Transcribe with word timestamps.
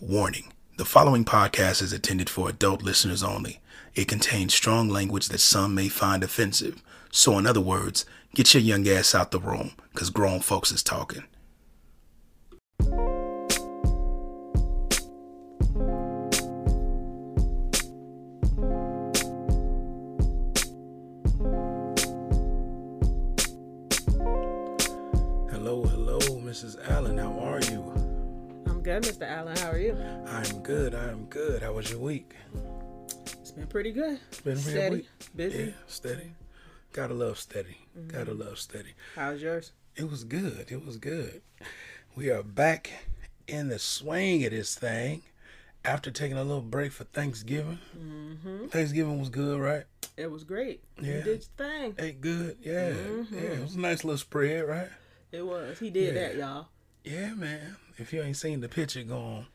Warning 0.00 0.52
the 0.76 0.84
following 0.84 1.24
podcast 1.24 1.80
is 1.80 1.90
intended 1.90 2.28
for 2.28 2.50
adult 2.50 2.82
listeners 2.82 3.22
only. 3.22 3.60
It 3.94 4.08
contains 4.08 4.52
strong 4.52 4.90
language 4.90 5.28
that 5.28 5.40
some 5.40 5.74
may 5.74 5.88
find 5.88 6.22
offensive. 6.22 6.82
So, 7.10 7.38
in 7.38 7.46
other 7.46 7.62
words, 7.62 8.04
get 8.34 8.52
your 8.52 8.62
young 8.62 8.86
ass 8.86 9.14
out 9.14 9.30
the 9.30 9.40
room, 9.40 9.72
because 9.94 10.10
grown 10.10 10.40
folks 10.40 10.70
is 10.70 10.82
talking. 10.82 11.24
Mr. 29.02 29.22
Allen. 29.22 29.56
How 29.58 29.70
are 29.70 29.78
you? 29.78 29.96
I'm 30.26 30.62
good. 30.62 30.94
I'm 30.94 31.26
good. 31.26 31.62
How 31.62 31.72
was 31.72 31.90
your 31.90 32.00
week? 32.00 32.34
It's 33.40 33.50
been 33.52 33.66
pretty 33.66 33.92
good. 33.92 34.18
Been 34.44 34.54
a 34.54 34.56
real 34.56 34.62
Steady, 34.62 34.96
week? 34.96 35.08
busy. 35.34 35.58
Yeah, 35.64 35.70
steady. 35.86 36.32
Gotta 36.92 37.14
love 37.14 37.38
steady. 37.38 37.76
Gotta 38.08 38.32
love 38.34 38.58
steady. 38.58 38.94
How's 39.14 39.42
yours? 39.42 39.72
It 39.96 40.10
was 40.10 40.24
good. 40.24 40.66
It 40.70 40.84
was 40.84 40.96
good. 40.96 41.42
We 42.14 42.30
are 42.30 42.42
back 42.42 42.90
in 43.46 43.68
the 43.68 43.78
swing 43.78 44.44
of 44.44 44.50
this 44.50 44.74
thing 44.74 45.22
after 45.84 46.10
taking 46.10 46.36
a 46.38 46.42
little 46.42 46.62
break 46.62 46.92
for 46.92 47.04
Thanksgiving. 47.04 47.78
Mm-hmm. 47.96 48.66
Thanksgiving 48.68 49.18
was 49.20 49.28
good, 49.28 49.60
right? 49.60 49.84
It 50.16 50.30
was 50.30 50.44
great. 50.44 50.82
Yeah. 51.00 51.16
You 51.18 51.22
did 51.22 51.26
your 51.58 51.68
thing. 51.68 51.94
Ate 51.98 52.20
good. 52.20 52.56
Yeah. 52.62 52.94
Yeah. 53.30 53.40
It 53.40 53.62
was 53.62 53.74
a 53.74 53.80
nice 53.80 54.04
little 54.04 54.18
spread, 54.18 54.66
right? 54.66 54.88
It 55.32 55.44
was. 55.46 55.78
He 55.78 55.90
did 55.90 56.14
Yeah. 56.14 56.20
that, 56.28 56.36
y'all. 56.36 56.68
Yeah, 57.06 57.34
man. 57.34 57.76
If 57.98 58.12
you 58.12 58.20
ain't 58.20 58.36
seen 58.36 58.60
the 58.60 58.68
picture, 58.68 59.04
go 59.04 59.16
on, 59.16 59.46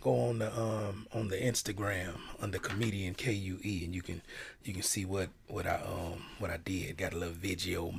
go 0.00 0.28
on 0.28 0.38
the 0.38 0.50
um 0.58 1.06
on 1.12 1.28
the 1.28 1.36
Instagram 1.36 2.14
under 2.40 2.58
comedian 2.58 3.12
K 3.12 3.30
U 3.30 3.58
E, 3.62 3.84
and 3.84 3.94
you 3.94 4.00
can 4.00 4.22
you 4.64 4.72
can 4.72 4.82
see 4.82 5.04
what 5.04 5.28
what 5.46 5.66
I 5.66 5.82
um 5.82 6.24
what 6.38 6.50
I 6.50 6.56
did. 6.56 6.96
Got 6.96 7.12
a 7.12 7.18
little 7.18 7.34
video 7.34 7.94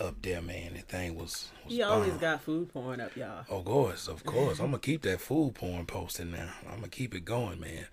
up 0.00 0.20
there, 0.22 0.42
man. 0.42 0.74
The 0.74 0.80
thing 0.80 1.14
was. 1.16 1.52
was 1.62 1.72
He 1.72 1.82
always 1.82 2.14
got 2.14 2.42
food 2.42 2.72
porn 2.72 3.00
up, 3.00 3.16
y'all. 3.16 3.44
Of 3.48 3.64
course, 3.64 4.08
of 4.08 4.24
course. 4.24 4.58
I'm 4.58 4.66
gonna 4.66 4.78
keep 4.80 5.02
that 5.02 5.20
food 5.20 5.54
porn 5.54 5.86
posting 5.86 6.32
now. 6.32 6.50
I'm 6.68 6.78
gonna 6.78 6.88
keep 6.88 7.14
it 7.14 7.24
going, 7.24 7.60
man. 7.60 7.86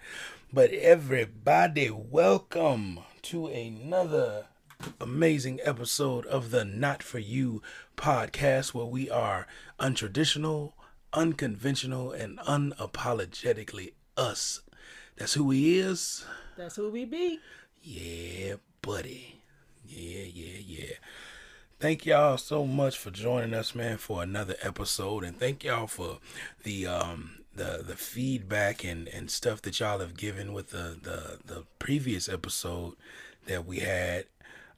But 0.52 0.72
everybody, 0.72 1.92
welcome 1.92 3.00
to 3.22 3.46
another 3.46 4.48
amazing 5.00 5.60
episode 5.64 6.26
of 6.26 6.52
the 6.52 6.66
Not 6.66 7.04
For 7.04 7.20
You 7.20 7.62
podcast, 7.98 8.74
where 8.74 8.86
we 8.86 9.10
are 9.10 9.48
untraditional, 9.80 10.74
unconventional, 11.14 12.12
and 12.12 12.40
unapologetically 12.40 13.94
us. 14.18 14.62
That's 15.18 15.34
who 15.34 15.46
we 15.46 15.80
is. 15.80 16.26
That's 16.58 16.76
who 16.76 16.90
we 16.90 17.06
be. 17.06 17.40
Yeah, 17.82 18.56
buddy. 18.82 19.42
Yeah, 19.88 20.26
yeah, 20.34 20.60
yeah. 20.66 20.94
Thank 21.80 22.06
y'all 22.06 22.38
so 22.38 22.66
much 22.66 22.98
for 22.98 23.10
joining 23.10 23.54
us, 23.54 23.74
man, 23.74 23.98
for 23.98 24.22
another 24.22 24.56
episode, 24.62 25.24
and 25.24 25.38
thank 25.38 25.64
y'all 25.64 25.88
for 25.88 26.20
the 26.64 26.86
um 26.88 27.40
the 27.56 27.84
the 27.86 27.96
feedback 27.96 28.84
and 28.84 29.08
and 29.08 29.30
stuff 29.30 29.62
that 29.64 29.80
y'all 29.80 30.00
have 30.00 30.16
given 30.16 30.54
with 30.54 30.70
the 30.70 30.98
the 31.02 31.40
the 31.44 31.64
previous 31.80 32.30
episode 32.30 32.94
that 33.48 33.66
we 33.66 33.80
had 33.80 34.26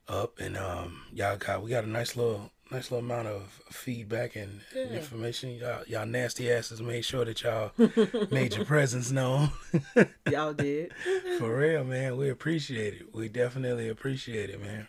up, 0.07 0.39
and 0.39 0.57
um 0.57 1.03
y'all 1.13 1.37
got 1.37 1.63
we 1.63 1.69
got 1.69 1.83
a 1.83 1.89
nice 1.89 2.15
little 2.15 2.51
nice 2.71 2.89
little 2.91 3.05
amount 3.05 3.27
of 3.27 3.61
feedback 3.69 4.35
and, 4.35 4.61
and 4.75 4.91
information. 4.91 5.51
Y'all 5.51 5.83
y'all 5.87 6.05
nasty 6.05 6.51
asses 6.51 6.81
made 6.81 7.05
sure 7.05 7.25
that 7.25 7.41
y'all 7.43 7.71
made 8.31 8.55
your 8.55 8.65
presence 8.65 9.11
known. 9.11 9.51
Y'all 10.29 10.53
did. 10.53 10.91
For 11.37 11.55
real, 11.57 11.83
man. 11.83 12.17
We 12.17 12.29
appreciate 12.29 12.95
it. 12.95 13.13
We 13.13 13.29
definitely 13.29 13.89
appreciate 13.89 14.49
it, 14.49 14.61
man. 14.61 14.87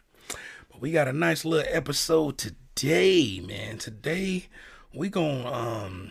But 0.70 0.80
we 0.80 0.92
got 0.92 1.08
a 1.08 1.12
nice 1.12 1.44
little 1.44 1.70
episode 1.70 2.38
today, 2.38 3.40
man. 3.46 3.78
Today 3.78 4.46
we 4.94 5.08
going 5.08 5.42
to 5.42 5.54
um 5.54 6.10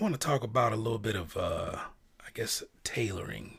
want 0.00 0.14
to 0.14 0.18
talk 0.18 0.42
about 0.42 0.72
a 0.72 0.76
little 0.76 0.98
bit 0.98 1.16
of 1.16 1.36
uh 1.36 1.76
I 2.20 2.30
guess 2.34 2.62
tailoring. 2.84 3.58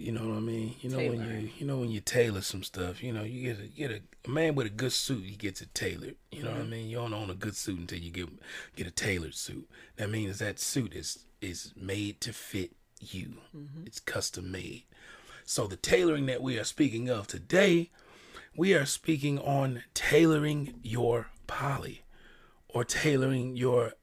You 0.00 0.12
know 0.12 0.28
what 0.28 0.36
I 0.36 0.40
mean? 0.40 0.74
You 0.80 0.90
know 0.90 0.98
when 0.98 1.20
you 1.20 1.50
you 1.58 1.66
know 1.66 1.78
when 1.78 1.90
you 1.90 2.00
tailor 2.00 2.40
some 2.40 2.62
stuff, 2.62 3.02
you 3.02 3.12
know, 3.12 3.22
you 3.22 3.52
get 3.52 3.62
a 3.62 3.68
get 3.68 3.90
a, 3.90 4.00
a 4.24 4.30
man 4.30 4.54
with 4.54 4.66
a 4.66 4.70
good 4.70 4.92
suit, 4.92 5.24
he 5.24 5.36
gets 5.36 5.60
it 5.60 5.74
tailored. 5.74 6.16
You 6.32 6.42
know 6.42 6.50
what 6.50 6.58
I 6.58 6.60
mm-hmm. 6.62 6.70
mean? 6.70 6.88
You 6.88 6.96
don't 6.96 7.12
own 7.12 7.30
a 7.30 7.34
good 7.34 7.54
suit 7.54 7.78
until 7.78 7.98
you 7.98 8.10
get 8.10 8.28
get 8.76 8.86
a 8.86 8.90
tailored 8.90 9.34
suit. 9.34 9.68
That 9.96 10.10
means 10.10 10.38
that 10.38 10.58
suit 10.58 10.94
is 10.94 11.26
is 11.40 11.72
made 11.76 12.20
to 12.22 12.32
fit 12.32 12.72
you. 12.98 13.34
Mm-hmm. 13.56 13.86
It's 13.86 14.00
custom 14.00 14.50
made. 14.50 14.84
So 15.44 15.66
the 15.66 15.76
tailoring 15.76 16.26
that 16.26 16.42
we 16.42 16.58
are 16.58 16.64
speaking 16.64 17.10
of 17.10 17.26
today, 17.26 17.90
we 18.56 18.72
are 18.74 18.86
speaking 18.86 19.38
on 19.38 19.82
tailoring 19.94 20.80
your 20.82 21.28
poly 21.46 22.04
or 22.68 22.84
tailoring 22.84 23.56
your 23.56 23.94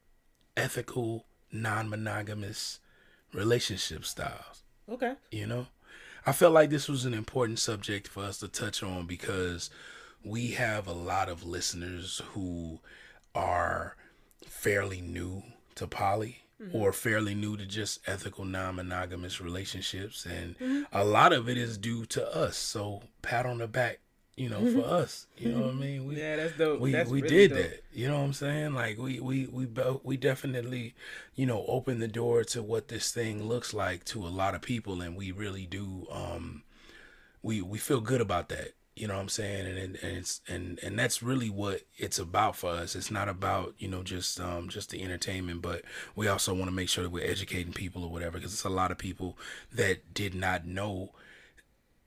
ethical 0.55 1.25
non-monogamous 1.51 2.79
relationship 3.33 4.03
styles 4.05 4.63
Okay. 4.89 5.13
you 5.31 5.45
know 5.45 5.67
i 6.27 6.31
felt 6.31 6.53
like 6.53 6.69
this 6.69 6.87
was 6.87 7.05
an 7.05 7.13
important 7.15 7.57
subject 7.57 8.07
for 8.07 8.23
us 8.23 8.37
to 8.37 8.47
touch 8.47 8.83
on 8.83 9.07
because 9.07 9.71
we 10.23 10.51
have 10.51 10.87
a 10.87 10.93
lot 10.93 11.29
of 11.29 11.43
listeners 11.43 12.21
who 12.33 12.79
are 13.33 13.95
fairly 14.45 15.01
new 15.01 15.41
to 15.75 15.87
poly 15.87 16.43
mm-hmm. 16.61 16.75
or 16.75 16.91
fairly 16.91 17.35
new 17.35 17.57
to 17.57 17.65
just 17.65 17.99
ethical 18.07 18.45
non-monogamous 18.45 19.39
relationships. 19.41 20.25
And 20.25 20.57
mm-hmm. 20.57 20.83
a 20.91 21.03
lot 21.03 21.33
of 21.33 21.47
it 21.47 21.57
is 21.57 21.77
due 21.77 22.05
to 22.07 22.35
us. 22.35 22.57
So 22.57 23.03
pat 23.21 23.45
on 23.45 23.59
the 23.59 23.67
back 23.67 23.99
you 24.37 24.49
know 24.49 24.65
for 24.67 24.85
us 24.85 25.27
you 25.37 25.49
know 25.49 25.61
what 25.61 25.71
i 25.71 25.73
mean 25.85 26.05
we 26.07 26.17
Yeah, 26.17 26.37
that's 26.37 26.53
dope. 26.53 26.79
we 26.79 26.91
that's 26.91 27.09
we 27.09 27.21
really 27.21 27.47
did 27.47 27.49
dope. 27.49 27.59
that. 27.59 27.83
You 27.93 28.07
know 28.07 28.19
what 28.19 28.25
I'm 28.25 28.33
saying? 28.33 28.73
Like 28.73 28.97
we 28.97 29.19
we 29.19 29.47
we 29.47 29.65
bo- 29.65 30.01
we 30.03 30.17
definitely, 30.17 30.95
you 31.35 31.45
know, 31.47 31.65
opened 31.67 32.01
the 32.01 32.07
door 32.07 32.43
to 32.45 32.61
what 32.63 32.87
this 32.89 33.11
thing 33.11 33.43
looks 33.47 33.73
like 33.73 34.05
to 34.05 34.25
a 34.25 34.29
lot 34.29 34.55
of 34.55 34.61
people, 34.61 35.01
and 35.01 35.15
we 35.17 35.31
really 35.31 35.65
do. 35.65 36.07
Um, 36.11 36.63
we 37.41 37.61
we 37.61 37.77
feel 37.77 38.01
good 38.01 38.21
about 38.21 38.49
that. 38.49 38.73
You 38.95 39.07
know 39.07 39.15
what 39.15 39.21
I'm 39.21 39.29
saying? 39.29 39.67
And 39.67 39.77
and, 39.77 39.95
and 40.03 40.17
it's 40.17 40.41
and 40.47 40.79
and 40.83 40.97
that's 40.97 41.21
really 41.23 41.49
what 41.49 41.81
it's 41.97 42.19
about 42.19 42.55
for 42.55 42.71
us. 42.71 42.95
It's 42.95 43.11
not 43.11 43.29
about 43.29 43.75
you 43.79 43.87
know 43.87 44.03
just 44.03 44.39
um 44.39 44.69
just 44.69 44.89
the 44.91 45.03
entertainment, 45.03 45.61
but 45.61 45.83
we 46.15 46.27
also 46.27 46.53
want 46.53 46.65
to 46.67 46.75
make 46.75 46.89
sure 46.89 47.03
that 47.03 47.11
we're 47.11 47.25
educating 47.29 47.73
people 47.73 48.03
or 48.03 48.11
whatever, 48.11 48.37
because 48.37 48.53
it's 48.53 48.63
a 48.65 48.69
lot 48.69 48.91
of 48.91 48.97
people 48.97 49.37
that 49.73 50.13
did 50.13 50.33
not 50.35 50.65
know 50.65 51.11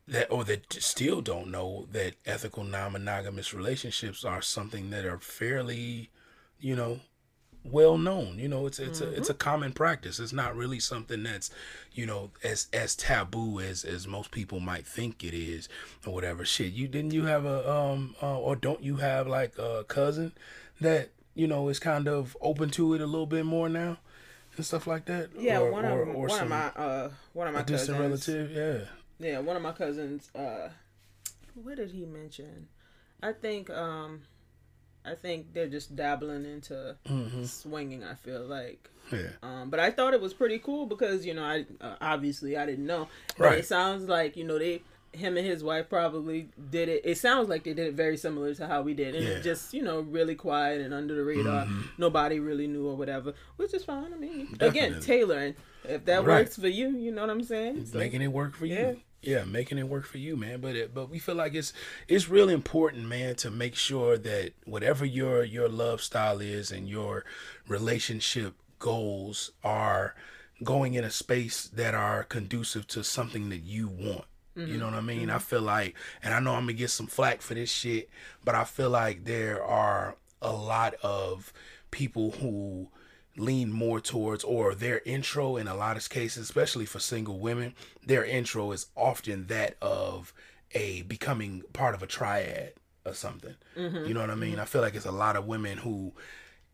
that 0.09 0.31
or 0.31 0.45
that 0.45 0.73
still 0.73 1.21
don't 1.21 1.51
know 1.51 1.87
that 1.93 2.15
ethical 2.27 2.65
non-monogamous 2.65 3.55
relationships 3.55 4.25
are 4.25 4.43
something 4.43 4.91
that 4.91 5.05
are 5.05 5.19
fairly 5.19 6.11
you 6.59 6.75
know 6.75 7.01
well 7.63 7.99
known. 7.99 8.39
You 8.39 8.49
know 8.49 8.67
it's 8.67 8.79
it's 8.79 9.01
a 9.01 9.11
it's 9.13 9.29
a 9.31 9.35
common 9.35 9.73
practice. 9.73 10.19
It's 10.19 10.33
not 10.33 10.57
really 10.57 10.81
something 10.81 11.23
that's 11.23 11.51
you 11.93 12.07
know 12.07 12.31
as 12.43 12.69
as 12.73 12.97
taboo 12.97 13.61
as 13.61 13.85
as 13.85 14.07
most 14.07 14.31
people 14.31 14.61
might 14.61 14.87
think 14.87 15.23
it 15.23 15.35
is 15.35 15.69
or 16.07 16.15
whatever. 16.15 16.45
Shit 16.45 16.73
you 16.73 16.89
didn't 16.89 17.13
you 17.13 17.27
have 17.27 17.45
a 17.45 17.71
um 17.71 18.17
uh, 18.23 18.39
or 18.39 18.57
don't 18.57 18.83
you 18.83 18.97
have 18.97 19.27
like 19.27 19.59
a 19.59 19.85
cousin 19.85 20.33
that 20.81 21.11
you 21.35 21.47
know 21.47 21.69
is 21.69 21.79
kind 21.79 22.09
of 22.09 22.37
open 22.41 22.71
to 22.71 22.95
it 22.95 23.01
a 23.01 23.07
little 23.07 23.27
bit 23.27 23.45
more 23.45 23.69
now 23.69 23.99
and 24.57 24.65
stuff 24.65 24.87
like 24.87 25.05
that? 25.05 25.29
Yeah, 25.39 25.61
or, 25.61 25.71
one 25.71 25.85
or, 25.85 26.03
of 26.03 26.09
or 26.09 26.15
one 26.15 26.31
of 26.31 26.37
some- 26.39 26.49
my 26.49 26.67
uh 26.69 27.11
one 27.35 27.47
of 27.47 27.55
my 27.55 27.61
a 27.61 27.65
distant 27.65 27.99
cousins. 27.99 28.29
relative? 28.29 28.51
Yeah 28.57 28.89
Yeah, 29.21 29.39
one 29.41 29.55
of 29.57 29.63
my 29.63 29.73
cousins. 29.73 30.31
Uh, 30.35 30.71
what 31.55 31.77
did 31.77 31.91
he 31.91 32.07
mention? 32.07 32.69
I 33.23 33.33
think 33.33 33.69
um, 33.71 34.23
I 35.05 35.15
think 35.15 35.53
they're 35.53 35.69
just 35.69 35.95
dabbling 35.95 36.45
into 36.47 36.97
Mm-hmm. 37.07 37.45
swinging. 37.45 38.03
I 38.03 38.15
feel 38.15 38.43
like. 38.47 38.89
yeah 39.13 39.29
Um, 39.43 39.69
but 39.71 39.79
I 39.81 39.91
thought 39.91 40.15
it 40.15 40.21
was 40.21 40.33
pretty 40.33 40.59
cool 40.59 40.87
because 40.87 41.27
you 41.27 41.35
know 41.35 41.45
I 41.45 41.67
uh, 41.81 41.97
obviously 42.01 42.57
I 42.57 42.65
didn't 42.67 42.87
know. 42.87 43.09
Right. 43.39 43.59
It 43.59 43.67
sounds 43.67 44.09
like 44.09 44.37
you 44.37 44.45
know 44.45 44.59
they 44.59 44.83
him 45.13 45.37
and 45.37 45.45
his 45.45 45.65
wife 45.65 45.89
probably 45.91 46.49
did 46.71 46.89
it. 46.89 47.03
It 47.05 47.19
sounds 47.19 47.49
like 47.49 47.65
they 47.65 47.75
did 47.75 47.89
it 47.89 47.95
very 47.95 48.17
similar 48.17 48.55
to 48.55 48.67
how 48.69 48.81
we 48.83 48.95
did, 48.95 49.15
and 49.17 49.25
Yeah. 49.25 49.31
it 49.33 49.43
just 49.43 49.75
you 49.75 49.83
know 49.83 50.01
really 50.01 50.35
quiet 50.37 50.81
and 50.81 50.95
under 50.95 51.15
the 51.15 51.25
radar. 51.25 51.67
Nobody 51.99 52.39
really 52.41 52.69
knew 52.69 52.87
or 52.89 52.97
whatever, 52.97 53.35
which 53.57 53.75
is 53.75 53.85
fine. 53.85 54.15
I 54.15 54.17
mean, 54.17 54.57
again, 54.61 54.93
Definitely. 54.93 55.07
tailoring. 55.07 55.55
If 55.85 56.05
that 56.07 56.25
Right. 56.25 56.45
works 56.45 56.57
for 56.57 56.69
you, 56.69 56.91
you 56.97 57.11
know 57.11 57.23
what 57.23 57.31
I'm 57.31 57.43
saying. 57.43 57.87
So, 57.87 57.99
making 57.99 58.23
it 58.23 58.29
work 58.33 58.55
for 58.55 58.67
you. 58.67 58.99
Yeah. 59.23 59.45
Making 59.45 59.79
it 59.79 59.89
work 59.89 60.07
for 60.07 60.19
you, 60.19 60.37
man. 60.37 60.61
But 60.61 60.77
it, 60.77 60.95
but 60.95 61.11
we 61.11 61.19
feel 61.19 61.35
like 61.35 61.55
it's 61.55 61.73
it's 62.09 62.29
really 62.29 62.55
important, 62.55 63.07
man, 63.07 63.35
to 63.37 63.51
make 63.51 63.75
sure 63.75 64.17
that 64.19 64.53
whatever 64.65 65.05
your 65.05 65.45
your 65.45 65.69
love 65.69 66.03
style 66.03 66.41
is 66.41 66.71
and 66.71 66.89
your 66.89 67.25
relationship 67.69 68.55
goals 68.79 69.53
are 69.63 70.15
going 70.63 70.95
in 70.95 71.05
a 71.05 71.11
space 71.11 71.65
that 71.69 71.95
are 71.95 72.25
conducive 72.25 72.87
to 72.89 73.05
something 73.05 73.49
that 73.51 73.63
you 73.63 73.89
want. 73.89 74.25
You 74.57 74.63
mm-hmm. 74.63 74.79
know 74.79 74.85
what 74.87 74.95
I 74.95 75.01
mean? 75.01 75.31
I 75.31 75.35
mm-hmm. 75.35 75.43
feel 75.43 75.63
like, 75.63 75.95
and 76.23 76.35
I 76.35 76.41
know 76.41 76.55
I'm 76.55 76.63
gonna 76.63 76.73
get 76.73 76.91
some 76.91 77.07
flack 77.07 77.41
for 77.41 77.55
this 77.55 77.71
shit, 77.71 78.11
but 78.45 78.55
I 78.55 78.65
feel 78.65 78.91
like 78.91 79.25
there 79.25 79.63
are 79.63 80.17
a 80.43 80.53
lot 80.53 80.95
of 81.03 81.53
people 81.91 82.33
who 82.33 82.89
lean 83.37 83.73
more 83.73 84.01
towards 84.01 84.45
or 84.45 84.75
their 84.75 85.01
intro 85.07 85.57
in 85.57 85.69
a 85.69 85.75
lot 85.75 85.97
of 85.97 86.09
cases 86.11 86.45
especially 86.45 86.85
for 86.85 86.99
single 86.99 87.39
women 87.39 87.75
their 88.05 88.25
intro 88.25 88.73
is 88.73 88.87
often 88.97 89.47
that 89.47 89.77
of 89.81 90.33
a 90.73 91.03
becoming 91.03 91.63
part 91.73 91.95
of 91.95 92.03
a 92.03 92.07
triad 92.07 92.75
or 93.05 93.15
something. 93.15 93.55
Mm-hmm. 93.77 94.07
you 94.07 94.15
know 94.15 94.21
what 94.21 94.31
i 94.31 94.35
mean? 94.35 94.59
I 94.59 94.65
feel 94.65 94.83
like 94.83 94.95
it's 94.95 95.07
a 95.07 95.13
lot 95.13 95.37
of 95.37 95.47
women 95.47 95.79
who 95.79 96.13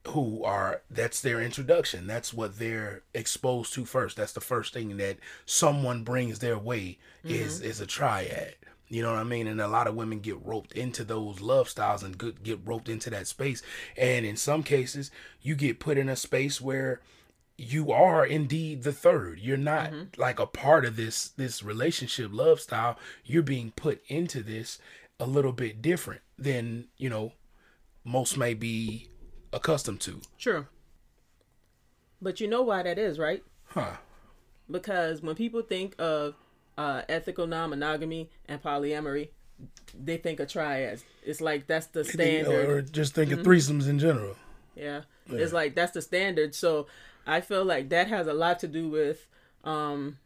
who 0.08 0.44
are 0.44 0.82
that's 0.90 1.20
their 1.20 1.40
introduction. 1.40 2.06
That's 2.06 2.32
what 2.32 2.58
they're 2.58 3.02
exposed 3.12 3.74
to 3.74 3.84
first. 3.84 4.16
That's 4.16 4.32
the 4.32 4.40
first 4.40 4.72
thing 4.72 4.96
that 4.98 5.18
someone 5.46 6.04
brings 6.04 6.38
their 6.38 6.58
way 6.58 6.98
is 7.24 7.60
is 7.60 7.80
a 7.80 7.86
triad 7.86 8.54
you 8.88 9.02
know 9.02 9.12
what 9.12 9.18
I 9.18 9.24
mean? 9.24 9.46
And 9.46 9.60
a 9.60 9.68
lot 9.68 9.86
of 9.86 9.94
women 9.94 10.20
get 10.20 10.44
roped 10.44 10.72
into 10.72 11.04
those 11.04 11.40
love 11.40 11.68
styles 11.68 12.02
and 12.02 12.16
get, 12.16 12.42
get 12.42 12.60
roped 12.64 12.88
into 12.88 13.10
that 13.10 13.26
space. 13.26 13.62
And 13.96 14.24
in 14.24 14.36
some 14.36 14.62
cases, 14.62 15.10
you 15.42 15.54
get 15.54 15.80
put 15.80 15.98
in 15.98 16.08
a 16.08 16.16
space 16.16 16.60
where 16.60 17.00
you 17.58 17.90
are 17.90 18.24
indeed 18.24 18.82
the 18.82 18.92
third. 18.92 19.40
You're 19.40 19.56
not 19.56 19.90
mm-hmm. 19.90 20.20
like 20.20 20.38
a 20.38 20.46
part 20.46 20.84
of 20.84 20.96
this 20.96 21.28
this 21.28 21.62
relationship 21.62 22.30
love 22.32 22.60
style. 22.60 22.98
You're 23.24 23.42
being 23.42 23.72
put 23.74 24.02
into 24.08 24.42
this 24.42 24.78
a 25.18 25.26
little 25.26 25.52
bit 25.52 25.80
different 25.80 26.20
than, 26.38 26.88
you 26.96 27.08
know, 27.08 27.32
most 28.04 28.36
may 28.36 28.54
be 28.54 29.08
accustomed 29.52 30.00
to. 30.02 30.20
True. 30.38 30.66
But 32.20 32.40
you 32.40 32.48
know 32.48 32.62
why 32.62 32.82
that 32.82 32.98
is, 32.98 33.18
right? 33.18 33.42
Huh. 33.68 33.96
Because 34.70 35.22
when 35.22 35.34
people 35.34 35.62
think 35.62 35.94
of 35.98 36.34
uh, 36.76 37.02
ethical 37.08 37.46
non-monogamy 37.46 38.30
and 38.46 38.62
polyamory, 38.62 39.28
they 39.98 40.16
think 40.16 40.40
of 40.40 40.48
triads. 40.48 41.04
It's 41.24 41.40
like 41.40 41.66
that's 41.66 41.86
the 41.86 42.04
standard. 42.04 42.68
Or 42.68 42.82
just 42.82 43.14
think 43.14 43.30
thinking 43.30 43.44
threesomes 43.44 43.88
in 43.88 43.98
general. 43.98 44.36
Yeah. 44.74 45.02
It's 45.28 45.52
like 45.52 45.74
that's 45.74 45.92
the 45.92 46.02
standard. 46.02 46.54
So 46.54 46.86
I 47.26 47.40
feel 47.40 47.64
like 47.64 47.88
that 47.88 48.08
has 48.08 48.26
a 48.26 48.34
lot 48.34 48.60
to 48.60 48.68
do 48.68 48.88
with 48.88 49.26
um, 49.64 50.18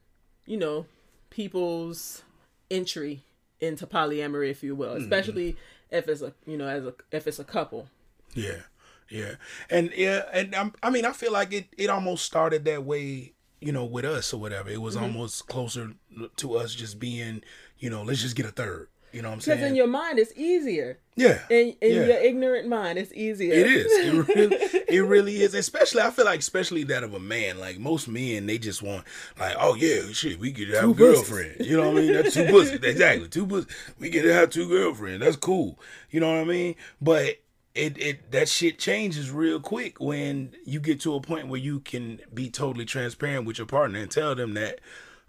you 0.46 0.56
know, 0.56 0.86
people's 1.30 2.22
entry 2.70 3.22
into 3.60 3.86
polyamory, 3.86 4.50
if 4.50 4.62
you 4.62 4.74
will. 4.74 4.92
Especially 4.92 5.56
if 5.90 6.08
it's 6.08 6.22
a 6.22 6.32
you 6.46 6.56
know, 6.56 6.68
as 6.68 6.84
a 6.84 6.94
if 7.10 7.26
it's 7.26 7.38
a 7.38 7.44
couple. 7.44 7.88
Yeah, 8.34 8.62
yeah, 9.08 9.34
and 9.70 9.90
yeah, 9.96 10.24
and 10.32 10.54
I'm, 10.54 10.72
I 10.82 10.90
mean, 10.90 11.04
I 11.04 11.12
feel 11.12 11.32
like 11.32 11.52
it. 11.52 11.68
It 11.76 11.90
almost 11.90 12.24
started 12.24 12.64
that 12.66 12.84
way, 12.84 13.32
you 13.60 13.72
know, 13.72 13.84
with 13.84 14.04
us 14.04 14.32
or 14.32 14.40
whatever. 14.40 14.70
It 14.70 14.80
was 14.80 14.94
mm-hmm. 14.94 15.04
almost 15.04 15.46
closer 15.46 15.92
to 16.36 16.56
us 16.56 16.74
just 16.74 16.98
being, 16.98 17.42
you 17.78 17.90
know, 17.90 18.02
let's 18.02 18.22
just 18.22 18.36
get 18.36 18.46
a 18.46 18.50
third. 18.50 18.88
You 19.12 19.22
know 19.22 19.28
what 19.28 19.34
I'm 19.34 19.40
saying? 19.40 19.58
Because 19.58 19.70
in 19.70 19.76
your 19.76 19.88
mind 19.88 20.20
it's 20.20 20.32
easier. 20.36 20.98
yeah, 21.16 21.40
In 21.50 21.74
in 21.80 21.94
yeah. 21.94 22.06
your 22.06 22.16
ignorant 22.18 22.68
mind 22.68 22.96
it's 22.96 23.12
easier. 23.12 23.52
It 23.52 23.66
is. 23.66 23.92
It 23.92 24.28
really, 24.36 24.56
it 24.88 25.00
really 25.00 25.42
is. 25.42 25.54
Especially, 25.54 26.02
I 26.02 26.10
feel 26.10 26.24
like, 26.24 26.38
especially 26.38 26.84
that 26.84 27.02
of 27.02 27.14
a 27.14 27.18
man. 27.18 27.58
Like 27.58 27.78
most 27.78 28.06
men, 28.06 28.46
they 28.46 28.58
just 28.58 28.82
want, 28.82 29.04
like, 29.38 29.56
oh 29.58 29.74
yeah, 29.74 30.12
shit, 30.12 30.38
we 30.38 30.52
could 30.52 30.68
have 30.68 30.82
Two 30.82 30.90
a 30.92 30.94
girlfriend. 30.94 31.56
You 31.66 31.76
know 31.76 31.88
what 31.88 31.98
I 31.98 32.00
mean? 32.02 32.12
That's 32.12 32.34
two 32.34 32.46
pussies. 32.46 32.80
Exactly, 32.84 33.28
two 33.28 33.46
pussies. 33.46 33.74
We 33.98 34.10
get 34.10 34.22
to 34.22 34.32
have 34.32 34.50
two 34.50 34.68
girlfriends. 34.68 35.24
That's 35.24 35.36
cool. 35.36 35.78
You 36.10 36.20
know 36.20 36.32
what 36.32 36.42
I 36.42 36.44
mean? 36.44 36.76
But 37.00 37.40
it, 37.80 37.98
it 37.98 38.30
that 38.32 38.48
shit 38.48 38.78
changes 38.78 39.30
real 39.30 39.58
quick 39.58 40.00
when 40.00 40.54
you 40.64 40.80
get 40.80 41.00
to 41.00 41.14
a 41.14 41.20
point 41.20 41.48
where 41.48 41.60
you 41.60 41.80
can 41.80 42.20
be 42.32 42.50
totally 42.50 42.84
transparent 42.84 43.46
with 43.46 43.58
your 43.58 43.66
partner 43.66 44.00
and 44.00 44.10
tell 44.10 44.34
them 44.34 44.54
that, 44.54 44.80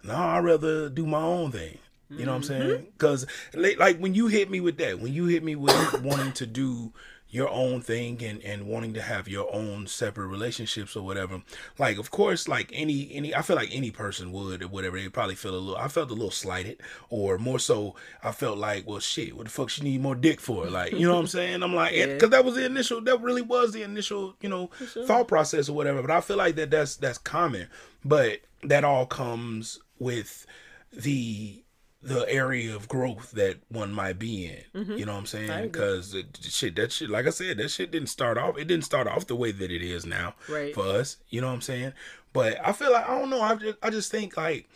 no, 0.02 0.14
I'd 0.14 0.44
rather 0.44 0.90
do 0.90 1.06
my 1.06 1.22
own 1.22 1.52
thing. 1.52 1.78
You 2.10 2.26
know 2.26 2.32
what 2.32 2.50
I'm 2.50 2.56
mm-hmm. 2.56 2.68
saying? 2.68 2.86
Because 2.92 3.26
like 3.54 3.98
when 3.98 4.14
you 4.14 4.26
hit 4.26 4.50
me 4.50 4.60
with 4.60 4.76
that, 4.78 5.00
when 5.00 5.14
you 5.14 5.26
hit 5.26 5.42
me 5.42 5.56
with 5.56 6.02
wanting 6.02 6.32
to 6.32 6.46
do 6.46 6.92
your 7.32 7.48
own 7.48 7.80
thing 7.80 8.22
and 8.22 8.40
and 8.44 8.66
wanting 8.66 8.92
to 8.92 9.00
have 9.00 9.26
your 9.26 9.52
own 9.52 9.86
separate 9.86 10.26
relationships 10.26 10.94
or 10.94 11.02
whatever. 11.02 11.42
Like 11.78 11.98
of 11.98 12.10
course 12.10 12.46
like 12.46 12.70
any 12.72 13.10
any 13.12 13.34
i 13.34 13.40
feel 13.40 13.56
like 13.56 13.70
any 13.72 13.90
person 13.90 14.30
would 14.32 14.62
or 14.62 14.68
whatever. 14.68 15.00
They 15.00 15.08
probably 15.08 15.34
feel 15.34 15.54
a 15.54 15.56
little 15.56 15.76
i 15.76 15.88
felt 15.88 16.10
a 16.10 16.14
little 16.14 16.30
slighted 16.30 16.78
or 17.08 17.38
more 17.38 17.58
so 17.58 17.96
i 18.22 18.30
felt 18.32 18.58
like 18.58 18.86
well 18.86 19.00
shit 19.00 19.34
what 19.34 19.46
the 19.46 19.50
fuck 19.50 19.70
she 19.70 19.82
need 19.82 20.02
more 20.02 20.14
dick 20.14 20.40
for? 20.40 20.66
Like 20.66 20.92
you 20.92 21.08
know 21.08 21.14
what 21.14 21.20
i'm 21.20 21.26
saying? 21.26 21.62
I'm 21.62 21.74
like 21.74 21.94
because 21.94 22.30
that 22.30 22.44
was 22.44 22.54
the 22.54 22.66
initial 22.66 23.00
that 23.00 23.20
really 23.22 23.42
was 23.42 23.72
the 23.72 23.82
initial 23.82 24.36
you 24.42 24.50
know 24.50 24.70
thought 25.06 25.26
process 25.26 25.70
or 25.70 25.72
whatever. 25.74 26.02
But 26.02 26.10
i 26.10 26.20
feel 26.20 26.36
like 26.36 26.56
that 26.56 26.70
that's 26.70 26.96
that's 26.96 27.18
common. 27.18 27.68
But 28.04 28.42
that 28.62 28.84
all 28.84 29.06
comes 29.06 29.80
with 29.98 30.46
the 30.92 31.64
the 32.02 32.28
area 32.28 32.74
of 32.74 32.88
growth 32.88 33.30
that 33.32 33.58
one 33.68 33.92
might 33.92 34.18
be 34.18 34.46
in. 34.46 34.82
Mm-hmm. 34.82 34.92
You 34.98 35.06
know 35.06 35.12
what 35.12 35.20
I'm 35.20 35.26
saying? 35.26 35.62
Because 35.70 36.16
shit, 36.40 36.74
that 36.76 36.90
shit, 36.90 37.08
like 37.08 37.26
I 37.26 37.30
said, 37.30 37.58
that 37.58 37.70
shit 37.70 37.92
didn't 37.92 38.08
start 38.08 38.36
off. 38.38 38.58
It 38.58 38.66
didn't 38.66 38.84
start 38.84 39.06
off 39.06 39.26
the 39.28 39.36
way 39.36 39.52
that 39.52 39.70
it 39.70 39.82
is 39.82 40.04
now 40.04 40.34
Right. 40.48 40.74
for 40.74 40.84
us. 40.84 41.18
You 41.28 41.40
know 41.40 41.46
what 41.46 41.54
I'm 41.54 41.60
saying? 41.60 41.92
But 42.32 42.58
I 42.66 42.72
feel 42.72 42.90
like 42.92 43.08
I 43.08 43.18
don't 43.18 43.30
know. 43.30 43.40
I 43.40 43.54
just 43.54 43.78
I 43.82 43.90
just 43.90 44.10
think 44.10 44.36
like 44.36 44.68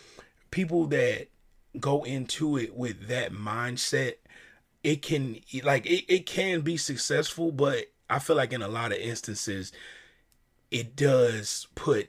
people 0.50 0.86
that 0.86 1.28
go 1.80 2.04
into 2.04 2.56
it 2.58 2.76
with 2.76 3.08
that 3.08 3.32
mindset, 3.32 4.14
it 4.84 5.02
can 5.02 5.40
like 5.64 5.84
it, 5.86 6.04
it 6.08 6.26
can 6.26 6.60
be 6.60 6.76
successful, 6.76 7.50
but 7.50 7.86
I 8.08 8.20
feel 8.20 8.36
like 8.36 8.52
in 8.52 8.62
a 8.62 8.68
lot 8.68 8.92
of 8.92 8.98
instances, 8.98 9.72
it 10.70 10.94
does 10.94 11.66
put 11.74 12.08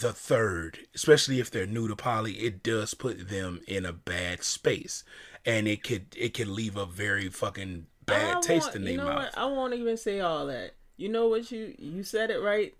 the 0.00 0.12
third, 0.12 0.80
especially 0.94 1.38
if 1.40 1.50
they're 1.50 1.66
new 1.66 1.86
to 1.88 1.94
poly, 1.96 2.32
it 2.34 2.62
does 2.62 2.94
put 2.94 3.28
them 3.28 3.60
in 3.68 3.86
a 3.86 3.92
bad 3.92 4.42
space, 4.42 5.04
and 5.46 5.68
it 5.68 5.82
could 5.84 6.06
it 6.16 6.34
can 6.34 6.54
leave 6.54 6.76
a 6.76 6.84
very 6.86 7.28
fucking 7.28 7.86
bad 8.04 8.36
I 8.38 8.40
taste 8.40 8.66
want- 8.66 8.76
in 8.76 8.84
their 8.84 8.96
mouth. 8.96 9.16
What? 9.16 9.38
I 9.38 9.44
won't 9.46 9.74
even 9.74 9.96
say 9.96 10.20
all 10.20 10.46
that. 10.46 10.74
You 10.96 11.08
know 11.08 11.28
what 11.28 11.50
you 11.52 11.74
you 11.78 12.02
said 12.02 12.30
it 12.30 12.38
right 12.40 12.74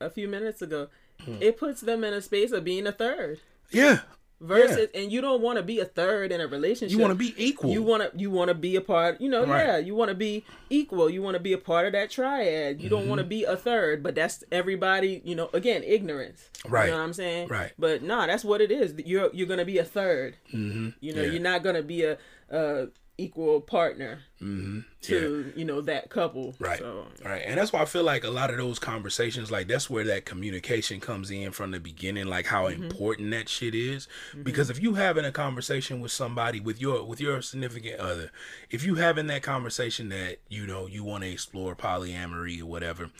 a 0.00 0.10
few 0.10 0.28
minutes 0.28 0.62
ago. 0.62 0.88
Hmm. 1.24 1.36
It 1.40 1.58
puts 1.58 1.80
them 1.82 2.02
in 2.04 2.14
a 2.14 2.22
space 2.22 2.50
of 2.52 2.64
being 2.64 2.86
a 2.86 2.92
third 2.92 3.40
Yeah, 3.70 4.00
versus, 4.40 4.88
and 4.94 5.12
you 5.12 5.20
don't 5.20 5.42
want 5.42 5.58
to 5.58 5.62
be 5.62 5.78
a 5.80 5.84
third 5.84 6.32
in 6.32 6.40
a 6.40 6.46
relationship. 6.46 6.90
you 6.96 6.98
want 6.98 7.10
to 7.10 7.14
be 7.14 7.34
equal. 7.36 7.70
You 7.70 7.82
want 7.82 8.02
to 8.12 8.18
you 8.18 8.30
want 8.30 8.48
to 8.48 8.54
be 8.54 8.76
a 8.76 8.80
part. 8.80 9.20
You 9.20 9.28
know, 9.28 9.44
Right. 9.46 9.66
yeah. 9.66 9.78
You 9.78 9.94
want 9.94 10.08
to 10.08 10.14
be 10.14 10.44
equal. 10.70 11.10
You 11.10 11.22
want 11.22 11.34
to 11.34 11.40
be 11.40 11.52
a 11.52 11.58
part 11.58 11.86
of 11.86 11.92
that 11.92 12.10
triad. 12.10 12.80
You 12.80 12.88
don't 12.88 13.06
want 13.08 13.18
to 13.18 13.22
Mm-hmm. 13.24 13.28
be 13.28 13.44
a 13.44 13.56
third. 13.56 14.02
But 14.02 14.14
that's 14.14 14.42
everybody. 14.50 15.20
You 15.24 15.34
know, 15.34 15.50
again, 15.52 15.82
ignorance. 15.84 16.48
Right. 16.66 16.86
You 16.86 16.90
know 16.92 16.98
what 16.98 17.04
I'm 17.04 17.12
saying? 17.12 17.48
Right. 17.48 17.72
But 17.78 18.02
nah, 18.02 18.26
that's 18.26 18.44
what 18.44 18.60
it 18.60 18.70
is. 18.70 18.94
You're 19.04 19.30
you're 19.32 19.46
gonna 19.48 19.64
be 19.64 19.78
a 19.78 19.84
3rd 19.84 20.34
Mm-hmm. 20.54 20.88
You 21.00 21.14
know, 21.14 21.22
Yeah. 21.22 21.30
you're 21.32 21.40
not 21.42 21.62
gonna 21.62 21.82
be 21.82 22.04
a, 22.04 22.16
a 22.50 22.88
equal 23.20 23.60
partner 23.60 24.20
mm-hmm. 24.40 24.80
to 25.02 25.52
you 25.54 25.64
know 25.64 25.80
that 25.82 26.10
couple. 26.10 26.54
Right. 26.58 26.78
So, 26.78 27.06
Right. 27.24 27.42
And 27.44 27.58
that's 27.58 27.72
why 27.72 27.82
I 27.82 27.84
feel 27.84 28.02
like 28.02 28.24
a 28.24 28.30
lot 28.30 28.50
of 28.50 28.56
those 28.56 28.78
conversations, 28.78 29.50
like 29.50 29.68
that's 29.68 29.90
where 29.90 30.04
that 30.04 30.24
communication 30.24 31.00
comes 31.00 31.30
in 31.30 31.52
from 31.52 31.70
the 31.70 31.80
beginning, 31.80 32.26
like 32.26 32.46
how 32.46 32.66
important 32.66 33.30
that 33.32 33.48
shit 33.48 33.74
is. 33.74 34.08
Because 34.42 34.70
if 34.70 34.82
you 34.82 34.94
having 34.94 35.24
a 35.24 35.32
conversation 35.32 36.00
with 36.00 36.12
somebody 36.12 36.60
with 36.60 36.80
your 36.80 37.04
with 37.04 37.20
your 37.20 37.42
significant 37.42 38.00
other, 38.00 38.30
if 38.70 38.84
you 38.84 38.96
having 38.96 39.26
that 39.28 39.42
conversation 39.42 40.08
that, 40.08 40.38
you 40.48 40.66
know, 40.66 40.86
you 40.86 41.04
want 41.04 41.24
to 41.24 41.30
explore 41.30 41.76
polyamory 41.76 42.60
or 42.60 42.66
whatever, 42.66 43.10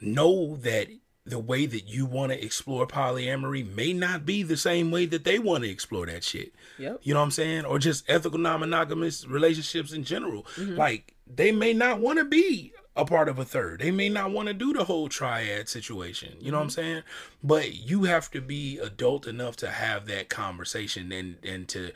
know 0.00 0.56
that 0.56 0.88
the 1.26 1.38
way 1.38 1.66
that 1.66 1.88
you 1.88 2.06
want 2.06 2.30
to 2.30 2.42
explore 2.42 2.86
polyamory 2.86 3.74
may 3.74 3.92
not 3.92 4.24
be 4.24 4.44
the 4.44 4.56
same 4.56 4.92
way 4.92 5.06
that 5.06 5.24
they 5.24 5.38
want 5.38 5.64
to 5.64 5.70
explore 5.70 6.06
that 6.06 6.22
shit. 6.22 6.54
Yep. 6.78 7.00
You 7.02 7.14
know 7.14 7.20
what 7.20 7.24
I'm 7.26 7.30
saying? 7.32 7.64
Or 7.64 7.78
just 7.78 8.08
ethical 8.08 8.38
non-monogamous 8.38 9.26
relationships 9.26 9.92
in 9.92 10.04
general. 10.04 10.44
Mm-hmm. 10.56 10.76
Like 10.76 11.14
they 11.26 11.50
may 11.50 11.72
not 11.72 12.00
want 12.00 12.20
to 12.20 12.24
be 12.24 12.72
a 12.94 13.04
part 13.04 13.28
of 13.28 13.38
a 13.38 13.44
third. 13.44 13.80
They 13.80 13.90
may 13.90 14.08
not 14.08 14.30
want 14.30 14.46
to 14.48 14.54
do 14.54 14.72
the 14.72 14.84
whole 14.84 15.08
triad 15.08 15.68
situation. 15.68 16.36
You 16.40 16.52
know 16.52 16.58
what 16.58 16.64
I'm 16.64 16.68
mm-hmm. 16.68 16.80
saying? 16.80 17.02
But 17.42 17.74
you 17.74 18.04
have 18.04 18.30
to 18.30 18.40
be 18.40 18.78
adult 18.78 19.26
enough 19.26 19.56
to 19.56 19.70
have 19.70 20.06
that 20.06 20.28
conversation 20.28 21.10
and 21.10 21.36
and 21.44 21.66
to 21.68 21.90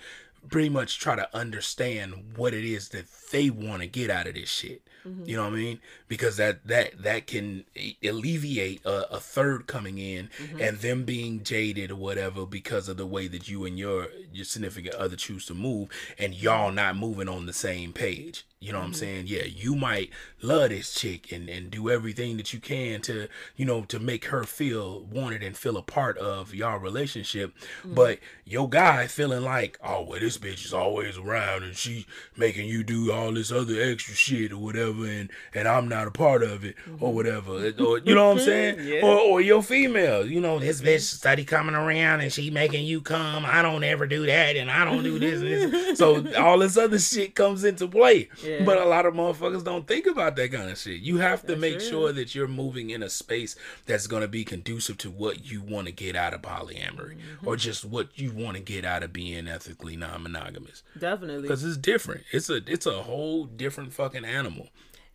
pretty 0.49 0.71
much 0.71 0.99
try 0.99 1.15
to 1.15 1.37
understand 1.37 2.15
what 2.37 2.55
it 2.55 2.65
is 2.65 2.89
that 2.91 3.05
they 3.31 3.51
want 3.51 3.83
to 3.83 3.87
get 3.87 4.11
out 4.11 4.27
of 4.27 4.35
this 4.35 4.49
shit. 4.49 4.83
Mm-hmm. 5.07 5.25
You 5.25 5.37
know 5.37 5.45
what 5.45 5.55
I 5.55 5.57
mean? 5.57 5.81
Because 6.09 6.37
that 6.37 6.67
that 6.67 7.03
that 7.03 7.27
can 7.27 7.65
alleviate 8.05 8.85
a, 8.85 9.15
a 9.15 9.21
third 9.21 9.67
coming 9.67 9.99
in 9.99 10.29
mm-hmm. 10.39 10.61
and 10.61 10.79
them 10.79 11.05
being 11.05 11.43
jaded 11.43 11.91
or 11.91 11.97
whatever 11.97 12.47
because 12.47 12.89
of 12.89 12.97
the 12.97 13.07
way 13.07 13.29
that 13.29 13.49
you 13.49 13.65
and 13.65 13.79
your 13.79 14.09
your 14.33 14.45
significant 14.45 14.95
other 14.95 15.17
choose 15.17 15.47
to 15.47 15.55
move 15.55 15.89
and 16.19 16.35
mm-hmm. 16.35 16.45
y'all 16.45 16.73
not 16.73 16.97
moving 16.97 17.29
on 17.29 17.47
the 17.47 17.53
same 17.53 17.93
page. 17.93 18.45
You 18.63 18.73
know 18.73 18.81
what 18.81 18.89
I'm 18.89 18.93
saying? 18.95 19.25
Yeah, 19.27 19.45
you 19.45 19.75
might 19.75 20.11
love 20.43 20.69
this 20.69 20.93
chick 20.93 21.33
and, 21.33 21.49
and 21.49 21.71
do 21.71 21.89
everything 21.89 22.37
that 22.37 22.53
you 22.53 22.61
can 22.61 23.01
to, 23.03 23.27
you 23.57 23.65
know, 23.65 23.85
to 23.85 23.99
make 23.99 24.27
her 24.27 24.45
feel 24.45 25.01
wanted 25.05 25.43
and 25.43 25.57
feel 25.57 25.79
a 25.79 25.83
part 25.83 26.19
of 26.19 26.55
y'all 26.55 26.77
relationship. 26.77 27.55
But 27.83 28.19
your 28.45 28.69
guy 28.69 29.07
feeling 29.07 29.45
like, 29.45 29.79
oh, 29.83 30.03
well, 30.03 30.21
this 30.21 30.37
bitch 30.37 30.67
is 30.67 30.75
always 30.75 31.17
around 31.17 31.63
and 31.63 31.75
she 31.75 32.05
making 32.37 32.69
you 32.69 32.85
do 32.85 33.11
all 33.11 33.33
this 33.33 33.51
other 33.51 33.81
extra 33.81 34.15
shit 34.15 34.53
or 34.53 34.59
whatever, 34.59 34.90
and, 35.03 35.31
and 35.55 35.67
I'm 35.69 35.89
not 35.89 36.07
a 36.07 36.11
part 36.11 36.43
of 36.43 36.65
it 36.65 36.77
or 37.01 37.13
whatever. 37.13 37.53
Or, 37.79 37.99
you 37.99 38.15
know 38.15 38.29
what 38.29 38.39
I'm 38.39 38.45
saying? 38.45 38.77
Yeah. 38.91 39.03
Or, 39.05 39.19
or 39.21 39.41
your 39.41 39.63
female, 39.63 40.25
you 40.27 40.41
know, 40.41 40.59
this 40.59 40.81
bitch 40.81 41.01
study 41.03 41.45
coming 41.45 41.75
around 41.75 42.21
and 42.21 42.33
she 42.33 42.51
making 42.51 42.85
you 42.87 43.01
come. 43.01 43.45
I 43.45 43.63
don't 43.63 43.85
ever 43.85 44.07
do 44.07 44.21
do 44.21 44.27
that 44.27 44.57
and 44.57 44.71
I 44.71 44.85
don't 44.85 45.03
do 45.05 45.19
this 45.19 45.41
this. 45.41 45.99
so 45.99 46.27
all 46.37 46.59
this 46.59 46.77
other 46.77 46.99
shit 46.99 47.35
comes 47.35 47.63
into 47.65 47.87
play. 47.87 48.29
Yeah. 48.45 48.65
But 48.65 48.79
a 48.79 48.85
lot 48.85 49.07
of 49.07 49.15
motherfuckers 49.15 49.65
don't 49.65 49.87
think 49.87 50.07
about 50.07 50.37
that 50.37 50.51
kind 50.53 50.69
of 50.71 50.77
shit. 50.79 51.01
You 51.01 51.19
have 51.19 51.43
to 51.43 51.47
That's 51.49 51.61
make 51.61 51.79
real. 51.79 51.89
sure 51.91 52.13
that 52.13 52.35
you're 52.35 52.49
moving 52.49 52.91
in 52.91 53.03
a 53.03 53.09
space 53.09 53.55
that's 53.87 54.07
going 54.07 54.23
to 54.23 54.29
be 54.29 54.45
conducive 54.45 54.99
to 54.99 55.11
what 55.11 55.45
you 55.51 55.63
want 55.63 55.87
to 55.87 55.93
get 55.93 56.17
out 56.17 56.35
of 56.35 56.43
polyamory 56.43 57.17
Mm-hmm. 57.21 57.47
or 57.49 57.57
just 57.57 57.85
what 57.85 58.19
you 58.19 58.33
want 58.33 58.57
to 58.57 58.63
get 58.63 58.85
out 58.85 59.03
of 59.03 59.13
being 59.13 59.47
ethically 59.49 59.97
non-monogamous 59.97 60.83
Definitely. 60.99 61.43
because 61.43 61.65
it's 61.65 61.77
different. 61.77 62.23
It's 62.33 62.51
a 62.51 62.57
it's 62.67 62.87
a 62.87 63.03
whole 63.03 63.45
different 63.45 63.93
fucking 63.93 64.25
animal. 64.25 64.69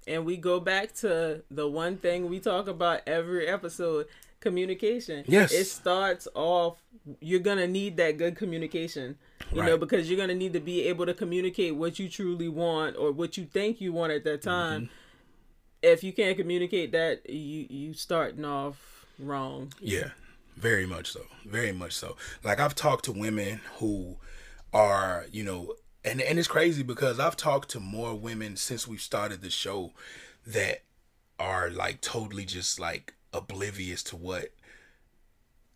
And 0.08 0.26
we 0.26 0.38
go 0.38 0.60
back 0.60 0.94
to 0.96 1.44
the 1.50 1.68
one 1.68 1.98
thing 1.98 2.30
we 2.30 2.40
talk 2.40 2.68
about 2.68 3.02
every 3.08 3.48
episode 3.48 4.08
communication. 4.40 5.26
Yes. 5.28 5.52
It 5.52 5.66
starts 5.66 6.28
off, 6.36 6.78
you're 7.20 7.40
going 7.40 7.58
to 7.58 7.68
need 7.68 7.98
that 7.98 8.18
good 8.18 8.36
communication, 8.36 9.18
you 9.52 9.64
know, 9.64 9.78
because 9.78 10.08
you're 10.08 10.18
going 10.18 10.30
to 10.30 10.36
need 10.36 10.54
to 10.54 10.60
be 10.60 10.84
able 10.84 11.08
to 11.08 11.14
communicate 11.14 11.76
what 11.76 11.98
you 11.98 12.08
truly 12.08 12.48
want 12.48 12.96
or 12.96 13.12
what 13.12 13.38
you 13.38 13.46
think 13.46 13.82
you 13.82 13.92
want 13.92 14.12
at 14.12 14.24
that 14.24 14.44
time. 14.44 14.84
Mm-hmm. 14.84 14.92
If 15.82 16.04
you 16.04 16.14
can't 16.14 16.38
communicate 16.38 16.92
that, 16.94 17.30
you 17.30 17.68
you 17.70 17.94
starting 17.94 18.46
off 18.46 19.06
wrong. 19.20 19.72
Yeah, 19.80 20.10
very 20.56 20.86
much 20.86 21.12
so. 21.12 21.22
Very 21.46 21.72
much 21.72 21.94
so. 21.94 22.16
Like 22.44 22.60
I've 22.60 22.74
talked 22.74 23.06
to 23.06 23.12
women 23.12 23.62
who 23.78 24.18
are, 24.74 25.26
you 25.32 25.44
know, 25.44 25.76
and 26.06 26.22
and 26.22 26.40
it's 26.40 26.48
crazy 26.48 26.84
because 26.84 27.20
I've 27.20 27.36
talked 27.36 27.70
to 27.72 27.80
more 27.80 28.16
women 28.16 28.56
since 28.56 28.88
we've 28.88 29.02
started 29.02 29.42
the 29.42 29.50
show 29.50 29.92
that 30.46 30.84
are 31.40 31.70
like 31.70 32.02
totally 32.02 32.46
just 32.46 32.80
like 32.80 33.14
oblivious 33.34 34.04
to 34.04 34.16
what 34.16 34.50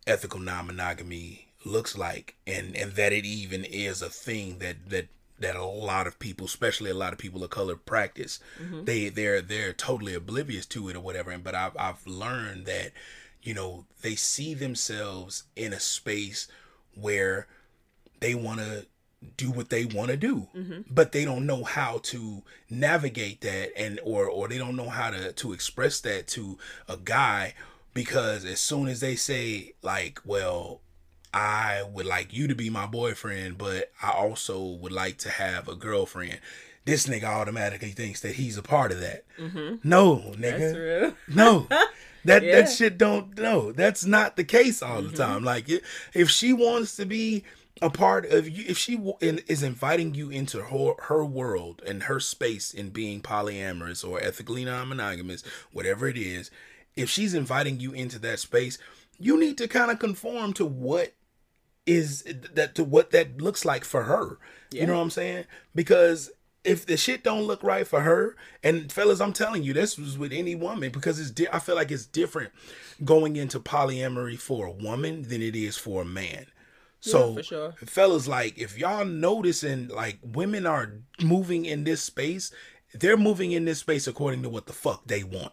ethical 0.06 0.40
non-monogamy 0.40 1.48
looks 1.64 1.98
like 1.98 2.36
and 2.46 2.74
and 2.74 2.92
that 2.92 3.12
it 3.12 3.26
even 3.26 3.64
is 3.64 4.00
a 4.00 4.08
thing 4.08 4.58
that 4.58 4.88
that 4.88 5.08
that 5.38 5.56
a 5.56 5.64
lot 5.64 6.06
of 6.06 6.18
people 6.18 6.46
especially 6.46 6.90
a 6.90 6.94
lot 6.94 7.12
of 7.12 7.18
people 7.18 7.42
of 7.44 7.50
color 7.50 7.76
practice 7.76 8.40
mm-hmm. 8.60 8.84
they 8.84 9.08
they're 9.08 9.42
they're 9.42 9.72
totally 9.72 10.14
oblivious 10.14 10.66
to 10.66 10.88
it 10.88 10.96
or 10.96 11.00
whatever. 11.00 11.30
And 11.30 11.42
but 11.42 11.54
I've 11.54 11.76
I've 11.78 12.06
learned 12.06 12.66
that 12.66 12.92
you 13.42 13.54
know 13.54 13.86
they 14.02 14.14
see 14.14 14.54
themselves 14.54 15.44
in 15.56 15.72
a 15.72 15.80
space 15.80 16.46
where 16.94 17.46
they 18.20 18.34
want 18.34 18.60
to 18.60 18.86
do 19.36 19.50
what 19.50 19.68
they 19.68 19.84
want 19.84 20.10
to 20.10 20.16
do 20.16 20.48
mm-hmm. 20.56 20.80
but 20.90 21.12
they 21.12 21.24
don't 21.24 21.44
know 21.46 21.62
how 21.62 21.98
to 22.02 22.42
navigate 22.70 23.42
that 23.42 23.70
and 23.76 24.00
or 24.02 24.26
or 24.26 24.48
they 24.48 24.56
don't 24.56 24.76
know 24.76 24.88
how 24.88 25.10
to 25.10 25.32
to 25.32 25.52
express 25.52 26.00
that 26.00 26.26
to 26.26 26.56
a 26.88 26.96
guy 26.96 27.54
because 27.92 28.44
as 28.44 28.60
soon 28.60 28.88
as 28.88 29.00
they 29.00 29.14
say 29.14 29.74
like 29.82 30.20
well 30.24 30.80
I 31.32 31.84
would 31.92 32.06
like 32.06 32.32
you 32.32 32.48
to 32.48 32.54
be 32.54 32.70
my 32.70 32.86
boyfriend 32.86 33.58
but 33.58 33.92
I 34.02 34.10
also 34.10 34.62
would 34.62 34.92
like 34.92 35.18
to 35.18 35.30
have 35.30 35.68
a 35.68 35.76
girlfriend 35.76 36.40
this 36.86 37.06
nigga 37.06 37.24
automatically 37.24 37.90
thinks 37.90 38.20
that 38.22 38.36
he's 38.36 38.56
a 38.56 38.62
part 38.62 38.90
of 38.90 39.00
that 39.00 39.24
mm-hmm. 39.38 39.76
no 39.84 40.32
nigga 40.36 41.14
no. 41.28 41.66
That 42.24 42.42
Yeah. 42.42 42.60
that 42.60 42.70
shit 42.70 42.98
don't 42.98 43.36
no. 43.38 43.72
That's 43.72 44.04
not 44.04 44.36
the 44.36 44.44
case 44.44 44.82
all 44.82 45.02
the 45.02 45.08
mm-hmm. 45.08 45.16
time. 45.16 45.44
Like 45.44 45.68
if 46.12 46.28
she 46.28 46.52
wants 46.52 46.96
to 46.96 47.06
be 47.06 47.44
a 47.82 47.90
part 47.90 48.26
of 48.26 48.48
you, 48.48 48.64
if 48.68 48.76
she 48.76 48.96
w- 48.96 49.16
in- 49.20 49.40
is 49.46 49.62
inviting 49.62 50.14
you 50.14 50.30
into 50.30 50.62
her 50.62 50.94
her 51.04 51.24
world 51.24 51.82
and 51.86 52.04
her 52.04 52.20
space 52.20 52.72
in 52.72 52.90
being 52.90 53.20
polyamorous 53.20 54.06
or 54.06 54.22
ethically 54.22 54.64
non-monogamous, 54.64 55.42
whatever 55.72 56.06
it 56.06 56.16
is, 56.16 56.50
if 56.96 57.08
she's 57.08 57.34
inviting 57.34 57.80
you 57.80 57.92
into 57.92 58.18
that 58.18 58.38
space, 58.38 58.78
you 59.18 59.38
need 59.38 59.56
to 59.58 59.68
kind 59.68 59.90
of 59.90 59.98
conform 59.98 60.52
to 60.54 60.64
what 60.66 61.14
is 61.86 62.22
that 62.54 62.74
to 62.74 62.84
what 62.84 63.10
that 63.10 63.40
looks 63.40 63.64
like 63.64 63.84
for 63.84 64.04
her. 64.04 64.38
You 64.70 64.86
know 64.86 64.96
what 64.96 65.02
I'm 65.02 65.10
saying? 65.10 65.44
Because 65.74 66.30
if 66.62 66.84
the 66.84 66.96
shit 66.96 67.24
don't 67.24 67.44
look 67.44 67.62
right 67.62 67.86
for 67.86 68.00
her, 68.00 68.36
and 68.62 68.92
fellas, 68.92 69.20
I'm 69.20 69.32
telling 69.32 69.62
you, 69.62 69.72
this 69.72 69.98
was 69.98 70.18
with 70.18 70.32
any 70.32 70.54
woman 70.54 70.90
because 70.90 71.18
it's. 71.18 71.30
Di- 71.30 71.48
I 71.52 71.58
feel 71.58 71.74
like 71.74 71.90
it's 71.90 72.06
different 72.06 72.52
going 73.04 73.36
into 73.36 73.58
polyamory 73.58 74.38
for 74.38 74.66
a 74.66 74.70
woman 74.70 75.22
than 75.22 75.42
it 75.42 75.56
is 75.56 75.76
for 75.76 76.02
a 76.02 76.06
man. 76.06 76.46
So, 77.00 77.34
for 77.34 77.42
sure. 77.42 77.72
fellas, 77.86 78.28
like 78.28 78.58
if 78.58 78.78
y'all 78.78 79.04
noticing, 79.04 79.88
like 79.88 80.18
women 80.22 80.66
are 80.66 80.92
moving 81.22 81.64
in 81.64 81.84
this 81.84 82.02
space, 82.02 82.52
they're 82.94 83.16
moving 83.16 83.52
in 83.52 83.64
this 83.64 83.78
space 83.78 84.06
according 84.06 84.42
to 84.42 84.48
what 84.48 84.66
the 84.66 84.72
fuck 84.72 85.06
they 85.06 85.24
want 85.24 85.52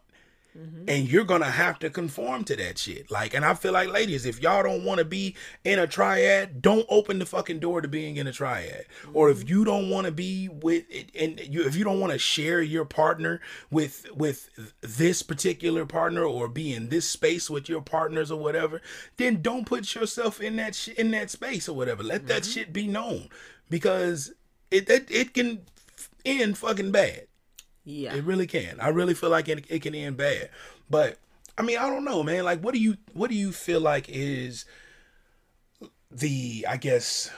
Mm-hmm. 0.57 0.89
and 0.89 1.07
you're 1.07 1.23
gonna 1.23 1.51
have 1.51 1.77
to 1.79 1.89
conform 1.91 2.43
to 2.45 2.55
that 2.55 2.79
shit. 2.79 3.11
Like, 3.11 3.35
and 3.35 3.45
I 3.45 3.53
feel 3.53 3.73
like, 3.73 3.89
ladies, 3.89 4.25
if 4.25 4.41
y'all 4.41 4.63
don't 4.63 4.83
want 4.83 4.97
to 4.97 5.05
be 5.05 5.35
in 5.63 5.77
a 5.77 5.85
triad, 5.85 6.63
don't 6.63 6.85
open 6.89 7.19
the 7.19 7.27
fucking 7.27 7.59
door 7.59 7.79
to 7.81 7.87
being 7.87 8.17
in 8.17 8.25
a 8.25 8.31
triad. 8.31 8.85
Or 9.13 9.29
if 9.29 9.39
mm-hmm. 9.39 9.49
you 9.49 9.65
don't 9.65 9.91
want 9.91 10.05
to 10.05 10.11
be 10.11 10.49
with, 10.49 10.85
and 11.13 11.39
you 11.41 11.63
if 11.63 11.75
you 11.75 11.83
don't 11.83 11.99
want 11.99 12.13
to 12.13 12.17
share 12.17 12.61
your 12.61 12.85
partner 12.85 13.39
with 13.69 14.07
with 14.15 14.49
this 14.81 15.21
particular 15.21 15.85
partner 15.85 16.23
or 16.23 16.47
be 16.47 16.73
in 16.73 16.89
this 16.89 17.07
space 17.07 17.51
with 17.51 17.69
your 17.69 17.81
partners 17.81 18.31
or 18.31 18.39
whatever, 18.39 18.81
then 19.17 19.43
don't 19.43 19.67
put 19.67 19.93
yourself 19.93 20.41
in 20.41 20.55
that 20.55 20.73
sh- 20.73 20.87
in 20.89 21.11
that 21.11 21.29
space 21.29 21.69
or 21.69 21.75
whatever. 21.75 22.01
Let 22.01 22.25
that 22.27 22.41
mm-hmm. 22.41 22.51
shit 22.51 22.73
be 22.73 22.87
known 22.87 23.29
because 23.69 24.33
it 24.71 24.89
it, 24.89 25.11
it 25.11 25.33
can 25.35 25.61
end 26.25 26.57
fucking 26.57 26.91
bad. 26.91 27.27
Yeah. 27.88 28.15
It 28.15 28.25
really 28.25 28.48
can. 28.48 28.82
I 28.82 28.89
really 28.89 29.13
feel 29.13 29.29
like 29.29 29.48
it, 29.48 29.65
it 29.70 29.82
can 29.82 29.96
end 29.96 30.17
bad. 30.17 30.50
But 30.89 31.17
I 31.58 31.62
mean, 31.62 31.77
I 31.77 31.89
don't 31.89 32.03
know, 32.03 32.22
man. 32.22 32.44
Like, 32.44 32.60
what 32.60 32.74
do 32.74 32.82
you 32.82 32.98
what 33.13 33.29
do 33.29 33.36
you 33.36 33.53
feel 33.53 33.79
like 33.79 34.10
is 34.10 34.65
the 36.12 36.65
I 36.67 36.75
guess 36.75 37.32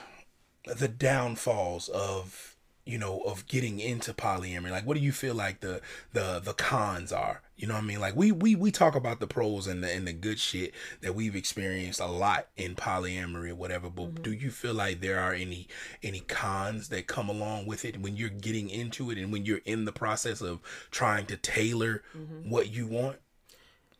the 0.64 0.88
downfalls 0.88 1.88
of 1.88 2.49
you 2.90 2.98
know 2.98 3.20
of 3.20 3.46
getting 3.46 3.80
into 3.80 4.12
polyamory? 4.12 4.70
Like, 4.70 4.86
what 4.86 4.96
do 4.96 5.02
you 5.02 5.12
feel 5.12 5.34
like 5.34 5.60
the 5.60 5.80
the 6.12 6.40
the 6.42 6.52
cons 6.52 7.12
are? 7.12 7.42
You 7.56 7.66
know 7.66 7.74
what 7.74 7.84
I 7.84 7.86
mean? 7.86 8.00
Like 8.00 8.16
we 8.16 8.32
we 8.32 8.54
we 8.54 8.70
talk 8.70 8.94
about 8.94 9.20
the 9.20 9.26
pros 9.26 9.66
and 9.66 9.84
the 9.84 9.90
and 9.92 10.06
the 10.06 10.12
good 10.12 10.38
shit 10.38 10.72
that 11.02 11.14
we've 11.14 11.36
experienced 11.36 12.00
a 12.00 12.06
lot 12.06 12.48
in 12.56 12.74
polyamory 12.74 13.50
or 13.50 13.54
whatever. 13.54 13.90
But 13.90 14.22
do 14.22 14.32
you 14.32 14.50
feel 14.50 14.74
like 14.74 15.00
there 15.00 15.20
are 15.20 15.34
any 15.34 15.68
any 16.02 16.20
cons 16.20 16.88
that 16.88 17.06
come 17.06 17.28
along 17.28 17.66
with 17.66 17.84
it 17.84 18.00
when 18.00 18.16
you're 18.16 18.30
getting 18.30 18.70
into 18.70 19.10
it 19.10 19.18
and 19.18 19.30
when 19.30 19.44
you're 19.44 19.60
in 19.64 19.84
the 19.84 19.92
process 19.92 20.40
of 20.40 20.60
trying 20.90 21.26
to 21.26 21.36
tailor 21.36 22.02
what 22.44 22.70
you 22.70 22.86
want? 22.86 23.18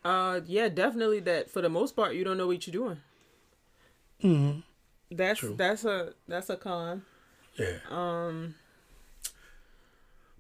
Uh, 0.04 0.40
yeah, 0.46 0.68
definitely. 0.68 1.20
That 1.20 1.50
for 1.50 1.60
the 1.60 1.68
most 1.68 1.94
part, 1.94 2.14
you 2.14 2.24
don't 2.24 2.38
know 2.38 2.46
what 2.46 2.66
you're 2.66 2.72
doing. 2.72 2.96
Mm-hmm. 4.22 4.60
That's 5.14 5.44
that's 5.56 5.84
a 5.84 6.14
that's 6.28 6.50
a 6.50 6.56
con. 6.56 7.02
Yeah. 7.56 7.76
Um. 7.90 8.54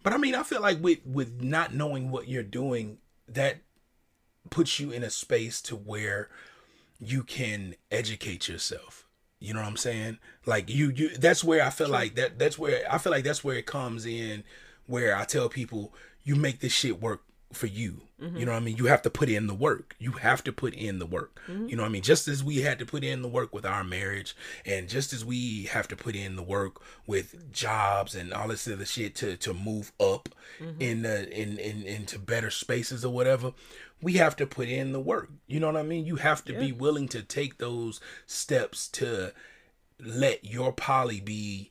But 0.02 0.12
I 0.12 0.16
mean, 0.16 0.34
I 0.34 0.42
feel 0.42 0.60
like 0.60 0.82
with 0.82 1.04
with 1.04 1.42
not 1.42 1.74
knowing 1.74 2.10
what 2.10 2.28
you're 2.28 2.42
doing, 2.42 2.98
that 3.28 3.58
puts 4.48 4.80
you 4.80 4.90
in 4.90 5.02
a 5.02 5.10
space 5.10 5.60
to 5.62 5.76
where 5.76 6.28
you 6.98 7.22
can 7.22 7.74
educate 7.90 8.48
yourself. 8.48 9.06
You 9.38 9.54
know 9.54 9.60
what 9.60 9.68
I'm 9.68 9.76
saying? 9.76 10.18
Like 10.44 10.68
you, 10.68 10.90
you. 10.90 11.16
That's 11.16 11.42
where 11.42 11.64
I 11.64 11.70
feel 11.70 11.88
like 11.88 12.14
that. 12.16 12.38
That's 12.38 12.58
where 12.58 12.82
I 12.90 12.98
feel 12.98 13.12
like 13.12 13.24
that's 13.24 13.42
where 13.44 13.56
it 13.56 13.66
comes 13.66 14.04
in. 14.04 14.44
Where 14.86 15.16
I 15.16 15.24
tell 15.24 15.48
people, 15.48 15.94
you 16.24 16.34
make 16.36 16.60
this 16.60 16.72
shit 16.72 17.00
work 17.00 17.22
for 17.52 17.66
you. 17.66 18.02
You 18.18 18.26
mm-hmm. 18.26 18.40
know 18.44 18.52
what 18.52 18.58
I 18.58 18.60
mean? 18.60 18.76
You 18.76 18.86
have 18.86 19.02
to 19.02 19.10
put 19.10 19.28
in 19.28 19.46
the 19.46 19.54
work. 19.54 19.96
You 19.98 20.12
have 20.12 20.44
to 20.44 20.52
put 20.52 20.74
in 20.74 20.98
the 20.98 21.06
work. 21.06 21.40
Mm-hmm. 21.48 21.68
You 21.68 21.76
know 21.76 21.82
what 21.82 21.88
I 21.88 21.92
mean? 21.92 22.02
Just 22.02 22.28
as 22.28 22.44
we 22.44 22.58
had 22.58 22.78
to 22.78 22.86
put 22.86 23.02
in 23.02 23.22
the 23.22 23.28
work 23.28 23.54
with 23.54 23.64
our 23.64 23.82
marriage, 23.82 24.36
and 24.66 24.88
just 24.88 25.12
as 25.12 25.24
we 25.24 25.64
have 25.64 25.88
to 25.88 25.96
put 25.96 26.14
in 26.14 26.36
the 26.36 26.42
work 26.42 26.80
with 27.06 27.52
jobs 27.52 28.14
and 28.14 28.32
all 28.32 28.48
this 28.48 28.68
other 28.68 28.84
shit 28.84 29.14
to 29.16 29.36
to 29.38 29.54
move 29.54 29.92
up 29.98 30.28
mm-hmm. 30.60 30.80
in 30.80 31.02
the 31.02 31.28
in, 31.30 31.58
in 31.58 31.82
into 31.82 32.18
better 32.18 32.50
spaces 32.50 33.04
or 33.04 33.12
whatever, 33.12 33.52
we 34.02 34.14
have 34.14 34.36
to 34.36 34.46
put 34.46 34.68
in 34.68 34.92
the 34.92 35.00
work. 35.00 35.30
You 35.46 35.60
know 35.60 35.66
what 35.66 35.76
I 35.76 35.82
mean? 35.82 36.06
You 36.06 36.16
have 36.16 36.44
to 36.44 36.52
be 36.52 36.72
willing 36.72 37.08
to 37.08 37.22
take 37.22 37.58
those 37.58 38.00
steps 38.26 38.86
to 38.88 39.32
let 39.98 40.44
your 40.44 40.72
poly 40.72 41.20
be 41.20 41.70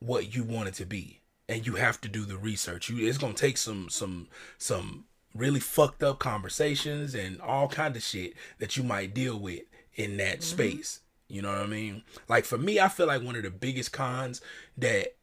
what 0.00 0.34
you 0.34 0.44
want 0.44 0.68
it 0.68 0.74
to 0.74 0.86
be 0.86 1.20
and 1.48 1.66
you 1.66 1.74
have 1.74 2.00
to 2.00 2.08
do 2.08 2.24
the 2.24 2.36
research 2.36 2.88
you 2.88 3.08
it's 3.08 3.18
gonna 3.18 3.34
take 3.34 3.56
some 3.56 3.88
some 3.88 4.28
some 4.58 5.04
really 5.34 5.60
fucked 5.60 6.02
up 6.02 6.18
conversations 6.18 7.14
and 7.14 7.40
all 7.40 7.68
kind 7.68 7.96
of 7.96 8.02
shit 8.02 8.34
that 8.58 8.76
you 8.76 8.82
might 8.82 9.14
deal 9.14 9.38
with 9.38 9.62
in 9.94 10.16
that 10.16 10.40
mm-hmm. 10.40 10.42
space 10.42 11.00
you 11.28 11.42
know 11.42 11.48
what 11.50 11.60
i 11.60 11.66
mean 11.66 12.02
like 12.28 12.44
for 12.44 12.58
me 12.58 12.80
i 12.80 12.88
feel 12.88 13.06
like 13.06 13.22
one 13.22 13.36
of 13.36 13.42
the 13.42 13.50
biggest 13.50 13.92
cons 13.92 14.40
that 14.76 15.14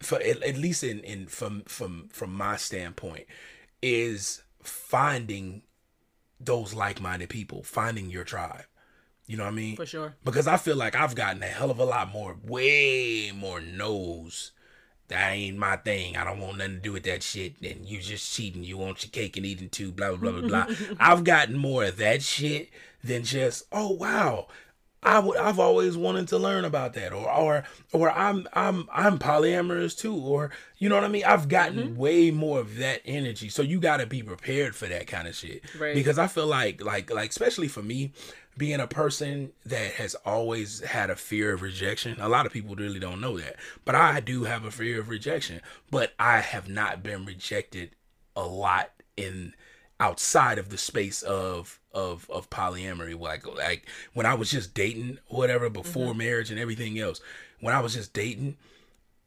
for 0.00 0.18
at, 0.20 0.42
at 0.42 0.56
least 0.56 0.82
in 0.82 1.00
in 1.00 1.26
from 1.26 1.62
from 1.64 2.08
from 2.10 2.32
my 2.32 2.56
standpoint 2.56 3.26
is 3.82 4.42
finding 4.62 5.62
those 6.38 6.74
like-minded 6.74 7.28
people 7.28 7.62
finding 7.62 8.08
your 8.08 8.24
tribe 8.24 8.64
you 9.30 9.36
know 9.36 9.44
what 9.44 9.52
i 9.52 9.54
mean 9.54 9.76
For 9.76 9.86
sure. 9.86 10.16
because 10.24 10.48
I 10.48 10.56
feel 10.56 10.74
like 10.74 10.96
I've 10.96 11.14
gotten 11.14 11.40
a 11.40 11.46
hell 11.46 11.70
of 11.70 11.78
a 11.78 11.84
lot 11.84 12.10
more, 12.10 12.36
way 12.42 13.30
more 13.32 13.60
no's. 13.60 14.50
That 15.10 15.32
ain't 15.32 15.58
my 15.58 15.76
thing. 15.76 16.16
I 16.16 16.24
don't 16.24 16.40
want 16.40 16.58
nothing 16.58 16.74
to 16.74 16.80
do 16.80 16.92
with 16.92 17.04
that 17.04 17.22
shit. 17.22 17.60
And 17.62 17.86
you 17.86 18.00
just 18.00 18.32
cheating. 18.32 18.64
You 18.64 18.78
want 18.78 19.04
your 19.04 19.10
cake 19.10 19.36
and 19.36 19.44
eating 19.46 19.68
too. 19.68 19.92
Blah 19.92 20.16
blah 20.16 20.30
blah 20.32 20.40
blah 20.40 20.64
blah. 20.66 20.76
I've 21.00 21.24
gotten 21.24 21.56
more 21.56 21.84
of 21.84 21.98
that 21.98 22.22
shit 22.22 22.70
than 23.04 23.24
just 23.24 23.64
oh 23.72 23.90
wow, 23.90 24.46
I 25.02 25.18
would 25.18 25.38
I've 25.38 25.58
always 25.58 25.96
wanted 25.96 26.28
to 26.28 26.38
learn 26.38 26.64
about 26.64 26.92
that 26.94 27.12
or 27.12 27.30
or 27.30 27.64
or 27.92 28.10
I'm 28.10 28.46
I'm 28.52 28.86
I'm 28.92 29.18
polyamorous 29.18 29.96
too 29.96 30.14
or 30.14 30.50
you 30.78 30.88
know 30.88 30.94
what 30.94 31.04
I 31.04 31.08
mean 31.08 31.24
I've 31.24 31.48
gotten 31.48 31.78
mm-hmm. 31.78 31.96
way 31.96 32.30
more 32.30 32.60
of 32.60 32.76
that 32.76 33.00
energy 33.06 33.48
so 33.48 33.62
you 33.62 33.80
got 33.80 33.98
to 33.98 34.06
be 34.06 34.22
prepared 34.22 34.76
for 34.76 34.86
that 34.86 35.06
kind 35.06 35.26
of 35.26 35.34
shit 35.34 35.62
right. 35.78 35.94
because 35.94 36.18
I 36.18 36.26
feel 36.26 36.46
like 36.46 36.84
like 36.84 37.10
like 37.10 37.30
especially 37.30 37.68
for 37.68 37.82
me 37.82 38.12
being 38.60 38.78
a 38.78 38.86
person 38.86 39.50
that 39.64 39.92
has 39.92 40.14
always 40.16 40.80
had 40.80 41.08
a 41.08 41.16
fear 41.16 41.54
of 41.54 41.62
rejection 41.62 42.20
a 42.20 42.28
lot 42.28 42.44
of 42.44 42.52
people 42.52 42.76
really 42.76 42.98
don't 42.98 43.18
know 43.18 43.38
that 43.38 43.56
but 43.86 43.94
I 43.94 44.20
do 44.20 44.44
have 44.44 44.66
a 44.66 44.70
fear 44.70 45.00
of 45.00 45.08
rejection 45.08 45.62
but 45.90 46.12
I 46.18 46.40
have 46.40 46.68
not 46.68 47.02
been 47.02 47.24
rejected 47.24 47.92
a 48.36 48.42
lot 48.42 48.90
in 49.16 49.54
outside 49.98 50.58
of 50.58 50.68
the 50.68 50.76
space 50.76 51.22
of 51.22 51.80
of 51.92 52.28
of 52.28 52.50
polyamory 52.50 53.18
like 53.18 53.46
like 53.46 53.86
when 54.14 54.24
i 54.24 54.32
was 54.32 54.50
just 54.50 54.72
dating 54.72 55.18
whatever 55.26 55.68
before 55.68 56.10
mm-hmm. 56.10 56.18
marriage 56.18 56.50
and 56.50 56.58
everything 56.58 56.98
else 56.98 57.20
when 57.60 57.74
i 57.74 57.80
was 57.80 57.94
just 57.94 58.12
dating 58.12 58.56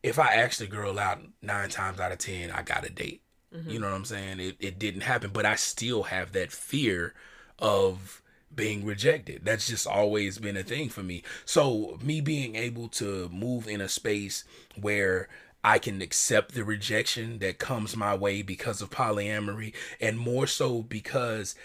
if 0.02 0.18
i 0.18 0.34
asked 0.34 0.62
a 0.62 0.66
girl 0.66 0.98
out 0.98 1.20
nine 1.42 1.70
times 1.70 2.00
out 2.00 2.12
of 2.12 2.18
ten 2.18 2.50
i 2.50 2.64
got 2.64 2.86
a 2.86 2.90
date 2.90 3.22
mm-hmm. 3.54 3.70
you 3.70 3.78
know 3.78 3.88
what 3.88 3.96
i'm 3.96 4.06
saying 4.06 4.40
it, 4.40 4.56
it 4.60 4.80
didn't 4.80 5.02
happen 5.02 5.30
but 5.32 5.46
i 5.46 5.54
still 5.54 6.04
have 6.04 6.32
that 6.32 6.52
fear 6.52 7.14
of 7.60 8.23
being 8.56 8.86
rejected 8.86 9.42
that's 9.44 9.68
just 9.68 9.88
always 9.88 10.38
been 10.38 10.58
a 10.58 10.64
thing 10.64 10.90
for 10.90 11.04
me 11.04 11.24
so 11.46 11.98
me 12.02 12.22
being 12.22 12.56
able 12.56 12.88
to 12.88 13.30
move 13.30 13.68
in 13.68 13.82
a 13.82 13.90
space 13.90 14.44
where 14.80 15.28
I 15.64 15.80
can 15.80 16.02
accept 16.02 16.54
the 16.54 16.64
rejection 16.64 17.40
that 17.40 17.58
comes 17.58 17.96
my 17.96 18.14
way 18.16 18.42
because 18.42 18.82
of 18.82 18.90
polyamory, 18.90 19.74
and 20.02 20.20
more 20.20 20.46
so 20.46 20.82
because 20.82 21.56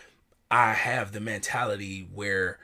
I 0.51 0.73
have 0.73 1.13
the 1.13 1.21
mentality 1.21 2.09
where 2.15 2.59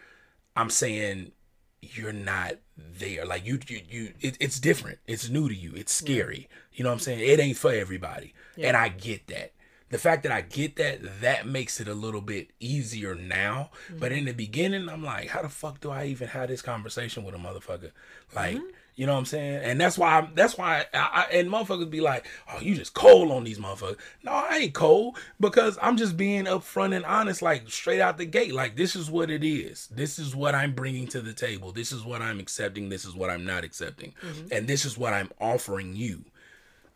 I'm 0.55 0.71
saying 0.71 1.33
you're 1.81 2.13
not 2.13 2.55
there. 2.79 3.27
Like 3.27 3.45
you, 3.45 3.59
you, 3.67 3.81
you. 3.89 4.13
It, 4.21 4.37
it's 4.39 4.61
different. 4.61 4.99
It's 5.07 5.29
new 5.29 5.49
to 5.49 5.55
you. 5.55 5.73
It's 5.75 5.93
scary. 5.93 6.49
You 6.73 6.85
know 6.85 6.91
what 6.91 6.95
I'm 6.95 7.01
saying? 7.01 7.21
It 7.21 7.41
ain't 7.41 7.59
for 7.59 7.73
everybody, 7.73 8.33
yeah. 8.57 8.69
and 8.69 8.77
I 8.77 8.89
get 8.89 9.27
that. 9.27 9.53
The 9.95 10.01
fact 10.01 10.25
that 10.25 10.33
I 10.33 10.41
get 10.41 10.75
that, 10.77 11.21
that 11.21 11.47
makes 11.47 11.79
it 11.79 11.87
a 11.87 11.95
little 11.95 12.21
bit 12.21 12.51
easier 12.59 13.15
now. 13.15 13.71
Mm-hmm. 13.87 14.01
But 14.01 14.11
in 14.11 14.25
the 14.25 14.33
beginning, 14.33 14.89
I'm 14.89 15.05
like, 15.05 15.29
how 15.29 15.43
the 15.43 15.49
fuck 15.49 15.81
do 15.81 15.91
I 15.91 16.07
even 16.07 16.27
have 16.27 16.49
this 16.49 16.63
conversation 16.63 17.23
with 17.23 17.37
a 17.37 17.39
motherfucker? 17.39 17.93
Like. 18.35 18.57
Mm-hmm 18.57 18.67
you 18.97 19.07
know 19.07 19.13
what 19.13 19.19
I'm 19.19 19.25
saying? 19.25 19.65
And 19.65 19.81
that's 19.81 19.99
why 19.99 20.19
I'm, 20.19 20.31
that's 20.35 20.57
why 20.57 20.85
I, 20.95 20.99
I, 20.99 21.23
and 21.33 21.51
motherfuckers 21.51 21.91
be 21.91 22.01
like, 22.01 22.29
"Oh, 22.49 22.61
you 22.61 22.77
just 22.77 22.95
cold 22.95 23.33
on 23.33 23.43
these 23.43 23.59
motherfuckers." 23.59 23.97
No, 24.23 24.31
I 24.31 24.59
ain't 24.59 24.75
cold 24.75 25.19
because 25.41 25.77
I'm 25.83 25.97
just 25.97 26.17
being 26.17 26.45
upfront 26.45 26.95
and 26.95 27.05
honest, 27.05 27.43
like 27.43 27.69
straight 27.69 28.01
out 28.01 28.19
the 28.19 28.25
gate. 28.25 28.55
Like 28.55 28.77
this 28.77 28.95
is 28.95 29.11
what 29.11 29.31
it 29.31 29.43
is. 29.43 29.89
This 29.89 30.21
is 30.21 30.37
what 30.37 30.55
I'm 30.55 30.75
bringing 30.75 31.09
to 31.09 31.21
the 31.21 31.33
table. 31.33 31.73
This 31.73 31.91
is 31.91 32.05
what 32.05 32.23
I'm 32.23 32.39
accepting. 32.39 32.89
This 32.89 33.05
is 33.05 33.17
what 33.17 33.31
I'm 33.31 33.45
not 33.45 33.65
accepting, 33.65 34.15
mm-hmm. 34.23 34.47
and 34.53 34.69
this 34.69 34.85
is 34.85 34.97
what 34.97 35.13
I'm 35.13 35.31
offering 35.41 35.97
you. 35.97 36.25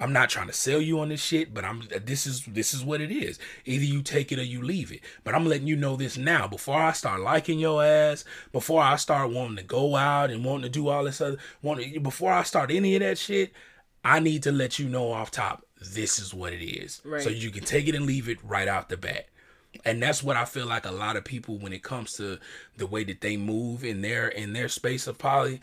I'm 0.00 0.12
not 0.12 0.30
trying 0.30 0.46
to 0.46 0.52
sell 0.52 0.80
you 0.80 1.00
on 1.00 1.08
this 1.08 1.22
shit, 1.22 1.52
but 1.52 1.64
I'm 1.64 1.82
this 2.04 2.26
is 2.26 2.44
this 2.44 2.72
is 2.72 2.84
what 2.84 3.00
it 3.00 3.10
is. 3.10 3.38
Either 3.64 3.84
you 3.84 4.02
take 4.02 4.30
it 4.30 4.38
or 4.38 4.44
you 4.44 4.62
leave 4.62 4.92
it. 4.92 5.00
But 5.24 5.34
I'm 5.34 5.46
letting 5.46 5.66
you 5.66 5.74
know 5.74 5.96
this 5.96 6.16
now 6.16 6.46
before 6.46 6.80
I 6.80 6.92
start 6.92 7.20
liking 7.20 7.58
your 7.58 7.84
ass, 7.84 8.24
before 8.52 8.80
I 8.80 8.96
start 8.96 9.32
wanting 9.32 9.56
to 9.56 9.64
go 9.64 9.96
out 9.96 10.30
and 10.30 10.44
wanting 10.44 10.62
to 10.62 10.68
do 10.68 10.88
all 10.88 11.04
this 11.04 11.20
other 11.20 11.38
wanting 11.62 12.00
before 12.02 12.32
I 12.32 12.44
start 12.44 12.70
any 12.70 12.94
of 12.94 13.00
that 13.00 13.18
shit, 13.18 13.52
I 14.04 14.20
need 14.20 14.44
to 14.44 14.52
let 14.52 14.78
you 14.78 14.88
know 14.88 15.10
off 15.10 15.32
top 15.32 15.64
this 15.80 16.18
is 16.18 16.32
what 16.32 16.52
it 16.52 16.64
is. 16.64 17.02
Right. 17.04 17.20
So 17.20 17.30
you 17.30 17.50
can 17.50 17.64
take 17.64 17.88
it 17.88 17.94
and 17.94 18.06
leave 18.06 18.28
it 18.28 18.38
right 18.44 18.68
out 18.68 18.88
the 18.88 18.96
bat. 18.96 19.26
And 19.84 20.02
that's 20.02 20.22
what 20.22 20.36
I 20.36 20.44
feel 20.44 20.66
like 20.66 20.86
a 20.86 20.92
lot 20.92 21.16
of 21.16 21.24
people 21.24 21.58
when 21.58 21.72
it 21.72 21.82
comes 21.82 22.14
to 22.14 22.38
the 22.76 22.86
way 22.86 23.04
that 23.04 23.20
they 23.20 23.36
move 23.36 23.84
in 23.84 24.00
their 24.02 24.28
in 24.28 24.52
their 24.52 24.68
space 24.68 25.06
of 25.06 25.18
poly, 25.18 25.60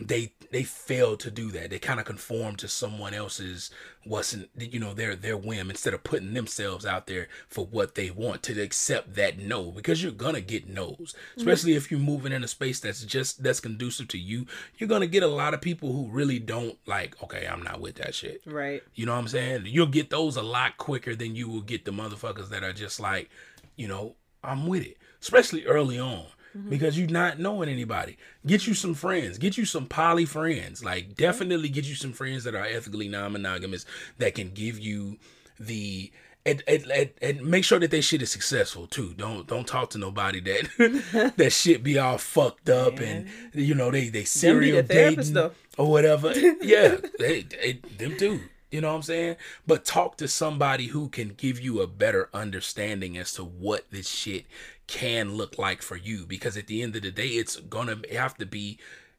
they 0.00 0.32
they 0.50 0.62
failed 0.62 1.20
to 1.20 1.30
do 1.30 1.50
that. 1.50 1.70
They 1.70 1.78
kind 1.78 2.00
of 2.00 2.06
conform 2.06 2.56
to 2.56 2.68
someone 2.68 3.14
else's 3.14 3.70
wasn't 4.06 4.48
you 4.56 4.78
know 4.78 4.94
their 4.94 5.14
their 5.16 5.36
whim 5.36 5.70
instead 5.70 5.92
of 5.92 6.04
putting 6.04 6.32
themselves 6.32 6.86
out 6.86 7.06
there 7.06 7.28
for 7.48 7.66
what 7.66 7.94
they 7.94 8.10
want 8.10 8.42
to 8.42 8.60
accept 8.62 9.14
that 9.14 9.38
no 9.38 9.70
because 9.70 10.02
you're 10.02 10.12
gonna 10.12 10.40
get 10.40 10.68
no's, 10.68 10.96
mm-hmm. 10.96 11.40
especially 11.40 11.72
mm-hmm. 11.72 11.78
if 11.78 11.90
you're 11.90 12.00
moving 12.00 12.32
in 12.32 12.44
a 12.44 12.48
space 12.48 12.80
that's 12.80 13.04
just 13.04 13.42
that's 13.42 13.60
conducive 13.60 14.08
to 14.08 14.18
you. 14.18 14.46
You're 14.78 14.88
gonna 14.88 15.06
get 15.06 15.22
a 15.22 15.28
lot 15.28 15.52
of 15.52 15.60
people 15.60 15.92
who 15.92 16.08
really 16.08 16.38
don't 16.38 16.78
like. 16.86 17.20
Okay, 17.22 17.46
I'm 17.46 17.62
not 17.62 17.80
with 17.80 17.96
that 17.96 18.14
shit. 18.14 18.40
Right. 18.46 18.82
You 18.94 19.06
know 19.06 19.12
what 19.12 19.20
I'm 19.20 19.28
saying? 19.28 19.62
You'll 19.66 19.86
get 19.86 20.10
those 20.10 20.36
a 20.36 20.42
lot 20.42 20.76
quicker 20.78 21.14
than 21.14 21.34
you 21.34 21.48
will 21.48 21.62
get 21.62 21.84
the 21.84 21.90
motherfuckers 21.90 22.50
that 22.50 22.62
are 22.62 22.72
just 22.72 23.00
like, 23.00 23.30
you 23.76 23.88
know, 23.88 24.14
I'm 24.44 24.66
with 24.66 24.84
it, 24.84 24.96
especially 25.20 25.66
early 25.66 25.98
on 25.98 26.26
mm-hmm. 26.56 26.70
because 26.70 26.98
you're 26.98 27.08
not 27.08 27.38
knowing 27.38 27.68
anybody. 27.68 28.16
Get 28.46 28.66
you 28.66 28.74
some 28.74 28.94
friends. 28.94 29.38
Get 29.38 29.56
you 29.56 29.64
some 29.64 29.86
poly 29.86 30.24
friends. 30.24 30.84
Like 30.84 31.14
definitely 31.14 31.68
get 31.68 31.84
you 31.84 31.94
some 31.94 32.12
friends 32.12 32.44
that 32.44 32.54
are 32.54 32.66
ethically 32.66 33.08
non-monogamous 33.08 33.86
that 34.18 34.34
can 34.34 34.50
give 34.50 34.78
you 34.78 35.18
the 35.58 36.12
and, 36.46 36.62
and, 36.66 36.90
and, 36.90 37.10
and, 37.20 37.42
make 37.44 37.64
sure 37.64 37.78
that 37.78 37.90
they 37.90 38.00
shit 38.00 38.22
is 38.22 38.30
successful 38.30 38.86
too. 38.86 39.12
Don't 39.14 39.46
don't 39.46 39.66
talk 39.66 39.90
to 39.90 39.98
nobody 39.98 40.40
that 40.40 41.34
that 41.36 41.52
shit 41.52 41.82
be 41.82 41.98
all 41.98 42.16
fucked 42.16 42.70
up 42.70 43.00
Man. 43.00 43.28
and 43.52 43.64
you 43.64 43.74
know 43.74 43.90
they 43.90 44.08
they 44.08 44.24
serial 44.24 44.82
dating 44.82 45.36
or 45.76 45.90
whatever. 45.90 46.32
yeah, 46.62 46.96
they, 47.18 47.42
they 47.42 47.80
them 47.98 48.16
too. 48.16 48.40
You 48.70 48.82
know 48.82 48.88
what 48.88 48.96
I'm 48.96 49.02
saying? 49.02 49.36
But 49.66 49.86
talk 49.86 50.18
to 50.18 50.28
somebody 50.28 50.88
who 50.88 51.08
can 51.08 51.30
give 51.30 51.58
you 51.58 51.80
a 51.80 51.86
better 51.86 52.28
understanding 52.34 53.16
as 53.16 53.32
to 53.34 53.44
what 53.44 53.90
this 53.90 54.08
shit 54.08 54.44
can 54.88 55.34
look 55.34 55.58
like 55.58 55.82
for 55.82 55.96
you 55.96 56.26
because 56.26 56.56
at 56.56 56.66
the 56.66 56.82
end 56.82 56.96
of 56.96 57.02
the 57.02 57.10
day 57.10 57.28
it's 57.28 57.56
gonna 57.56 58.00
have 58.10 58.34
to 58.36 58.46
be 58.46 58.78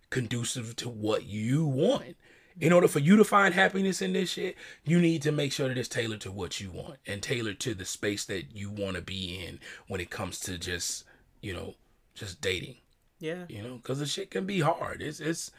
conducive 0.09 0.75
to 0.75 0.89
what 0.89 1.25
you 1.25 1.63
want 1.63 2.17
in 2.59 2.73
order 2.73 2.87
for 2.87 2.99
you 2.99 3.15
to 3.15 3.23
find 3.23 3.53
happiness 3.53 4.01
in 4.01 4.11
this 4.11 4.31
shit 4.31 4.55
you 4.83 4.99
need 4.99 5.21
to 5.21 5.31
make 5.31 5.53
sure 5.53 5.67
that 5.67 5.77
it's 5.77 5.87
tailored 5.87 6.19
to 6.19 6.31
what 6.31 6.59
you 6.59 6.71
want 6.71 6.97
and 7.05 7.21
tailored 7.21 7.59
to 7.59 7.75
the 7.75 7.85
space 7.85 8.25
that 8.25 8.55
you 8.55 8.71
want 8.71 8.95
to 8.95 9.01
be 9.01 9.45
in 9.45 9.59
when 9.87 10.01
it 10.01 10.09
comes 10.09 10.39
to 10.39 10.57
just 10.57 11.05
you 11.39 11.53
know 11.53 11.75
just 12.15 12.41
dating 12.41 12.75
yeah 13.19 13.45
you 13.47 13.61
know 13.61 13.75
because 13.75 13.99
the 13.99 14.07
shit 14.07 14.31
can 14.31 14.47
be 14.47 14.59
hard 14.59 15.03
it's 15.03 15.19
it's 15.19 15.51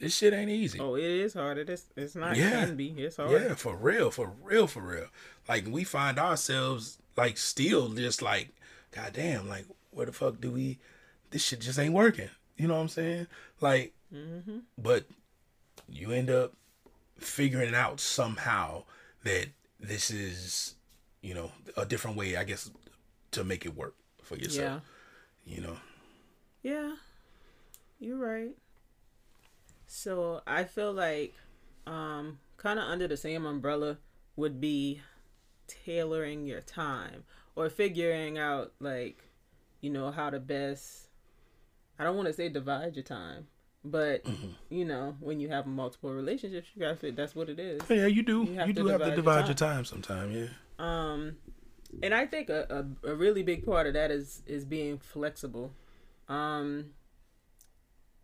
this 0.00 0.16
shit 0.16 0.32
ain't 0.32 0.50
easy. 0.50 0.80
Oh, 0.80 0.96
it 0.96 1.04
is 1.04 1.34
hard. 1.34 1.58
It 1.58 1.68
is. 1.68 1.84
It's 1.96 2.16
not. 2.16 2.34
Yeah. 2.34 2.62
It 2.62 2.66
can 2.66 2.76
be. 2.76 2.88
It's 2.88 3.18
hard. 3.18 3.30
Yeah, 3.30 3.54
for 3.54 3.76
real, 3.76 4.10
for 4.10 4.32
real, 4.42 4.66
for 4.66 4.80
real. 4.80 5.06
Like 5.48 5.64
we 5.68 5.84
find 5.84 6.18
ourselves 6.18 6.98
like 7.16 7.38
still 7.38 7.88
just 7.90 8.20
like 8.20 8.48
God 8.92 9.12
damn, 9.14 9.48
like 9.48 9.66
where 9.90 10.06
the 10.06 10.12
fuck 10.12 10.40
do 10.40 10.50
we? 10.50 10.78
This 11.30 11.44
shit 11.44 11.60
just 11.60 11.78
ain't 11.78 11.94
working. 11.94 12.28
You 12.56 12.68
know 12.68 12.74
what 12.74 12.82
I'm 12.82 12.88
saying? 12.88 13.26
Like, 13.60 13.94
mm-hmm. 14.14 14.58
but 14.78 15.06
you 15.88 16.12
end 16.12 16.30
up 16.30 16.52
figuring 17.18 17.74
out 17.74 18.00
somehow 18.00 18.84
that 19.24 19.46
this 19.80 20.10
is, 20.10 20.74
you 21.22 21.34
know, 21.34 21.50
a 21.76 21.86
different 21.86 22.16
way, 22.16 22.36
I 22.36 22.44
guess, 22.44 22.70
to 23.32 23.44
make 23.44 23.64
it 23.64 23.74
work 23.74 23.94
for 24.22 24.36
yourself. 24.36 24.82
Yeah. 25.44 25.54
You 25.54 25.62
know. 25.62 25.76
Yeah, 26.62 26.94
you're 27.98 28.18
right. 28.18 28.52
So 29.86 30.42
I 30.46 30.64
feel 30.64 30.92
like, 30.92 31.34
um, 31.86 32.38
kind 32.56 32.78
of 32.78 32.84
under 32.84 33.08
the 33.08 33.16
same 33.16 33.44
umbrella 33.44 33.98
would 34.36 34.60
be 34.60 35.02
tailoring 35.66 36.46
your 36.46 36.60
time 36.60 37.24
or 37.56 37.68
figuring 37.68 38.38
out 38.38 38.72
like 38.80 39.24
you 39.80 39.90
know 39.90 40.10
how 40.10 40.30
to 40.30 40.40
best 40.40 41.08
i 41.98 42.04
don't 42.04 42.16
want 42.16 42.26
to 42.26 42.32
say 42.32 42.48
divide 42.48 42.96
your 42.96 43.02
time 43.02 43.46
but 43.84 44.24
mm-hmm. 44.24 44.48
you 44.70 44.84
know 44.84 45.16
when 45.20 45.40
you 45.40 45.48
have 45.48 45.66
multiple 45.66 46.12
relationships 46.12 46.68
you 46.74 46.80
gotta 46.80 46.96
fit 46.96 47.16
that's 47.16 47.34
what 47.34 47.48
it 47.48 47.58
is. 47.58 47.80
Yeah 47.88 48.06
you 48.06 48.22
do. 48.22 48.44
You, 48.44 48.54
have, 48.54 48.68
you 48.68 48.74
do 48.74 48.86
have 48.86 49.00
to 49.00 49.14
divide 49.16 49.46
your 49.46 49.54
time, 49.54 49.76
your 49.76 49.76
time 49.76 49.84
sometime 49.84 50.32
yeah. 50.32 50.46
Um 50.78 51.36
and 52.02 52.14
i 52.14 52.26
think 52.26 52.48
a, 52.48 52.86
a, 53.04 53.10
a 53.10 53.14
really 53.14 53.42
big 53.42 53.66
part 53.66 53.86
of 53.86 53.94
that 53.94 54.10
is 54.10 54.42
is 54.46 54.64
being 54.64 54.98
flexible. 54.98 55.72
Um 56.28 56.90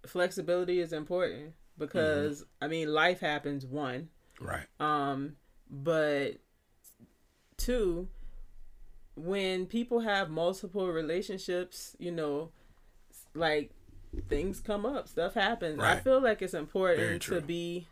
flexibility 0.06 0.80
is 0.80 0.92
important 0.92 1.54
because 1.76 2.42
mm-hmm. 2.42 2.64
i 2.64 2.68
mean 2.68 2.92
life 2.92 3.20
happens 3.20 3.66
one. 3.66 4.08
Right. 4.40 4.66
Um 4.78 5.36
but 5.68 6.34
two 7.56 8.08
when 9.18 9.66
people 9.66 10.00
have 10.00 10.31
multiple 10.31 10.88
relationships, 10.88 11.96
you 11.98 12.11
know, 12.11 12.50
like 13.35 13.70
things 14.28 14.61
come 14.61 14.87
up, 14.87 15.09
stuff 15.09 15.35
happens. 15.35 15.78
Right. 15.78 15.96
I 15.96 16.00
feel 16.00 16.20
like 16.20 16.42
it's 16.42 16.54
important 16.54 17.22
to 17.22 17.40
be 17.40 17.87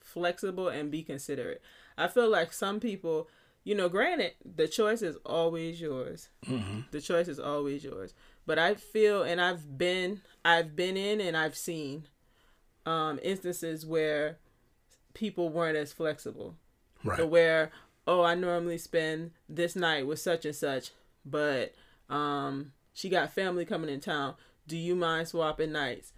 flexible 0.00 0.68
and 0.68 0.90
be 0.90 1.02
considerate. 1.02 1.62
I 1.98 2.08
feel 2.08 2.28
like 2.30 2.52
some 2.52 2.80
people, 2.80 3.28
you 3.64 3.74
know, 3.74 3.88
granted, 3.88 4.32
the 4.44 4.68
choice 4.68 5.02
is 5.02 5.16
always 5.24 5.80
yours. 5.80 6.28
Mm-hmm. 6.46 6.80
The 6.90 7.00
choice 7.00 7.28
is 7.28 7.40
always 7.40 7.84
yours. 7.84 8.14
But 8.46 8.58
I 8.58 8.74
feel, 8.74 9.22
and 9.22 9.40
I've 9.40 9.76
been, 9.76 10.22
I've 10.44 10.76
been 10.76 10.96
in, 10.96 11.20
and 11.20 11.36
I've 11.36 11.56
seen 11.56 12.04
um, 12.84 13.18
instances 13.22 13.84
where 13.84 14.38
people 15.14 15.48
weren't 15.48 15.76
as 15.76 15.92
flexible. 15.92 16.54
Right. 17.02 17.18
So 17.18 17.26
where 17.26 17.72
oh, 18.06 18.22
I 18.22 18.34
normally 18.34 18.78
spend 18.78 19.32
this 19.48 19.74
night 19.76 20.06
with 20.06 20.18
such 20.18 20.44
and 20.44 20.54
such, 20.54 20.90
but 21.24 21.74
um, 22.08 22.72
she 22.92 23.08
got 23.08 23.32
family 23.32 23.64
coming 23.64 23.90
in 23.90 24.00
town. 24.00 24.34
Do 24.66 24.76
you 24.76 24.94
mind 24.94 25.28
swapping 25.28 25.72
nights? 25.72 26.12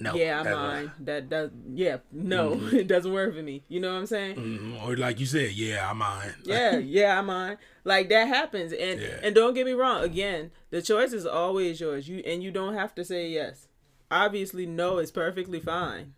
no. 0.00 0.14
yeah, 0.14 0.38
I'm 0.38 0.44
That's 0.44 0.56
mine. 0.56 0.92
That 1.00 1.28
does, 1.28 1.50
yeah, 1.74 1.96
no, 2.12 2.52
it 2.72 2.86
doesn't 2.86 3.12
work 3.12 3.34
for 3.34 3.42
me. 3.42 3.64
You 3.68 3.80
know 3.80 3.92
what 3.92 3.98
I'm 3.98 4.06
saying? 4.06 4.36
Mhm. 4.36 4.86
Or 4.86 4.96
like 4.96 5.18
you 5.20 5.26
said, 5.26 5.52
yeah, 5.52 5.90
I'm 5.90 5.98
mine. 5.98 6.34
yeah, 6.44 6.76
yeah, 6.76 7.18
I'm 7.18 7.26
mine. 7.26 7.58
Like 7.84 8.08
that 8.10 8.28
happens, 8.28 8.72
and 8.72 9.00
Yeah. 9.00 9.18
and 9.22 9.34
don't 9.34 9.54
get 9.54 9.66
me 9.66 9.72
wrong. 9.72 10.02
Again, 10.02 10.50
the 10.70 10.82
choice 10.82 11.12
is 11.12 11.26
always 11.26 11.80
yours. 11.80 12.08
You 12.08 12.22
and 12.24 12.42
you 12.42 12.50
don't 12.50 12.74
have 12.74 12.94
to 12.96 13.04
say 13.04 13.28
yes. 13.28 13.66
Obviously, 14.10 14.66
no 14.66 14.98
is 14.98 15.10
perfectly 15.10 15.60
fine, 15.60 16.14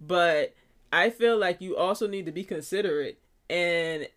but 0.00 0.54
I 0.92 1.10
feel 1.10 1.36
like 1.36 1.60
you 1.60 1.76
also 1.76 2.06
need 2.06 2.26
to 2.26 2.32
be 2.32 2.44
considerate. 2.44 3.18
And 3.50 4.08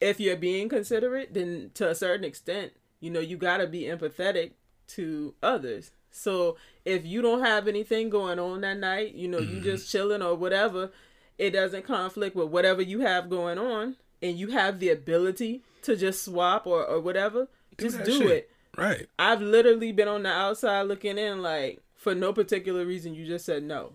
if 0.00 0.20
you're 0.20 0.36
being 0.36 0.68
considerate, 0.68 1.34
then 1.34 1.70
to 1.74 1.90
a 1.90 1.94
certain 1.94 2.24
extent, 2.24 2.72
you 3.00 3.10
know, 3.10 3.20
you 3.20 3.36
got 3.36 3.58
to 3.58 3.66
be 3.66 3.82
empathetic 3.82 4.52
to 4.88 5.34
others. 5.42 5.90
So 6.10 6.56
if 6.84 7.04
you 7.04 7.20
don't 7.20 7.44
have 7.44 7.68
anything 7.68 8.08
going 8.08 8.38
on 8.38 8.60
that 8.62 8.78
night, 8.78 9.14
you 9.14 9.28
know, 9.28 9.40
you 9.40 9.60
just 9.60 9.90
chilling 9.90 10.22
or 10.22 10.34
whatever, 10.34 10.90
it 11.36 11.50
doesn't 11.50 11.84
conflict 11.84 12.36
with 12.36 12.48
whatever 12.48 12.80
you 12.80 13.00
have 13.00 13.28
going 13.28 13.58
on, 13.58 13.96
and 14.22 14.38
you 14.38 14.50
have 14.52 14.78
the 14.80 14.88
ability 14.88 15.62
to 15.82 15.96
just 15.96 16.24
swap 16.24 16.66
or, 16.66 16.84
or 16.84 17.00
whatever, 17.00 17.48
just 17.78 18.02
do 18.04 18.18
shit. 18.18 18.30
it. 18.30 18.50
Right. 18.78 19.08
I've 19.18 19.42
literally 19.42 19.92
been 19.92 20.08
on 20.08 20.22
the 20.22 20.30
outside 20.30 20.82
looking 20.82 21.18
in, 21.18 21.42
like 21.42 21.82
for 21.96 22.14
no 22.14 22.32
particular 22.32 22.84
reason, 22.86 23.14
you 23.14 23.26
just 23.26 23.44
said 23.44 23.62
no. 23.62 23.92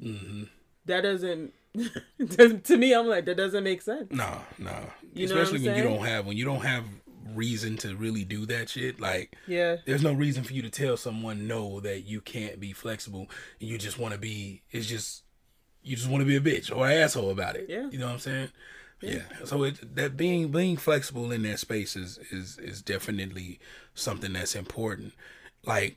hmm 0.00 0.44
That 0.86 1.02
doesn't. 1.02 1.52
doesn't- 2.26 2.64
to 2.64 2.76
me, 2.76 2.94
I'm 2.94 3.06
like 3.06 3.24
that 3.26 3.36
doesn't 3.36 3.64
make 3.64 3.82
sense. 3.82 4.10
No, 4.12 4.40
no. 4.58 4.74
You 5.14 5.26
Especially 5.26 5.66
when 5.66 5.76
you 5.76 5.82
don't 5.82 6.04
have 6.04 6.26
when 6.26 6.36
you 6.36 6.44
don't 6.44 6.64
have 6.64 6.84
reason 7.34 7.76
to 7.78 7.94
really 7.96 8.24
do 8.24 8.44
that 8.46 8.68
shit. 8.68 9.00
Like 9.00 9.36
Yeah, 9.46 9.76
there's 9.86 10.02
no 10.02 10.12
reason 10.12 10.44
for 10.44 10.52
you 10.52 10.62
to 10.62 10.70
tell 10.70 10.96
someone 10.96 11.46
no 11.46 11.80
that 11.80 12.00
you 12.00 12.20
can't 12.20 12.60
be 12.60 12.72
flexible 12.72 13.28
and 13.60 13.68
you 13.70 13.78
just 13.78 13.98
want 13.98 14.12
to 14.12 14.18
be 14.20 14.62
it's 14.70 14.86
just 14.86 15.22
you 15.82 15.96
just 15.96 16.08
want 16.08 16.20
to 16.20 16.26
be 16.26 16.36
a 16.36 16.40
bitch 16.40 16.74
or 16.74 16.86
an 16.86 16.92
asshole 16.92 17.30
about 17.30 17.56
it 17.56 17.66
Yeah. 17.68 17.88
you 17.90 17.98
know 17.98 18.06
what 18.06 18.12
i'm 18.12 18.18
saying 18.20 18.48
yeah, 19.00 19.22
so 19.44 19.64
it 19.64 19.96
that 19.96 20.16
being 20.16 20.52
being 20.52 20.76
flexible 20.76 21.32
in 21.32 21.42
that 21.42 21.58
space 21.58 21.96
is 21.96 22.18
is 22.30 22.56
is 22.58 22.80
definitely 22.82 23.58
something 23.94 24.32
that's 24.32 24.54
important 24.54 25.12
like 25.66 25.96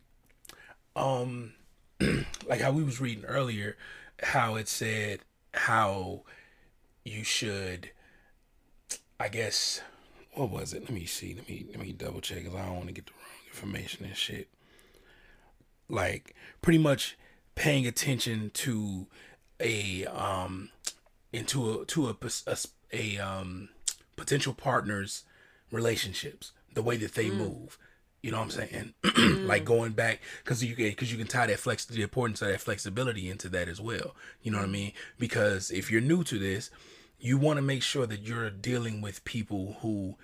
um 0.95 1.53
like 2.47 2.61
how 2.61 2.71
we 2.71 2.83
was 2.83 2.99
reading 2.99 3.25
earlier 3.25 3.77
how 4.23 4.55
it 4.55 4.67
said 4.67 5.19
how 5.56 6.22
you 7.04 7.24
should 7.24 7.89
i 9.20 9.28
guess 9.28 9.82
what 10.36 10.50
was 10.50 10.74
it? 10.74 10.84
Let 10.84 10.91
me 10.91 11.06
see. 11.06 11.34
Let 11.34 11.48
me 11.48 11.65
let 11.70 11.80
me 11.80 11.94
double 11.94 12.22
check 12.22 12.44
because 12.44 12.56
i 12.56 12.65
don't 12.65 12.76
want 12.76 12.88
to 12.88 12.94
get 12.94 13.06
the 13.06 13.13
wrong 13.13 13.48
information 13.48 14.06
and 14.06 14.15
shit. 14.15 14.50
Like 15.89 16.36
pretty 16.62 16.80
much 16.80 17.18
paying 17.56 17.88
attention 17.88 18.52
to 18.54 19.08
a 19.60 20.06
um 20.06 20.70
into 21.32 21.82
a 21.82 21.86
to 21.86 22.10
a 22.10 22.18
a, 22.48 22.58
a, 22.94 23.18
um 23.18 23.70
potential 24.15 24.54
partner's 24.54 25.24
relationships 25.72 26.52
the 26.74 26.82
way 26.82 26.98
that 26.98 27.13
they 27.15 27.30
move 27.30 27.78
you 28.25 28.31
know 28.31 28.39
what 28.39 28.57
i'm 28.57 28.69
saying? 28.69 28.93
Like 29.45 29.61
mm. 29.61 29.65
going 29.65 29.91
back 29.91 30.19
because 30.43 30.63
you 30.63 30.75
can 30.75 30.89
because 30.89 31.11
you 31.11 31.17
can 31.19 31.27
tie 31.27 31.45
that 31.45 31.59
flex 31.59 31.85
the 31.85 32.01
importance 32.01 32.41
of 32.41 32.47
that 32.47 32.59
flexibility 32.59 33.29
into 33.29 33.47
that 33.49 33.67
as 33.69 33.79
well. 33.79 34.15
You 34.41 34.51
know 34.51 34.57
what 34.57 34.65
i 34.65 34.69
mm. 34.69 34.71
mean? 34.71 34.93
Because 35.19 35.69
if 35.69 35.91
you're 35.91 36.01
new 36.01 36.23
to 36.23 36.39
this 36.39 36.71
you 37.19 37.38
want 37.38 37.57
to 37.57 37.61
make 37.61 37.83
sure 37.83 38.05
that 38.05 38.21
you're 38.21 38.49
dealing 38.49 39.01
with 39.01 39.23
people 39.25 39.77
who 39.81 40.15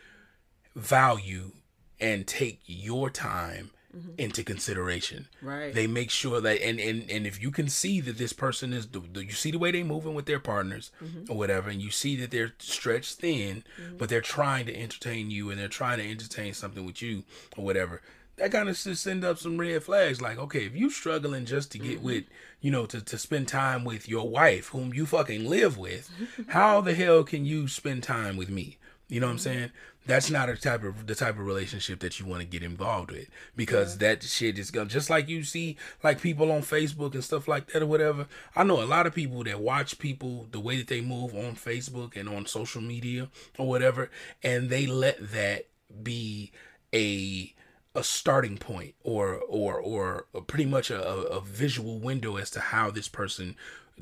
value 0.75 1.51
and 1.99 2.25
take 2.25 2.59
your 2.65 3.09
time 3.09 3.69
Mm-hmm. 3.93 4.11
into 4.17 4.41
consideration. 4.41 5.27
Right. 5.41 5.73
they 5.73 5.85
make 5.85 6.11
sure 6.11 6.39
that 6.39 6.63
and 6.63 6.79
and 6.79 7.11
and 7.11 7.27
if 7.27 7.41
you 7.41 7.51
can 7.51 7.67
see 7.67 7.99
that 7.99 8.17
this 8.17 8.31
person 8.31 8.71
is 8.71 8.87
the- 8.87 9.01
you 9.15 9.33
see 9.33 9.51
the 9.51 9.59
way 9.59 9.71
they 9.71 9.83
moving 9.83 10.13
with 10.13 10.27
their 10.27 10.39
partners 10.39 10.91
mm-hmm. 11.03 11.29
or 11.29 11.37
whatever 11.37 11.69
and 11.69 11.81
you 11.81 11.91
see 11.91 12.15
that 12.15 12.31
they're 12.31 12.53
stretched 12.57 13.15
thin 13.15 13.65
mm-hmm. 13.77 13.97
but 13.97 14.07
they're 14.07 14.21
trying 14.21 14.65
to 14.67 14.73
entertain 14.73 15.29
you 15.29 15.49
and 15.49 15.59
they're 15.59 15.67
trying 15.67 15.97
to 15.97 16.09
entertain 16.09 16.53
something 16.53 16.85
with 16.85 17.01
you 17.01 17.25
or 17.57 17.65
whatever 17.65 18.01
that 18.37 18.53
kind 18.53 18.69
of 18.69 18.77
just 18.77 19.03
send 19.03 19.25
up 19.25 19.37
some 19.37 19.57
red 19.57 19.83
flags. 19.83 20.21
Like 20.21 20.37
okay 20.37 20.65
if 20.65 20.73
you 20.73 20.89
struggling 20.89 21.45
just 21.45 21.71
to 21.73 21.77
get 21.77 22.01
with 22.01 22.23
you 22.61 22.71
know 22.71 22.85
to, 22.85 23.01
to 23.01 23.17
spend 23.17 23.49
time 23.49 23.83
with 23.83 24.07
your 24.07 24.29
wife 24.29 24.67
whom 24.67 24.93
you 24.93 25.05
fucking 25.05 25.49
live 25.49 25.77
with 25.77 26.09
how 26.47 26.79
the 26.79 26.93
hell 26.93 27.25
can 27.25 27.43
you 27.43 27.67
spend 27.67 28.03
time 28.03 28.37
with 28.37 28.49
me 28.49 28.77
you 29.11 29.19
know 29.19 29.27
what 29.27 29.33
I'm 29.33 29.39
saying? 29.39 29.71
That's 30.07 30.31
not 30.31 30.47
a 30.47 30.55
type 30.55 30.85
of 30.85 31.05
the 31.05 31.15
type 31.15 31.37
of 31.37 31.45
relationship 31.45 31.99
that 31.99 32.17
you 32.17 32.25
want 32.25 32.39
to 32.41 32.47
get 32.47 32.63
involved 32.63 33.11
with 33.11 33.27
because 33.57 33.97
that 33.97 34.23
shit 34.23 34.57
is 34.57 34.71
gonna 34.71 34.89
just 34.89 35.09
like 35.09 35.27
you 35.27 35.43
see 35.43 35.75
like 36.01 36.21
people 36.21 36.49
on 36.49 36.61
Facebook 36.61 37.13
and 37.13 37.23
stuff 37.23 37.45
like 37.45 37.67
that 37.67 37.83
or 37.83 37.87
whatever. 37.87 38.27
I 38.55 38.63
know 38.63 38.81
a 38.81 38.85
lot 38.85 39.05
of 39.05 39.13
people 39.13 39.43
that 39.43 39.59
watch 39.59 39.99
people 39.99 40.47
the 40.51 40.61
way 40.61 40.77
that 40.77 40.87
they 40.87 41.01
move 41.01 41.35
on 41.35 41.55
Facebook 41.55 42.15
and 42.15 42.29
on 42.29 42.45
social 42.45 42.81
media 42.81 43.27
or 43.59 43.67
whatever, 43.67 44.09
and 44.41 44.69
they 44.69 44.87
let 44.87 45.33
that 45.33 45.65
be 46.01 46.53
a 46.93 47.53
a 47.93 48.03
starting 48.03 48.57
point 48.57 48.95
or 49.03 49.35
or 49.35 49.77
or 49.77 50.25
pretty 50.47 50.65
much 50.65 50.89
a 50.89 51.03
a 51.03 51.41
visual 51.41 51.99
window 51.99 52.37
as 52.37 52.49
to 52.51 52.61
how 52.61 52.89
this 52.89 53.09
person 53.09 53.57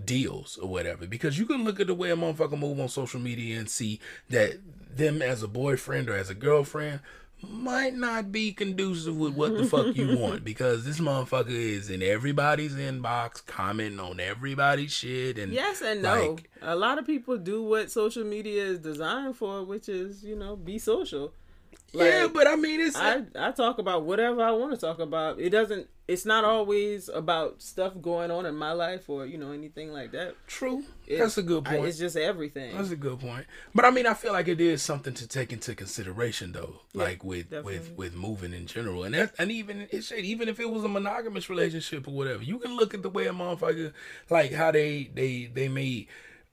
deals 0.06 0.58
or 0.58 0.70
whatever 0.70 1.06
because 1.08 1.38
you 1.38 1.46
can 1.46 1.64
look 1.64 1.80
at 1.80 1.88
the 1.88 1.94
way 1.94 2.12
a 2.12 2.16
motherfucker 2.16 2.58
move 2.58 2.80
on 2.80 2.88
social 2.88 3.20
media 3.20 3.60
and 3.60 3.70
see 3.70 4.00
that 4.30 4.60
them 4.90 5.22
as 5.22 5.44
a 5.44 5.48
boyfriend 5.48 6.10
or 6.10 6.16
as 6.16 6.30
a 6.30 6.36
girlfriend 6.36 7.00
might 7.42 7.94
not 7.96 8.32
be 8.32 8.52
conducive 8.52 9.16
with 9.16 9.34
what 9.34 9.56
the 9.56 9.64
fuck 9.66 9.96
you 9.96 10.18
want 10.20 10.44
because 10.44 10.84
this 10.84 11.00
motherfucker 11.00 11.50
is 11.50 11.90
in 11.90 12.02
everybody's 12.04 12.74
inbox 12.74 13.46
commenting 13.46 14.00
on 14.00 14.20
everybody's 14.20 14.92
shit 14.92 15.38
and 15.38 15.54
Yes 15.54 15.82
and 15.82 16.02
no. 16.02 16.32
like, 16.32 16.50
a 16.62 16.76
lot 16.76 17.00
of 17.00 17.06
people 17.06 17.38
do 17.38 17.64
what 17.64 17.90
social 17.92 18.26
media 18.26 18.66
is 18.66 18.80
designed 18.80 19.38
for, 19.38 19.64
which 19.64 19.88
is 19.88 20.24
you 20.24 20.36
know 20.36 20.56
be 20.58 20.78
social. 20.78 21.34
Yeah 21.92 22.28
but 22.32 22.48
i 22.48 22.56
mean 22.56 22.80
it's 22.80 22.96
I 22.96 23.24
I 23.36 23.52
talk 23.52 23.80
about 23.80 24.04
whatever 24.06 24.42
I 24.44 24.52
want 24.52 24.72
to 24.74 24.78
talk 24.78 25.00
about. 25.00 25.40
It 25.40 25.50
doesn't. 25.50 25.88
It's 26.08 26.26
not 26.26 26.44
always 26.44 27.08
about 27.10 27.62
stuff 27.62 27.94
going 28.02 28.32
on 28.32 28.46
in 28.48 28.56
my 28.56 28.72
life 28.72 29.10
or 29.10 29.26
you 29.28 29.38
know 29.38 29.52
anything 29.52 29.92
like 29.92 30.12
that. 30.12 30.36
true 30.48 30.84
It- 31.08 31.18
that's 31.20 31.38
a 31.38 31.44
good 31.44 31.68
I- 31.68 31.76
point 31.78 31.88
it's 31.88 31.98
just 32.00 32.16
everything. 32.18 32.76
That's 32.76 32.92
a 32.92 32.96
good 32.96 33.20
point. 33.20 33.46
But 33.76 33.86
I 33.86 33.92
mean, 33.92 34.06
I 34.08 34.14
feel 34.16 34.34
like 34.34 34.48
it 34.48 34.60
is 34.62 34.82
something 34.82 35.14
to 35.16 35.28
take 35.28 35.52
into 35.54 35.74
consideration, 35.76 36.52
though. 36.52 36.82
Yeah, 36.94 37.04
like 37.04 37.24
with 37.24 37.52
with 37.52 37.64
definitely. 37.66 37.96
with 37.96 38.16
moving 38.16 38.54
in 38.54 38.66
general, 38.68 39.04
and 39.04 39.14
that, 39.16 39.34
and 39.40 39.52
even 39.52 39.88
it 39.92 40.04
shit, 40.04 40.26
even 40.26 40.48
if 40.50 40.60
it 40.60 40.70
was 40.70 40.84
a 40.84 40.88
monogamous 40.88 41.50
relationship 41.50 42.08
or 42.08 42.12
whatever, 42.14 42.44
you 42.44 42.58
can 42.60 42.76
look 42.76 42.94
at 42.94 43.02
the 43.04 43.10
way 43.10 43.28
a 43.28 43.32
motherfucker, 43.32 43.94
like 44.30 44.52
how 44.54 44.72
they 44.72 45.10
they 45.14 45.46
they 45.54 45.68
may 45.68 46.08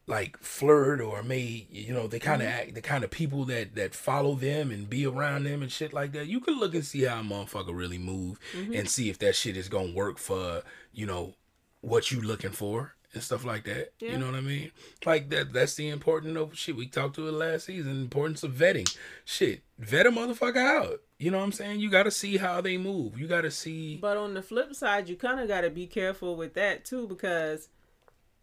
like 0.09 0.37
flirt 0.39 1.01
or 1.01 1.23
may 1.23 1.67
you 1.71 1.93
know 1.93 2.07
they 2.07 2.19
kind 2.21 2.41
of 2.43 2.49
Mm-hmm. 2.49 2.61
act 2.61 2.75
the 2.75 2.81
kind 2.81 3.03
of 3.05 3.11
people 3.11 3.45
that 3.47 3.75
that 3.75 3.95
follow 3.95 4.35
them 4.37 4.71
and 4.71 4.89
be 4.89 5.05
around 5.07 5.45
them 5.45 5.63
and 5.63 5.73
shit 5.73 5.93
like 5.93 6.13
that. 6.13 6.27
You 6.29 6.41
can 6.41 6.59
look 6.61 6.75
and 6.75 6.85
see 6.85 7.03
how 7.05 7.21
a 7.21 7.25
motherfucker 7.25 7.77
really 7.77 7.99
move 7.99 8.39
Mm-hmm. 8.57 8.75
and 8.75 8.89
see 8.89 9.11
if 9.11 9.19
that 9.19 9.35
shit 9.35 9.57
is 9.57 9.69
gonna 9.69 9.93
work 9.93 10.19
for 10.19 10.63
you 10.93 11.07
know 11.07 11.35
what 11.81 12.11
you 12.11 12.21
looking 12.21 12.51
for 12.53 12.95
and 13.15 13.23
stuff 13.23 13.45
like 13.45 13.65
that. 13.65 13.93
Yeah. 14.01 14.13
You 14.13 14.19
know 14.19 14.27
what 14.27 14.35
I 14.35 14.41
mean? 14.43 14.71
Like 15.05 15.31
that 15.31 15.53
that's 15.53 15.75
the 15.75 15.89
important 15.89 16.37
of 16.37 16.57
shit. 16.57 16.77
We 16.77 16.87
talked 16.87 17.17
to 17.17 17.27
it 17.29 17.33
last 17.33 17.67
season, 17.67 18.01
importance 18.01 18.43
of 18.45 18.53
vetting. 18.53 18.89
Shit. 19.25 19.63
Vet 19.79 20.07
a 20.07 20.11
motherfucker 20.11 20.57
out. 20.57 21.01
You 21.19 21.31
know 21.31 21.39
what 21.39 21.45
I'm 21.45 21.53
saying? 21.53 21.81
You 21.81 21.91
gotta 21.91 22.11
see 22.11 22.37
how 22.37 22.61
they 22.61 22.77
move. 22.77 23.19
You 23.19 23.27
gotta 23.27 23.51
see 23.51 23.97
But 23.97 24.17
on 24.19 24.35
the 24.35 24.43
flip 24.43 24.75
side, 24.75 25.09
you 25.09 25.17
kind 25.17 25.41
of 25.41 25.49
got 25.49 25.63
to 25.63 25.71
be 25.71 25.87
careful 25.87 26.37
with 26.37 26.55
that 26.55 26.85
too 26.85 27.07
because 27.09 27.69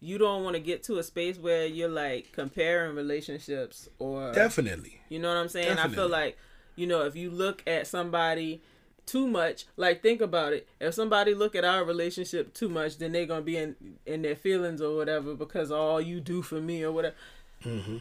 you 0.04 0.18
don't 0.18 0.44
want 0.44 0.54
to 0.54 0.60
get 0.60 0.82
to 0.82 0.98
a 0.98 1.02
space 1.02 1.38
where 1.38 1.64
you're 1.64 1.88
like 1.88 2.30
comparing 2.32 2.94
relationships 2.94 3.88
or 3.98 4.32
definitely. 4.32 5.00
You 5.08 5.18
know 5.18 5.28
what 5.28 5.38
I'm 5.38 5.48
saying? 5.48 5.78
I 5.78 5.88
feel 5.88 6.08
like, 6.08 6.36
you 6.76 6.86
know, 6.86 7.02
if 7.04 7.16
you 7.16 7.30
look 7.30 7.62
at 7.66 7.86
somebody 7.86 8.60
too 9.06 9.26
much, 9.26 9.64
like 9.78 10.02
think 10.02 10.20
about 10.20 10.52
it. 10.52 10.68
If 10.78 10.92
somebody 10.92 11.32
look 11.34 11.54
at 11.54 11.64
our 11.64 11.84
relationship 11.84 12.52
too 12.52 12.68
much, 12.68 12.98
then 12.98 13.12
they're 13.12 13.24
gonna 13.24 13.40
be 13.40 13.56
in 13.56 13.76
in 14.04 14.20
their 14.20 14.36
feelings 14.36 14.82
or 14.82 14.94
whatever 14.94 15.34
because 15.34 15.70
all 15.70 16.02
you 16.02 16.20
do 16.20 16.42
for 16.42 16.60
me 16.60 16.82
or 16.82 16.92
whatever. 16.92 17.16
Mm-hmm. 17.64 17.96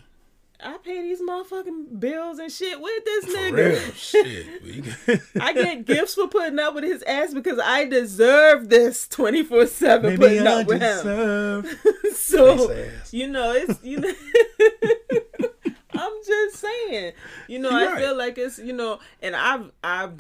I 0.65 0.78
pay 0.78 1.02
these 1.02 1.21
motherfucking 1.21 1.99
bills 1.99 2.39
and 2.39 2.52
shit 2.52 2.80
with 2.80 3.06
this 3.06 3.26
nigga. 3.26 3.93
shit. 5.08 5.21
I 5.41 5.54
get 5.54 5.86
gifts 5.86 6.15
for 6.15 6.28
putting 6.28 6.58
up 6.60 6.73
with 6.76 6.84
his 6.84 7.04
ass 7.04 7.34
because 7.34 7.60
I 7.60 7.86
deserve 7.86 8.69
this 8.69 9.08
twenty 9.08 9.43
four 9.43 9.65
seven 9.67 10.17
putting 10.17 10.47
up 10.47 10.65
with 10.67 10.82
him. 10.82 11.65
so 12.13 12.73
you 13.12 13.28
know 13.28 13.52
it's 13.54 13.84
you 13.84 13.99
know 13.99 14.12
i'm 15.93 16.12
just 16.26 16.56
saying 16.60 17.13
you 17.47 17.60
know 17.60 17.69
You're 17.69 17.89
i 17.89 17.91
right. 17.93 18.02
feel 18.02 18.17
like 18.17 18.38
it's 18.38 18.58
you 18.60 18.73
know 18.73 18.99
and 19.21 19.36
i've 19.36 19.71
i've 19.84 20.19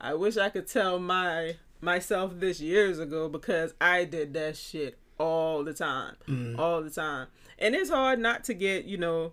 i 0.00 0.14
wish 0.14 0.36
i 0.36 0.48
could 0.48 0.68
tell 0.68 0.98
my 0.98 1.56
myself 1.80 2.32
this 2.38 2.60
years 2.60 2.98
ago 2.98 3.28
because 3.28 3.74
i 3.80 4.04
did 4.04 4.34
that 4.34 4.56
shit 4.56 4.98
all 5.18 5.64
the 5.64 5.72
time 5.74 6.14
Mm-hmm. 6.28 6.60
all 6.60 6.82
the 6.82 6.90
time 6.90 7.26
and 7.58 7.74
it's 7.74 7.90
hard 7.90 8.18
not 8.20 8.44
to 8.44 8.54
get 8.54 8.84
you 8.84 8.96
know 8.98 9.32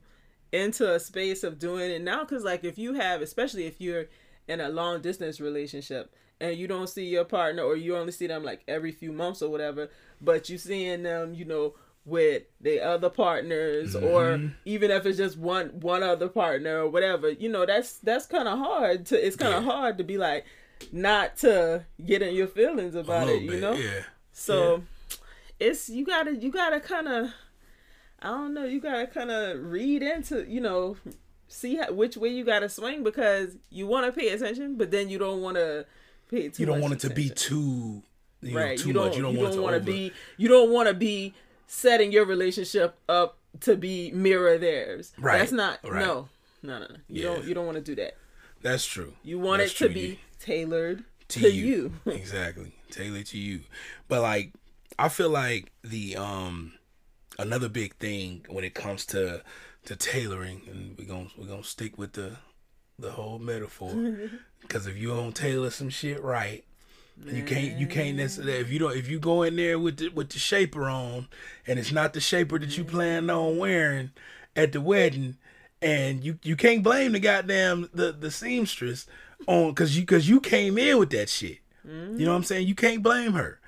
into 0.51 0.93
a 0.93 0.99
space 0.99 1.43
of 1.43 1.59
doing 1.59 1.91
it 1.91 2.01
now 2.01 2.21
because 2.21 2.43
like 2.43 2.63
if 2.63 2.77
you 2.77 2.93
have 2.93 3.21
especially 3.21 3.65
if 3.65 3.79
you're 3.79 4.05
in 4.47 4.59
a 4.59 4.69
long 4.69 5.01
distance 5.01 5.39
relationship 5.39 6.13
and 6.41 6.57
you 6.57 6.67
don't 6.67 6.87
see 6.87 7.05
your 7.05 7.25
partner 7.25 7.63
or 7.63 7.75
you 7.75 7.95
only 7.95 8.11
see 8.11 8.27
them 8.27 8.43
like 8.43 8.63
every 8.67 8.91
few 8.91 9.11
months 9.11 9.41
or 9.41 9.49
whatever, 9.49 9.89
but 10.21 10.49
you 10.49 10.57
seeing 10.57 11.03
them, 11.03 11.33
you 11.33 11.45
know, 11.45 11.75
with 12.05 12.43
the 12.61 12.81
other 12.81 13.09
partners 13.09 13.93
mm-hmm. 13.93 14.05
or 14.05 14.51
even 14.65 14.89
if 14.89 15.05
it's 15.05 15.17
just 15.17 15.37
one 15.37 15.67
one 15.81 16.01
other 16.01 16.27
partner 16.27 16.79
or 16.79 16.89
whatever, 16.89 17.29
you 17.29 17.49
know, 17.49 17.65
that's 17.65 17.97
that's 17.97 18.25
kind 18.25 18.47
of 18.47 18.57
hard 18.57 19.05
to 19.07 19.25
it's 19.25 19.35
kind 19.35 19.53
of 19.53 19.63
yeah. 19.63 19.71
hard 19.71 19.97
to 19.97 20.03
be 20.03 20.17
like 20.17 20.45
not 20.91 21.37
to 21.37 21.85
get 22.03 22.21
in 22.21 22.33
your 22.33 22.47
feelings 22.47 22.95
about 22.95 23.27
it, 23.27 23.41
you 23.41 23.51
bit, 23.51 23.61
know? 23.61 23.73
Yeah. 23.73 24.01
So 24.31 24.83
yeah. 25.09 25.17
it's 25.59 25.89
you 25.89 26.05
got 26.05 26.23
to 26.23 26.35
you 26.35 26.51
got 26.51 26.69
to 26.69 26.79
kind 26.79 27.07
of 27.07 27.29
I 28.21 28.27
don't 28.27 28.53
know, 28.53 28.65
you 28.65 28.79
got 28.79 28.97
to 28.97 29.07
kind 29.07 29.31
of 29.31 29.63
read 29.63 30.03
into, 30.03 30.45
you 30.49 30.61
know, 30.61 30.97
see 31.47 31.77
how, 31.77 31.91
which 31.91 32.17
way 32.17 32.29
you 32.29 32.43
got 32.43 32.59
to 32.59 32.69
swing 32.69 33.03
because 33.03 33.55
you 33.69 33.87
want 33.87 34.05
to 34.05 34.11
pay 34.11 34.29
attention, 34.29 34.75
but 34.75 34.91
then 34.91 35.09
you 35.09 35.17
don't 35.17 35.41
want 35.41 35.57
to 35.57 35.85
pay 36.29 36.49
too 36.49 36.63
You 36.63 36.65
don't 36.65 36.81
want 36.81 36.93
it 36.93 37.03
attention. 37.03 37.09
to 37.09 37.29
be 37.29 37.29
too 37.29 38.03
you 38.41 38.57
right. 38.57 38.77
Know, 38.77 38.83
too 38.83 38.87
you 38.87 38.93
don't, 38.93 39.05
much. 39.07 39.15
You 39.15 39.21
don't, 39.23 39.33
you 39.33 39.39
want 39.39 39.53
don't 39.53 39.63
want 39.63 39.75
to 39.75 39.91
be 39.91 40.13
you 40.37 40.47
don't 40.47 40.71
want 40.71 40.87
to 40.87 40.93
be 40.93 41.33
setting 41.67 42.11
your 42.11 42.25
relationship 42.25 42.97
up 43.07 43.37
to 43.61 43.75
be 43.75 44.11
mirror 44.11 44.57
theirs. 44.57 45.13
Right. 45.17 45.39
That's 45.39 45.51
not 45.51 45.79
right. 45.83 46.05
no. 46.05 46.29
No, 46.61 46.79
no, 46.79 46.87
no. 46.87 46.95
You 47.07 47.23
yeah. 47.23 47.23
don't 47.23 47.45
you 47.45 47.53
don't 47.53 47.65
want 47.65 47.77
to 47.77 47.83
do 47.83 47.95
that. 47.95 48.15
That's 48.61 48.85
true. 48.85 49.13
You 49.23 49.39
want 49.39 49.61
That's 49.61 49.73
it 49.73 49.77
to 49.77 49.85
true. 49.85 49.93
be 49.93 50.19
tailored 50.39 51.03
to, 51.29 51.39
to 51.39 51.49
you. 51.49 51.65
you. 51.65 51.93
exactly. 52.11 52.73
Tailored 52.91 53.25
to 53.27 53.37
you. 53.37 53.61
But 54.07 54.21
like 54.21 54.51
I 54.97 55.09
feel 55.09 55.29
like 55.29 55.71
the 55.83 56.17
um 56.17 56.73
another 57.39 57.69
big 57.69 57.95
thing 57.95 58.45
when 58.49 58.63
it 58.63 58.73
comes 58.73 59.05
to 59.07 59.41
to 59.85 59.95
tailoring 59.95 60.61
and 60.69 60.95
we're 60.97 61.05
going 61.05 61.27
to 61.27 61.41
we're 61.41 61.57
to 61.57 61.63
stick 61.63 61.97
with 61.97 62.13
the 62.13 62.37
the 62.99 63.11
whole 63.11 63.39
metaphor 63.39 63.93
because 64.61 64.85
if 64.85 64.97
you 64.97 65.07
don't 65.07 65.35
tailor 65.35 65.69
some 65.69 65.89
shit 65.89 66.21
right 66.21 66.63
you 67.25 67.43
can't 67.43 67.77
you 67.77 67.87
can't 67.87 68.15
necessarily 68.15 68.53
if 68.59 68.71
you 68.71 68.79
don't 68.79 68.95
if 68.95 69.09
you 69.09 69.19
go 69.19 69.43
in 69.43 69.55
there 69.55 69.77
with 69.77 69.97
the 69.97 70.09
with 70.09 70.29
the 70.29 70.39
shaper 70.39 70.89
on 70.89 71.27
and 71.67 71.79
it's 71.79 71.91
not 71.91 72.13
the 72.13 72.21
shaper 72.21 72.57
that 72.59 72.77
you 72.77 72.83
plan 72.83 73.29
on 73.29 73.57
wearing 73.57 74.11
at 74.55 74.71
the 74.71 74.79
wedding 74.79 75.35
and 75.81 76.23
you 76.23 76.39
you 76.43 76.55
can't 76.55 76.83
blame 76.83 77.13
the 77.13 77.19
goddamn 77.19 77.89
the 77.93 78.11
the 78.11 78.31
seamstress 78.31 79.05
on 79.47 79.69
because 79.69 79.95
you 79.95 80.03
because 80.03 80.27
you 80.27 80.39
came 80.39 80.77
in 80.77 80.97
with 80.97 81.09
that 81.11 81.29
shit. 81.29 81.59
Mm-hmm. 81.87 82.19
You 82.19 82.25
know 82.25 82.31
what 82.31 82.37
I'm 82.37 82.43
saying? 82.43 82.67
You 82.67 82.75
can't 82.75 83.01
blame 83.01 83.33
her. 83.33 83.58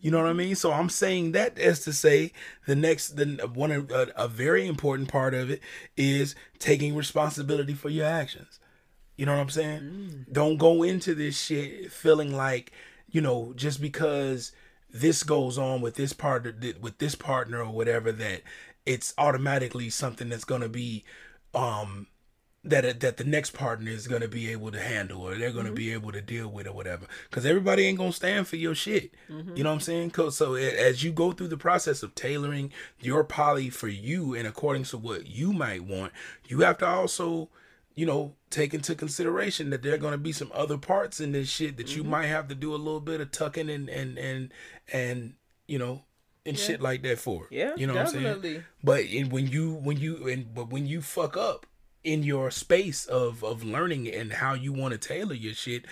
You 0.00 0.10
know 0.10 0.18
what 0.18 0.30
I 0.30 0.32
mean? 0.32 0.54
So 0.54 0.72
I'm 0.72 0.88
saying 0.88 1.32
that 1.32 1.58
as 1.58 1.80
to 1.80 1.92
say 1.92 2.32
the 2.66 2.76
next 2.76 3.16
the 3.16 3.50
one 3.52 3.72
a, 3.72 4.06
a 4.16 4.28
very 4.28 4.66
important 4.66 5.08
part 5.08 5.34
of 5.34 5.50
it 5.50 5.60
is 5.96 6.34
taking 6.58 6.94
responsibility 6.94 7.74
for 7.74 7.88
your 7.88 8.06
actions. 8.06 8.60
You 9.16 9.26
know 9.26 9.34
what 9.34 9.42
I'm 9.42 9.50
saying? 9.50 9.80
Mm. 9.80 10.32
Don't 10.32 10.56
go 10.56 10.84
into 10.84 11.14
this 11.14 11.40
shit 11.40 11.90
feeling 11.92 12.36
like 12.36 12.72
you 13.10 13.20
know, 13.20 13.52
just 13.56 13.80
because 13.80 14.52
this 14.90 15.22
goes 15.22 15.58
on 15.58 15.80
with 15.80 15.96
this 15.96 16.12
partner 16.12 16.54
with 16.80 16.98
this 16.98 17.14
partner 17.14 17.62
or 17.62 17.72
whatever 17.72 18.12
that 18.12 18.42
it's 18.86 19.12
automatically 19.18 19.90
something 19.90 20.28
that's 20.28 20.44
going 20.44 20.62
to 20.62 20.68
be 20.68 21.04
um 21.54 22.06
that 22.64 23.00
that 23.00 23.16
the 23.16 23.24
next 23.24 23.52
partner 23.52 23.90
is 23.90 24.08
going 24.08 24.20
to 24.20 24.28
be 24.28 24.50
able 24.50 24.70
to 24.70 24.80
handle 24.80 25.22
or 25.22 25.36
they're 25.36 25.52
going 25.52 25.64
to 25.64 25.70
mm-hmm. 25.70 25.76
be 25.76 25.92
able 25.92 26.10
to 26.10 26.20
deal 26.20 26.48
with 26.48 26.66
or 26.66 26.72
whatever 26.72 27.06
because 27.30 27.46
everybody 27.46 27.86
ain't 27.86 27.98
going 27.98 28.10
to 28.10 28.16
stand 28.16 28.48
for 28.48 28.56
your 28.56 28.74
shit 28.74 29.12
mm-hmm. 29.30 29.56
you 29.56 29.62
know 29.62 29.70
what 29.70 29.74
i'm 29.74 29.80
saying 29.80 30.12
so 30.30 30.54
as 30.54 31.04
you 31.04 31.12
go 31.12 31.30
through 31.30 31.46
the 31.46 31.56
process 31.56 32.02
of 32.02 32.14
tailoring 32.16 32.72
your 33.00 33.22
poly 33.22 33.70
for 33.70 33.88
you 33.88 34.34
and 34.34 34.46
according 34.46 34.82
to 34.82 34.98
what 34.98 35.26
you 35.28 35.52
might 35.52 35.84
want 35.84 36.12
you 36.48 36.60
have 36.60 36.78
to 36.78 36.86
also 36.86 37.48
you 37.98 38.06
know, 38.06 38.36
take 38.48 38.74
into 38.74 38.94
consideration 38.94 39.70
that 39.70 39.82
there 39.82 39.92
are 39.92 39.98
going 39.98 40.12
to 40.12 40.18
be 40.18 40.30
some 40.30 40.52
other 40.54 40.78
parts 40.78 41.18
in 41.18 41.32
this 41.32 41.48
shit 41.48 41.76
that 41.78 41.88
mm-hmm. 41.88 41.98
you 41.98 42.04
might 42.04 42.26
have 42.26 42.46
to 42.46 42.54
do 42.54 42.72
a 42.72 42.76
little 42.76 43.00
bit 43.00 43.20
of 43.20 43.32
tucking 43.32 43.68
and 43.68 43.88
and 43.88 44.16
and 44.16 44.52
and 44.92 45.34
you 45.66 45.80
know 45.80 46.04
and 46.46 46.56
yeah. 46.56 46.64
shit 46.64 46.80
like 46.80 47.02
that 47.02 47.18
for. 47.18 47.48
Yeah, 47.50 47.72
you 47.76 47.88
know 47.88 47.94
definitely. 47.94 48.24
what 48.24 48.36
I'm 48.36 48.42
saying. 48.42 48.64
But 48.84 49.00
in, 49.00 49.30
when 49.30 49.48
you 49.48 49.74
when 49.74 49.96
you 49.96 50.28
and 50.28 50.54
but 50.54 50.70
when 50.70 50.86
you 50.86 51.02
fuck 51.02 51.36
up 51.36 51.66
in 52.04 52.22
your 52.22 52.50
space 52.50 53.06
of 53.06 53.42
of 53.44 53.64
learning 53.64 54.08
and 54.08 54.34
how 54.34 54.54
you 54.54 54.72
want 54.72 54.92
to 54.92 54.98
tailor 54.98 55.34
your 55.34 55.54
shit, 55.54 55.84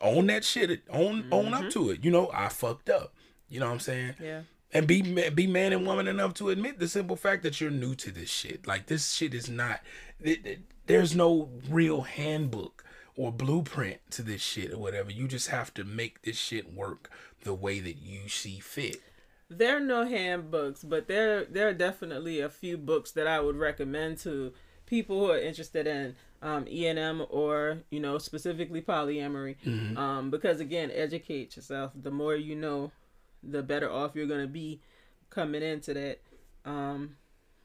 own 0.00 0.26
that 0.28 0.44
shit, 0.44 0.82
own 0.90 1.22
mm-hmm. 1.22 1.32
own 1.32 1.54
up 1.54 1.60
mm-hmm. 1.60 1.68
to 1.70 1.90
it. 1.90 2.04
You 2.04 2.10
know, 2.10 2.30
I 2.32 2.48
fucked 2.48 2.90
up. 2.90 3.14
You 3.48 3.60
know 3.60 3.66
what 3.66 3.72
I'm 3.72 3.80
saying? 3.80 4.14
Yeah. 4.20 4.42
And 4.72 4.86
be 4.86 5.02
be 5.30 5.46
man 5.46 5.72
and 5.72 5.86
woman 5.86 6.06
enough 6.06 6.34
to 6.34 6.50
admit 6.50 6.78
the 6.78 6.88
simple 6.88 7.16
fact 7.16 7.42
that 7.42 7.60
you're 7.60 7.70
new 7.70 7.94
to 7.96 8.10
this 8.10 8.30
shit. 8.30 8.66
Like 8.66 8.86
this 8.86 9.12
shit 9.12 9.34
is 9.34 9.48
not. 9.48 9.80
It, 10.20 10.46
it, 10.46 10.60
there's 10.86 11.14
no 11.14 11.50
real 11.68 12.02
handbook 12.02 12.84
or 13.16 13.32
blueprint 13.32 13.98
to 14.10 14.22
this 14.22 14.40
shit 14.40 14.72
or 14.72 14.78
whatever. 14.78 15.10
You 15.10 15.28
just 15.28 15.48
have 15.48 15.74
to 15.74 15.84
make 15.84 16.22
this 16.22 16.36
shit 16.36 16.72
work 16.72 17.10
the 17.42 17.54
way 17.54 17.80
that 17.80 17.96
you 17.96 18.28
see 18.28 18.60
fit. 18.60 19.00
There 19.48 19.76
are 19.76 19.80
no 19.80 20.06
handbooks, 20.06 20.84
but 20.84 21.08
there 21.08 21.44
there 21.44 21.68
are 21.68 21.74
definitely 21.74 22.40
a 22.40 22.48
few 22.48 22.78
books 22.78 23.10
that 23.12 23.26
I 23.26 23.40
would 23.40 23.56
recommend 23.56 24.18
to 24.18 24.52
people 24.90 25.20
who 25.20 25.30
are 25.30 25.38
interested 25.38 25.86
in 25.86 26.16
um, 26.42 26.64
ENM 26.64 27.24
or 27.30 27.78
you 27.90 28.00
know 28.00 28.18
specifically 28.18 28.82
polyamory. 28.82 29.56
Mm-hmm. 29.64 29.96
Um, 29.96 30.30
because 30.30 30.60
again, 30.60 30.90
educate 30.92 31.56
yourself. 31.56 31.92
The 31.94 32.10
more 32.10 32.34
you 32.34 32.56
know, 32.56 32.90
the 33.42 33.62
better 33.62 33.90
off 33.90 34.14
you're 34.14 34.26
gonna 34.26 34.48
be 34.48 34.80
coming 35.30 35.62
into 35.62 35.94
that. 35.94 36.20
Um, 36.64 37.16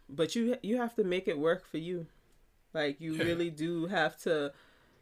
but 0.08 0.36
you 0.36 0.58
you 0.62 0.78
have 0.78 0.96
to 0.96 1.04
make 1.04 1.28
it 1.28 1.38
work 1.38 1.66
for 1.66 1.80
you. 1.80 2.06
Like 2.74 3.02
you 3.02 3.16
really 3.16 3.50
do 3.50 3.88
have 3.88 4.18
to 4.22 4.54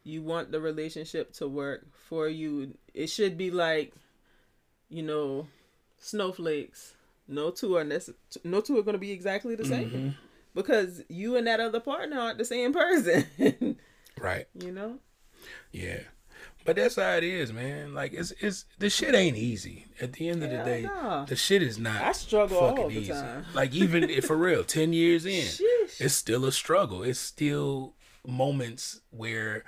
you 0.04 0.22
want 0.22 0.52
the 0.52 0.62
relationship 0.62 1.34
to 1.34 1.48
work 1.48 1.86
for 2.08 2.28
you. 2.28 2.76
It 2.94 3.08
should 3.08 3.38
be 3.38 3.52
like, 3.52 3.94
you 4.90 5.04
know, 5.04 5.48
snowflakes. 5.98 6.94
No 7.28 7.52
two 7.52 7.78
are 7.78 7.86
necess- 7.86 8.14
no 8.44 8.62
two 8.62 8.78
are 8.78 8.84
going 8.84 8.94
to 8.94 9.00
be 9.00 9.12
exactly 9.12 9.56
the 9.56 9.66
same 9.66 9.90
mm-hmm. 9.90 10.10
Because 10.54 11.02
you 11.10 11.36
and 11.36 11.48
that 11.48 11.60
other 11.60 11.80
partner 11.80 12.20
aren't 12.20 12.38
the 12.38 12.46
same 12.46 12.74
person. 12.74 13.78
right. 14.20 14.48
You 14.54 14.72
know. 14.72 15.00
Yeah. 15.72 16.00
But 16.66 16.78
that's 16.78 16.96
how 16.96 17.18
it 17.18 17.24
is, 17.24 17.52
man. 17.52 17.94
Like 17.94 18.14
it's 18.14 18.32
it's 18.40 18.66
the 18.80 18.90
shit 18.90 19.14
ain't 19.16 19.38
easy. 19.38 19.86
At 20.00 20.14
the 20.14 20.30
end 20.30 20.44
of 20.44 20.50
the 20.50 20.58
day, 20.58 20.84
no. 20.84 21.26
the 21.28 21.36
shit 21.36 21.62
is 21.62 21.78
not. 21.78 22.02
I 22.02 22.14
struggle 22.14 22.58
all 22.58 22.88
the 22.88 22.98
easy. 22.98 23.12
time. 23.12 23.46
Like 23.54 23.74
even 23.74 24.10
if 24.10 24.26
for 24.26 24.38
real, 24.38 24.64
ten 24.64 24.94
years 24.94 25.26
in, 25.26 25.44
Sheesh. 25.44 26.00
it's 26.00 26.14
still 26.14 26.46
a 26.46 26.52
struggle. 26.52 27.04
It's 27.04 27.20
still 27.20 27.96
moments 28.26 29.02
where 29.10 29.66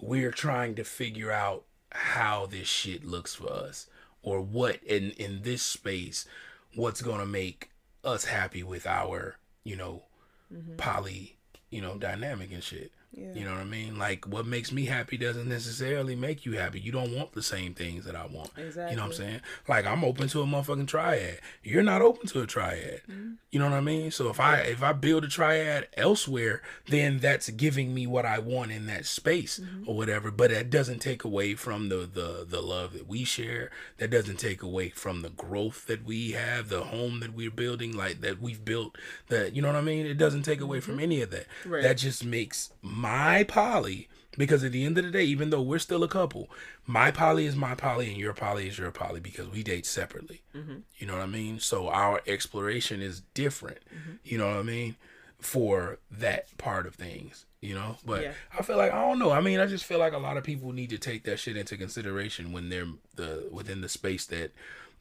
we're 0.00 0.32
trying 0.32 0.74
to 0.76 0.84
figure 0.84 1.30
out 1.30 1.64
how 1.90 2.46
this 2.46 2.66
shit 2.68 3.04
looks 3.04 3.34
for 3.34 3.52
us, 3.52 3.86
or 4.22 4.40
what 4.40 4.82
in 4.82 5.10
in 5.12 5.42
this 5.42 5.62
space, 5.62 6.26
what's 6.74 7.02
gonna 7.02 7.26
make 7.26 7.70
us 8.04 8.24
happy 8.24 8.62
with 8.62 8.86
our, 8.86 9.36
you 9.64 9.76
know, 9.76 10.04
mm-hmm. 10.52 10.76
poly, 10.76 11.36
you 11.70 11.80
know, 11.80 11.96
dynamic 11.96 12.52
and 12.52 12.62
shit. 12.62 12.92
Yeah. 13.12 13.32
You 13.34 13.44
know 13.44 13.52
what 13.52 13.60
I 13.60 13.64
mean? 13.64 13.98
Like 13.98 14.26
what 14.26 14.46
makes 14.46 14.70
me 14.70 14.84
happy 14.84 15.16
doesn't 15.16 15.48
necessarily 15.48 16.14
make 16.14 16.44
you 16.44 16.52
happy. 16.52 16.80
You 16.80 16.92
don't 16.92 17.14
want 17.14 17.32
the 17.32 17.42
same 17.42 17.74
things 17.74 18.04
that 18.04 18.14
I 18.14 18.26
want. 18.26 18.50
Exactly. 18.56 18.92
You 18.92 18.96
know 18.96 19.04
what 19.04 19.12
I'm 19.12 19.16
saying? 19.16 19.40
Like 19.66 19.86
I'm 19.86 20.04
open 20.04 20.28
to 20.28 20.42
a 20.42 20.44
motherfucking 20.44 20.88
triad. 20.88 21.40
You're 21.62 21.82
not 21.82 22.02
open 22.02 22.26
to 22.28 22.42
a 22.42 22.46
triad. 22.46 23.02
Mm-hmm. 23.10 23.32
You 23.50 23.58
know 23.58 23.64
what 23.64 23.76
I 23.76 23.80
mean? 23.80 24.10
So 24.10 24.28
if 24.28 24.38
I 24.38 24.58
if 24.58 24.82
I 24.82 24.92
build 24.92 25.24
a 25.24 25.28
triad 25.28 25.88
elsewhere, 25.96 26.62
then 26.86 27.18
that's 27.18 27.48
giving 27.50 27.94
me 27.94 28.06
what 28.06 28.26
I 28.26 28.38
want 28.38 28.72
in 28.72 28.86
that 28.86 29.06
space 29.06 29.58
mm-hmm. 29.58 29.88
or 29.88 29.96
whatever. 29.96 30.30
But 30.30 30.50
that 30.50 30.68
doesn't 30.68 31.00
take 31.00 31.24
away 31.24 31.54
from 31.54 31.88
the 31.88 32.08
the 32.12 32.46
the 32.46 32.60
love 32.60 32.92
that 32.92 33.08
we 33.08 33.24
share. 33.24 33.70
That 33.96 34.10
doesn't 34.10 34.38
take 34.38 34.62
away 34.62 34.90
from 34.90 35.22
the 35.22 35.30
growth 35.30 35.86
that 35.86 36.04
we 36.04 36.32
have, 36.32 36.68
the 36.68 36.84
home 36.84 37.20
that 37.20 37.34
we're 37.34 37.50
building, 37.50 37.96
like 37.96 38.20
that 38.20 38.40
we've 38.40 38.64
built. 38.64 38.98
That 39.28 39.56
you 39.56 39.62
know 39.62 39.68
what 39.68 39.76
I 39.76 39.82
mean? 39.82 40.04
It 40.04 40.18
doesn't 40.18 40.42
take 40.42 40.60
away 40.60 40.78
mm-hmm. 40.78 40.90
from 40.90 41.00
any 41.00 41.22
of 41.22 41.30
that. 41.30 41.46
Right. 41.64 41.82
That 41.82 41.96
just 41.96 42.24
makes 42.24 42.70
my 42.98 43.44
poly, 43.44 44.08
because 44.36 44.64
at 44.64 44.72
the 44.72 44.84
end 44.84 44.98
of 44.98 45.04
the 45.04 45.10
day 45.10 45.24
even 45.24 45.50
though 45.50 45.62
we're 45.62 45.78
still 45.78 46.04
a 46.04 46.08
couple 46.08 46.48
my 46.86 47.10
poly 47.10 47.44
is 47.44 47.54
my 47.54 47.74
poly 47.74 48.08
and 48.08 48.16
your 48.16 48.32
poly 48.32 48.68
is 48.68 48.78
your 48.78 48.90
poly 48.90 49.20
because 49.20 49.48
we 49.48 49.62
date 49.62 49.84
separately. 49.84 50.42
Mm-hmm. 50.56 50.76
you 50.96 51.06
know 51.06 51.14
what 51.14 51.22
i 51.22 51.26
mean? 51.26 51.60
So 51.60 51.88
our 51.88 52.22
exploration 52.26 53.02
is 53.02 53.20
different. 53.34 53.78
Mm-hmm. 53.94 54.12
you 54.24 54.38
know 54.38 54.48
what 54.48 54.56
i 54.56 54.62
mean? 54.62 54.96
For 55.40 55.98
that 56.10 56.56
part 56.56 56.86
of 56.86 56.94
things 56.94 57.44
you 57.60 57.74
know? 57.74 57.96
But 58.06 58.22
yeah. 58.22 58.32
i 58.58 58.62
feel 58.62 58.76
like 58.76 58.92
i 58.92 59.00
don't 59.00 59.18
know. 59.18 59.32
I 59.32 59.40
mean 59.40 59.60
i 59.60 59.66
just 59.66 59.84
feel 59.84 59.98
like 59.98 60.12
a 60.12 60.18
lot 60.18 60.36
of 60.36 60.44
people 60.44 60.72
need 60.72 60.90
to 60.90 60.98
take 60.98 61.24
that 61.24 61.38
shit 61.38 61.56
into 61.56 61.76
consideration 61.76 62.52
when 62.52 62.68
they're 62.68 62.86
the 63.16 63.48
within 63.50 63.80
the 63.80 63.88
space 63.88 64.26
that 64.26 64.52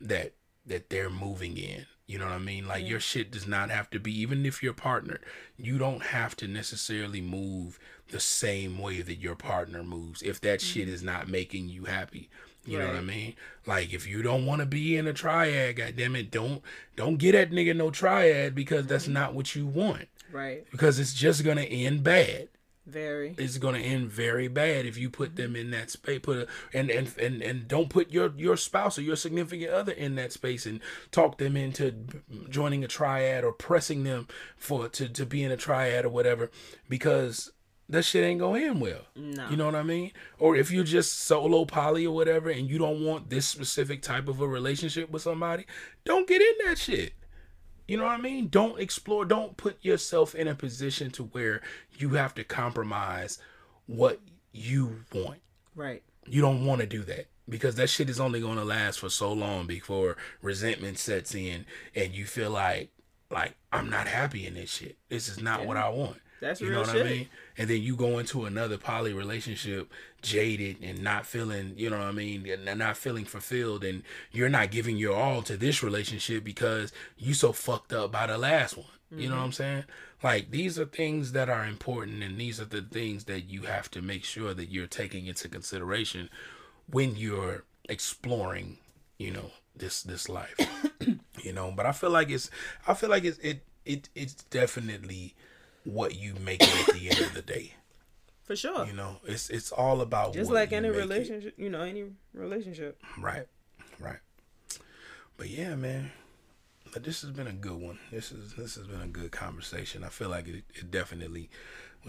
that 0.01 0.33
that 0.65 0.89
they're 0.89 1.09
moving 1.09 1.57
in 1.57 1.85
you 2.07 2.17
know 2.17 2.25
what 2.25 2.33
I 2.33 2.39
mean? 2.39 2.67
Like 2.67 2.83
yeah. 2.83 2.91
your 2.91 2.99
shit 3.01 3.31
does 3.31 3.45
not 3.45 3.69
have 3.69 3.89
to 3.89 3.99
be 3.99 4.17
even 4.21 4.45
if 4.45 4.63
you're 4.63 4.73
partnered, 4.73 5.23
you 5.57 5.77
don't 5.77 6.01
have 6.01 6.35
to 6.37 6.47
necessarily 6.47 7.19
move 7.19 7.77
the 8.09 8.21
same 8.21 8.79
way 8.79 9.01
that 9.01 9.19
your 9.19 9.35
partner 9.35 9.83
moves 9.83 10.21
if 10.21 10.39
that 10.41 10.59
mm-hmm. 10.59 10.79
shit 10.79 10.89
is 10.89 11.03
not 11.03 11.27
making 11.27 11.67
you 11.67 11.85
happy. 11.85 12.29
You 12.65 12.79
right. 12.79 12.85
know 12.85 12.93
what 12.93 12.99
I 12.99 13.03
mean? 13.03 13.33
Like 13.65 13.93
if 13.93 14.07
you 14.07 14.21
don't 14.21 14.45
want 14.45 14.61
to 14.61 14.65
be 14.65 14.95
in 14.95 15.05
a 15.07 15.13
triad, 15.13 15.75
goddamn 15.75 16.15
it, 16.15 16.31
don't 16.31 16.61
don't 16.95 17.17
get 17.17 17.33
that 17.33 17.51
nigga 17.51 17.75
no 17.75 17.91
triad 17.91 18.55
because 18.55 18.87
that's 18.87 19.05
mm-hmm. 19.05 19.13
not 19.13 19.33
what 19.33 19.53
you 19.53 19.67
want. 19.67 20.07
Right. 20.31 20.69
Because 20.71 20.99
it's 20.99 21.13
just 21.13 21.43
gonna 21.43 21.61
end 21.61 22.03
bad. 22.03 22.47
Very. 22.87 23.35
It's 23.37 23.57
going 23.57 23.75
to 23.75 23.81
end 23.81 24.09
very 24.09 24.47
bad 24.47 24.85
if 24.85 24.97
you 24.97 25.09
put 25.09 25.35
them 25.35 25.57
in 25.57 25.71
that 25.71 25.91
space. 25.91 26.19
Put 26.23 26.37
a, 26.37 26.47
and, 26.73 26.89
and 26.89 27.13
and 27.19 27.41
and 27.41 27.67
don't 27.67 27.89
put 27.89 28.11
your 28.11 28.31
your 28.37 28.55
spouse 28.55 28.97
or 28.97 29.01
your 29.01 29.17
significant 29.17 29.71
other 29.71 29.91
in 29.91 30.15
that 30.15 30.31
space 30.31 30.65
and 30.65 30.79
talk 31.11 31.37
them 31.37 31.57
into 31.57 31.93
joining 32.49 32.85
a 32.85 32.87
triad 32.87 33.43
or 33.43 33.51
pressing 33.51 34.05
them 34.05 34.27
for 34.55 34.87
to 34.87 35.09
to 35.09 35.25
be 35.25 35.43
in 35.43 35.51
a 35.51 35.57
triad 35.57 36.05
or 36.05 36.09
whatever 36.09 36.49
because 36.87 37.51
that 37.89 38.03
shit 38.03 38.23
ain't 38.23 38.39
gonna 38.39 38.59
end 38.59 38.79
well. 38.79 39.01
No. 39.15 39.49
You 39.49 39.57
know 39.57 39.65
what 39.65 39.75
I 39.75 39.83
mean? 39.83 40.11
Or 40.39 40.55
if 40.55 40.71
you're 40.71 40.85
just 40.85 41.19
solo 41.19 41.65
poly 41.65 42.05
or 42.05 42.15
whatever 42.15 42.49
and 42.49 42.69
you 42.69 42.77
don't 42.77 43.03
want 43.03 43.29
this 43.29 43.47
specific 43.47 44.01
type 44.01 44.29
of 44.29 44.39
a 44.39 44.47
relationship 44.47 45.09
with 45.09 45.23
somebody, 45.23 45.65
don't 46.05 46.27
get 46.27 46.41
in 46.41 46.67
that 46.67 46.77
shit. 46.77 47.13
You 47.87 47.97
know 47.97 48.03
what 48.03 48.19
I 48.19 48.21
mean? 48.21 48.49
Don't 48.49 48.79
explore, 48.79 49.23
don't 49.25 49.55
put 49.55 49.83
yourself 49.83 50.35
in 50.35 50.47
a 50.47 50.55
position 50.55 51.09
to 51.11 51.23
where 51.23 51.61
you 51.97 52.09
have 52.09 52.35
to 52.35 52.43
compromise 52.43 53.39
what 53.85 54.19
you 54.51 55.03
want. 55.13 55.39
Right. 55.73 56.03
You 56.25 56.41
don't 56.41 56.65
want 56.65 56.81
to 56.81 56.87
do 56.87 57.03
that 57.03 57.27
because 57.47 57.75
that 57.75 57.89
shit 57.89 58.09
is 58.09 58.19
only 58.19 58.41
going 58.41 58.57
to 58.57 58.65
last 58.65 58.99
for 58.99 59.09
so 59.09 59.31
long 59.31 59.67
before 59.67 60.17
resentment 60.41 60.99
sets 60.99 61.33
in 61.33 61.65
and 61.95 62.13
you 62.13 62.25
feel 62.25 62.51
like 62.51 62.89
like 63.29 63.55
I'm 63.73 63.89
not 63.89 64.07
happy 64.07 64.45
in 64.47 64.53
this 64.53 64.69
shit. 64.69 64.97
This 65.09 65.27
is 65.27 65.41
not 65.41 65.65
what 65.65 65.77
I 65.77 65.89
want. 65.89 66.17
That's 66.39 66.61
you 66.61 66.69
know 66.69 66.81
what 66.81 66.89
shit. 66.89 67.05
I 67.05 67.09
mean? 67.09 67.29
And 67.57 67.69
then 67.69 67.81
you 67.81 67.95
go 67.95 68.19
into 68.19 68.45
another 68.45 68.77
poly 68.77 69.13
relationship 69.13 69.91
jaded 70.21 70.77
and 70.81 71.01
not 71.01 71.25
feeling, 71.25 71.73
you 71.75 71.89
know 71.89 71.97
what 71.97 72.07
I 72.07 72.11
mean, 72.11 72.47
and 72.47 72.79
not 72.79 72.97
feeling 72.97 73.25
fulfilled 73.25 73.83
and 73.83 74.03
you're 74.31 74.49
not 74.49 74.71
giving 74.71 74.97
your 74.97 75.15
all 75.15 75.41
to 75.43 75.57
this 75.57 75.81
relationship 75.81 76.43
because 76.43 76.91
you 77.17 77.33
so 77.33 77.51
fucked 77.51 77.93
up 77.93 78.11
by 78.11 78.27
the 78.27 78.37
last 78.37 78.77
one. 78.77 78.87
You 79.09 79.29
know 79.29 79.35
what 79.35 79.37
mm-hmm. 79.37 79.45
I'm 79.45 79.51
saying? 79.53 79.83
Like 80.21 80.51
these 80.51 80.77
are 80.77 80.85
things 80.85 81.31
that 81.31 81.49
are 81.49 81.65
important 81.65 82.23
and 82.23 82.37
these 82.37 82.59
are 82.59 82.65
the 82.65 82.81
things 82.81 83.23
that 83.25 83.41
you 83.41 83.61
have 83.61 83.89
to 83.91 84.01
make 84.01 84.25
sure 84.25 84.53
that 84.53 84.69
you're 84.69 84.87
taking 84.87 85.27
into 85.27 85.47
consideration 85.47 86.29
when 86.91 87.15
you're 87.15 87.63
exploring, 87.87 88.79
you 89.17 89.31
know, 89.31 89.51
this 89.75 90.03
this 90.03 90.27
life. 90.27 90.59
you 91.41 91.53
know, 91.53 91.71
but 91.75 91.85
I 91.85 91.93
feel 91.93 92.09
like 92.09 92.29
it's 92.29 92.49
I 92.85 92.93
feel 92.95 93.09
like 93.09 93.23
it's 93.23 93.37
it 93.37 93.63
it 93.85 94.09
it's 94.13 94.33
definitely 94.33 95.35
what 95.87 96.15
you 96.15 96.33
make 96.35 96.61
it 96.61 96.89
at 96.89 96.95
the 96.95 97.09
end 97.09 97.19
of 97.21 97.33
the 97.33 97.41
day. 97.41 97.73
For 98.43 98.55
sure. 98.55 98.85
You 98.85 98.93
know, 98.93 99.17
it's 99.25 99.49
it's 99.49 99.71
all 99.71 100.01
about 100.01 100.33
Just 100.33 100.49
what 100.49 100.55
like 100.55 100.71
any 100.71 100.87
make 100.89 100.97
it. 100.97 100.99
relationship, 101.01 101.53
you 101.57 101.69
know, 101.69 101.81
any 101.81 102.05
relationship. 102.33 103.01
Right, 103.17 103.45
right. 103.99 104.19
But 105.37 105.49
yeah, 105.49 105.75
man, 105.75 106.11
but 106.93 107.03
this 107.03 107.21
has 107.21 107.31
been 107.31 107.47
a 107.47 107.53
good 107.53 107.79
one. 107.79 107.99
This 108.11 108.31
is 108.31 108.53
this 108.53 108.75
has 108.75 108.87
been 108.87 109.01
a 109.01 109.07
good 109.07 109.31
conversation. 109.31 110.03
I 110.03 110.09
feel 110.09 110.29
like 110.29 110.47
it, 110.47 110.63
it 110.73 110.89
definitely 110.91 111.49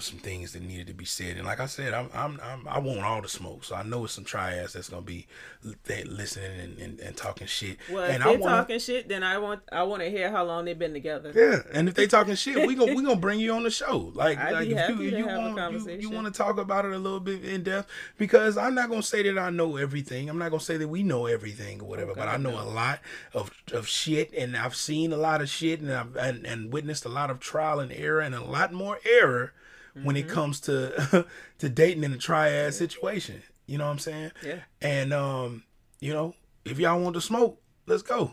some 0.01 0.19
things 0.19 0.53
that 0.53 0.63
needed 0.63 0.87
to 0.89 0.95
be 0.95 1.05
said. 1.05 1.37
And 1.37 1.47
like 1.47 1.61
I 1.61 1.67
said, 1.67 1.95
I'm 1.95 2.09
I'm, 2.15 2.41
I'm 2.43 2.69
I 2.69 2.79
want 2.79 3.01
all 3.01 3.23
the 3.23 3.29
smoke. 3.29 3.65
So 3.65 3.75
I 3.75 3.83
know 3.83 4.05
it's 4.05 4.15
some 4.15 4.25
triads 4.25 4.73
that's 4.73 4.89
gonna 4.89 5.03
be 5.03 5.27
they 5.85 6.05
listening 6.05 6.61
and, 6.61 6.79
and, 6.79 7.01
and 7.01 7.17
talking 7.17 7.47
shit. 7.47 7.79
Well, 7.91 8.05
and 8.05 8.17
if 8.17 8.25
they're 8.25 8.39
wanna, 8.39 8.57
talking 8.57 8.79
shit, 8.79 9.09
then 9.09 9.23
I 9.23 9.39
want 9.39 9.63
I 9.73 9.83
want 9.83 10.03
to 10.03 10.11
hear 10.11 10.31
how 10.31 10.45
long 10.45 10.65
they've 10.65 10.79
been 10.79 10.93
together. 10.93 11.33
Yeah, 11.35 11.63
and 11.73 11.89
if 11.89 11.95
they 11.95 12.07
talking 12.07 12.35
shit, 12.35 12.67
we 12.67 12.75
gonna 12.75 12.95
we 12.95 13.03
gonna 13.03 13.17
bring 13.17 13.41
you 13.41 13.53
on 13.53 13.63
the 13.63 13.71
show. 13.71 14.13
Like, 14.15 14.39
I'd 14.39 14.53
like 14.53 14.69
if 14.69 14.89
you 14.89 15.03
you 15.03 15.27
have 15.27 15.39
want 15.39 15.51
you, 15.51 15.57
conversation. 15.57 16.01
you 16.01 16.11
want 16.11 16.27
to 16.27 16.33
talk 16.33 16.59
about 16.59 16.85
it 16.85 16.93
a 16.93 16.99
little 16.99 17.21
bit 17.21 17.45
in 17.45 17.63
depth 17.63 17.91
because 18.17 18.57
I'm 18.57 18.75
not 18.75 18.89
gonna 18.89 19.03
say 19.03 19.23
that 19.23 19.39
I 19.39 19.51
know 19.51 19.77
everything. 19.77 20.29
I'm 20.29 20.39
not 20.39 20.51
gonna 20.51 20.61
say 20.61 20.77
that 20.77 20.89
we 20.89 21.03
know 21.03 21.27
everything 21.27 21.81
or 21.81 21.89
whatever, 21.89 22.15
but 22.15 22.29
I 22.29 22.37
know 22.37 22.61
a 22.61 22.63
lot 22.63 23.01
of 23.35 23.51
of 23.73 23.89
shit, 23.89 24.33
and 24.33 24.57
I've 24.57 24.77
seen 24.77 25.13
a 25.13 25.17
lot 25.17 25.41
of 25.41 25.49
shit, 25.49 25.81
and 25.81 25.93
I've 25.93 26.17
and, 26.17 26.47
and 26.47 26.73
witnessed 26.73 27.05
a 27.05 27.09
lot 27.09 27.31
of 27.31 27.41
trial 27.41 27.81
and 27.81 27.93
error, 27.93 28.21
and 28.21 28.35
a 28.35 28.43
lot 28.43 28.73
more 28.73 28.99
error 29.05 29.53
when 30.03 30.17
Mm-hmm. 30.17 30.29
it 30.29 30.33
comes 30.33 30.61
to 30.63 31.27
to 31.59 31.69
dating 31.69 32.05
in 32.05 32.13
a 32.13 32.19
triad 32.19 32.75
situation. 32.75 33.43
You 33.67 33.79
know 33.79 33.85
what 33.87 33.93
I'm 33.93 33.99
saying? 33.99 34.31
Yeah. 34.45 34.61
And 34.81 35.13
um, 35.13 35.63
you 36.01 36.13
know, 36.13 36.35
if 36.65 36.79
y'all 36.79 37.01
want 37.01 37.15
to 37.15 37.21
smoke, 37.21 37.61
let's 37.87 38.03
go. 38.03 38.33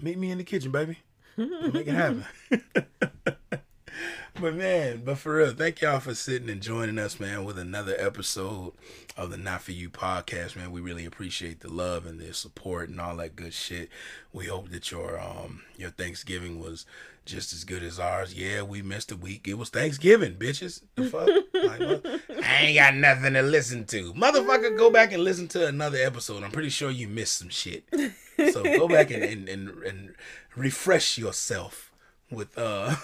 Meet 0.00 0.18
me 0.18 0.30
in 0.30 0.38
the 0.38 0.44
kitchen, 0.44 0.70
baby. 0.72 0.98
We'll 1.36 1.72
make 1.72 1.86
it 1.86 1.94
happen. 1.94 2.24
but 4.40 4.54
man, 4.54 5.02
but 5.04 5.18
for 5.18 5.36
real, 5.36 5.52
thank 5.52 5.80
y'all 5.80 6.00
for 6.00 6.14
sitting 6.14 6.50
and 6.50 6.60
joining 6.60 6.98
us, 6.98 7.20
man, 7.20 7.44
with 7.44 7.58
another 7.58 7.94
episode 7.98 8.72
of 9.16 9.30
the 9.30 9.36
Not 9.36 9.62
For 9.62 9.72
You 9.72 9.88
podcast, 9.90 10.56
man. 10.56 10.72
We 10.72 10.80
really 10.80 11.04
appreciate 11.04 11.60
the 11.60 11.70
love 11.72 12.04
and 12.06 12.18
the 12.20 12.34
support 12.34 12.88
and 12.88 13.00
all 13.00 13.16
that 13.16 13.36
good 13.36 13.54
shit. 13.54 13.88
We 14.32 14.46
hope 14.46 14.70
that 14.70 14.90
your 14.90 15.20
um 15.20 15.62
your 15.76 15.90
Thanksgiving 15.90 16.58
was 16.60 16.84
just 17.24 17.52
as 17.52 17.64
good 17.64 17.82
as 17.82 17.98
ours. 17.98 18.34
Yeah, 18.34 18.62
we 18.62 18.82
missed 18.82 19.12
a 19.12 19.16
week. 19.16 19.48
It 19.48 19.54
was 19.54 19.70
Thanksgiving, 19.70 20.34
bitches. 20.34 20.82
The 20.94 21.04
fuck? 21.04 21.28
like, 21.54 21.80
what? 21.80 22.44
I 22.44 22.56
ain't 22.62 22.78
got 22.78 22.94
nothing 22.94 23.34
to 23.34 23.42
listen 23.42 23.84
to. 23.86 24.12
Motherfucker, 24.12 24.76
go 24.76 24.90
back 24.90 25.12
and 25.12 25.24
listen 25.24 25.48
to 25.48 25.66
another 25.66 25.98
episode. 25.98 26.42
I'm 26.42 26.50
pretty 26.50 26.70
sure 26.70 26.90
you 26.90 27.08
missed 27.08 27.38
some 27.38 27.48
shit. 27.48 27.84
So 28.52 28.62
go 28.62 28.88
back 28.88 29.10
and, 29.10 29.22
and, 29.22 29.48
and, 29.48 29.68
and 29.84 30.14
refresh 30.56 31.18
yourself 31.18 31.92
with 32.34 32.56
uh 32.58 32.94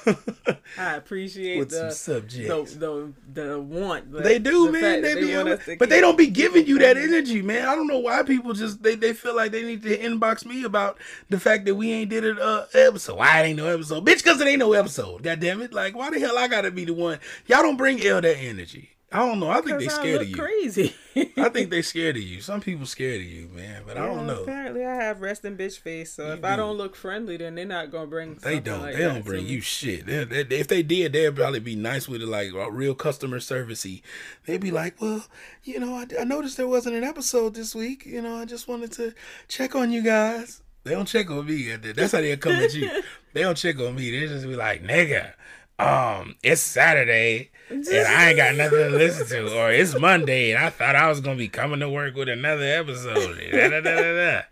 I 0.78 0.94
appreciate 0.96 1.58
with 1.58 1.70
the, 1.70 1.90
some 1.90 2.20
subjects. 2.22 2.74
the 2.74 3.12
the 3.32 3.42
the 3.48 3.60
want. 3.60 4.12
but 4.12 4.24
They 4.24 4.38
do, 4.38 4.66
the 4.66 4.72
man. 4.72 5.02
They 5.02 5.14
be, 5.14 5.32
able- 5.32 5.58
but 5.78 5.88
they 5.88 6.00
don't 6.00 6.18
be 6.18 6.26
giving 6.28 6.66
you 6.66 6.78
that 6.78 6.96
energy, 6.98 7.42
man. 7.42 7.68
I 7.68 7.74
don't 7.74 7.86
know 7.86 7.98
why 7.98 8.22
people 8.22 8.52
just 8.52 8.82
they, 8.82 8.94
they 8.94 9.12
feel 9.12 9.34
like 9.36 9.52
they 9.52 9.62
need 9.62 9.82
to 9.82 9.96
inbox 9.98 10.44
me 10.44 10.64
about 10.64 10.98
the 11.28 11.38
fact 11.40 11.64
that 11.66 11.74
we 11.74 11.92
ain't 11.92 12.10
did 12.10 12.24
an 12.24 12.38
uh, 12.38 12.66
episode. 12.74 13.16
Why 13.16 13.40
it 13.40 13.46
ain't 13.48 13.58
no 13.58 13.66
episode, 13.66 14.04
bitch? 14.04 14.18
Because 14.18 14.40
it 14.40 14.48
ain't 14.48 14.58
no 14.60 14.72
episode. 14.72 15.22
God 15.22 15.40
damn 15.40 15.62
it! 15.62 15.72
Like 15.72 15.94
why 15.96 16.10
the 16.10 16.18
hell 16.20 16.36
I 16.38 16.48
gotta 16.48 16.70
be 16.70 16.84
the 16.84 16.94
one? 16.94 17.18
Y'all 17.46 17.62
don't 17.62 17.76
bring 17.76 18.04
L 18.04 18.20
that 18.20 18.36
energy. 18.36 18.90
I 19.12 19.18
don't 19.26 19.40
know. 19.40 19.50
I 19.50 19.60
think 19.60 19.80
they 19.80 19.88
scared 19.88 20.22
of 20.22 20.28
you. 20.28 20.36
Crazy. 20.36 20.94
I 21.36 21.48
think 21.48 21.70
they 21.70 21.82
scared 21.82 22.16
of 22.16 22.22
you. 22.22 22.40
Some 22.40 22.60
people 22.60 22.86
scared 22.86 23.20
of 23.20 23.26
you, 23.26 23.48
man. 23.48 23.82
But 23.84 23.96
I 23.96 24.06
don't 24.06 24.26
know. 24.26 24.42
Apparently, 24.42 24.86
I 24.86 24.94
have 24.94 25.20
resting 25.20 25.56
bitch 25.56 25.80
face. 25.80 26.12
So 26.12 26.32
if 26.32 26.44
I 26.44 26.54
don't 26.54 26.76
look 26.76 26.94
friendly, 26.94 27.36
then 27.36 27.56
they're 27.56 27.64
not 27.64 27.90
gonna 27.90 28.06
bring. 28.06 28.36
They 28.36 28.60
don't. 28.60 28.82
Like 28.82 28.94
they 28.94 29.02
don't 29.02 29.24
bring 29.24 29.46
you 29.46 29.60
shit. 29.60 30.06
They, 30.06 30.24
they, 30.24 30.58
if 30.58 30.68
they 30.68 30.84
did, 30.84 31.12
they'd 31.12 31.34
probably 31.34 31.58
be 31.58 31.74
nice 31.74 32.08
with 32.08 32.22
it, 32.22 32.28
like 32.28 32.52
real 32.70 32.94
customer 32.94 33.40
servicey. 33.40 34.02
They'd 34.46 34.60
be 34.60 34.70
like, 34.70 35.00
"Well, 35.00 35.24
you 35.64 35.80
know, 35.80 35.96
I, 35.96 36.06
I 36.20 36.24
noticed 36.24 36.56
there 36.56 36.68
wasn't 36.68 36.94
an 36.94 37.04
episode 37.04 37.54
this 37.54 37.74
week. 37.74 38.06
You 38.06 38.22
know, 38.22 38.36
I 38.36 38.44
just 38.44 38.68
wanted 38.68 38.92
to 38.92 39.12
check 39.48 39.74
on 39.74 39.90
you 39.90 40.02
guys." 40.02 40.62
They 40.84 40.92
don't 40.92 41.06
check 41.06 41.30
on 41.30 41.46
me. 41.46 41.76
That's 41.76 42.12
how 42.12 42.20
they 42.20 42.36
come 42.36 42.52
at 42.52 42.74
you. 42.74 42.88
They 43.32 43.42
don't 43.42 43.56
check 43.56 43.78
on 43.78 43.94
me. 43.94 44.10
They 44.10 44.26
just 44.26 44.44
be 44.44 44.56
like, 44.56 44.82
"Nigga, 44.82 45.34
um, 45.80 46.36
it's 46.42 46.60
Saturday 46.60 47.50
and 47.70 47.88
I 47.88 48.28
ain't 48.28 48.36
got 48.36 48.54
nothing 48.56 48.78
to 48.78 48.90
listen 48.90 49.26
to, 49.28 49.58
or 49.58 49.70
it's 49.70 49.98
Monday 49.98 50.52
and 50.52 50.62
I 50.62 50.70
thought 50.70 50.96
I 50.96 51.08
was 51.08 51.20
gonna 51.20 51.36
be 51.36 51.48
coming 51.48 51.80
to 51.80 51.88
work 51.88 52.14
with 52.14 52.28
another 52.28 52.64
episode." 52.64 53.38
Da, 53.50 53.68
da, 53.68 53.80
da. 53.80 54.42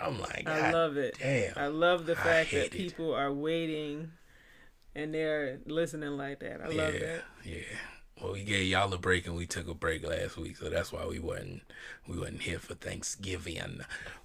I'm 0.00 0.20
like, 0.20 0.46
I 0.46 0.70
love 0.70 0.96
it. 0.96 1.16
damn. 1.18 1.52
I 1.56 1.66
love 1.66 2.06
the 2.06 2.16
fact 2.16 2.52
that 2.52 2.66
it. 2.66 2.70
people 2.70 3.14
are 3.14 3.32
waiting 3.32 4.12
and 4.94 5.12
they're 5.14 5.60
listening 5.66 6.16
like 6.16 6.40
that. 6.40 6.60
I 6.60 6.66
love 6.66 6.94
yeah, 6.94 7.00
that. 7.00 7.22
Yeah. 7.44 7.62
Well, 8.20 8.32
we 8.32 8.44
gave 8.44 8.66
y'all 8.66 8.92
a 8.92 8.98
break 8.98 9.26
and 9.26 9.34
we 9.34 9.46
took 9.46 9.68
a 9.68 9.74
break 9.74 10.06
last 10.06 10.36
week, 10.36 10.56
so 10.58 10.68
that's 10.68 10.92
why 10.92 11.06
we 11.06 11.18
wasn't 11.18 11.62
we 12.06 12.18
wasn't 12.18 12.42
here 12.42 12.58
for 12.58 12.74
Thanksgiving. 12.74 13.80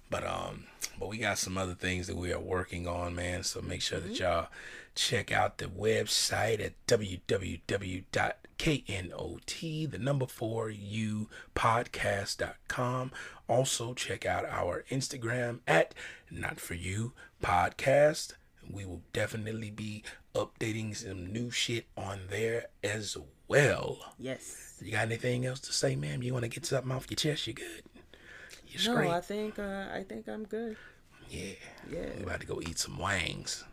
But 0.08 0.26
um, 0.26 0.64
but 0.98 1.08
we 1.08 1.18
got 1.18 1.38
some 1.38 1.58
other 1.58 1.74
things 1.74 2.06
that 2.06 2.16
we 2.16 2.32
are 2.32 2.40
working 2.40 2.86
on, 2.86 3.14
man. 3.14 3.42
So 3.42 3.60
make 3.60 3.82
sure 3.82 4.00
that 4.00 4.18
y'all 4.18 4.48
check 4.94 5.30
out 5.30 5.58
the 5.58 5.66
website 5.66 6.64
at 6.64 6.72
www.knot 6.86 8.36
the 8.58 9.98
number 10.00 10.26
four 10.26 10.70
u 10.70 11.28
podcast.com. 11.54 13.12
Also 13.48 13.94
check 13.94 14.24
out 14.24 14.44
our 14.46 14.84
Instagram 14.90 15.60
at 15.66 15.94
not 16.30 16.58
for 16.58 16.74
you 16.74 17.12
podcast. 17.42 18.32
We 18.68 18.84
will 18.84 19.02
definitely 19.12 19.70
be 19.70 20.02
updating 20.34 20.96
some 20.96 21.32
new 21.32 21.50
shit 21.50 21.86
on 21.96 22.22
there 22.30 22.66
as 22.82 23.16
well. 23.46 24.14
Yes. 24.18 24.80
You 24.82 24.92
got 24.92 25.06
anything 25.06 25.46
else 25.46 25.60
to 25.60 25.72
say, 25.72 25.94
ma'am? 25.94 26.22
You 26.22 26.32
want 26.32 26.44
to 26.44 26.48
get 26.48 26.66
something 26.66 26.90
off 26.90 27.10
your 27.10 27.16
chest? 27.16 27.46
You 27.46 27.52
good? 27.52 27.82
No? 28.84 29.10
I 29.10 29.20
think 29.20 29.58
uh, 29.58 29.86
I 29.92 30.04
think 30.08 30.28
I'm 30.28 30.44
good. 30.44 30.76
yeah. 31.30 31.52
Yeah. 31.90 32.06
We 32.16 32.22
about 32.24 32.40
to 32.40 32.46
go 32.46 32.60
eat 32.60 32.78
some 32.78 32.98
wangs. 32.98 33.64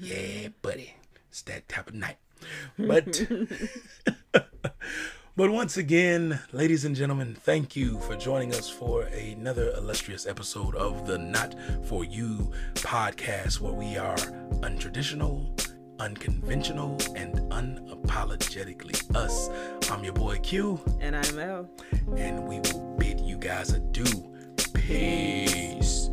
Yeah, 0.00 0.48
buddy. 0.62 0.94
It's 1.30 1.42
that 1.42 1.68
type 1.68 1.88
of 1.88 1.94
night. 1.94 2.16
But 2.78 3.22
But 5.36 5.50
once 5.50 5.76
again, 5.76 6.40
ladies 6.52 6.86
and 6.86 6.96
gentlemen, 6.96 7.34
thank 7.34 7.76
you 7.76 8.00
for 8.00 8.16
joining 8.16 8.54
us 8.54 8.70
for 8.70 9.02
another 9.02 9.70
illustrious 9.76 10.26
episode 10.26 10.74
of 10.74 11.06
the 11.06 11.18
Not 11.18 11.54
For 11.84 12.04
You 12.04 12.50
podcast, 12.76 13.60
where 13.60 13.74
we 13.74 13.98
are 13.98 14.16
untraditional, 14.64 15.52
unconventional, 15.98 16.96
and 17.14 17.34
unapologetically 17.50 19.14
us. 19.16 19.48
I'm 19.90 20.04
your 20.04 20.12
boy 20.12 20.38
Q, 20.38 20.80
And 21.00 21.16
I'm 21.16 21.38
L. 21.38 21.68
and 22.16 22.46
we 22.46 22.60
will 22.60 22.96
bid 22.98 23.20
you 23.20 23.36
guys 23.38 23.70
adieu. 23.70 24.32
Peace. 24.74 26.05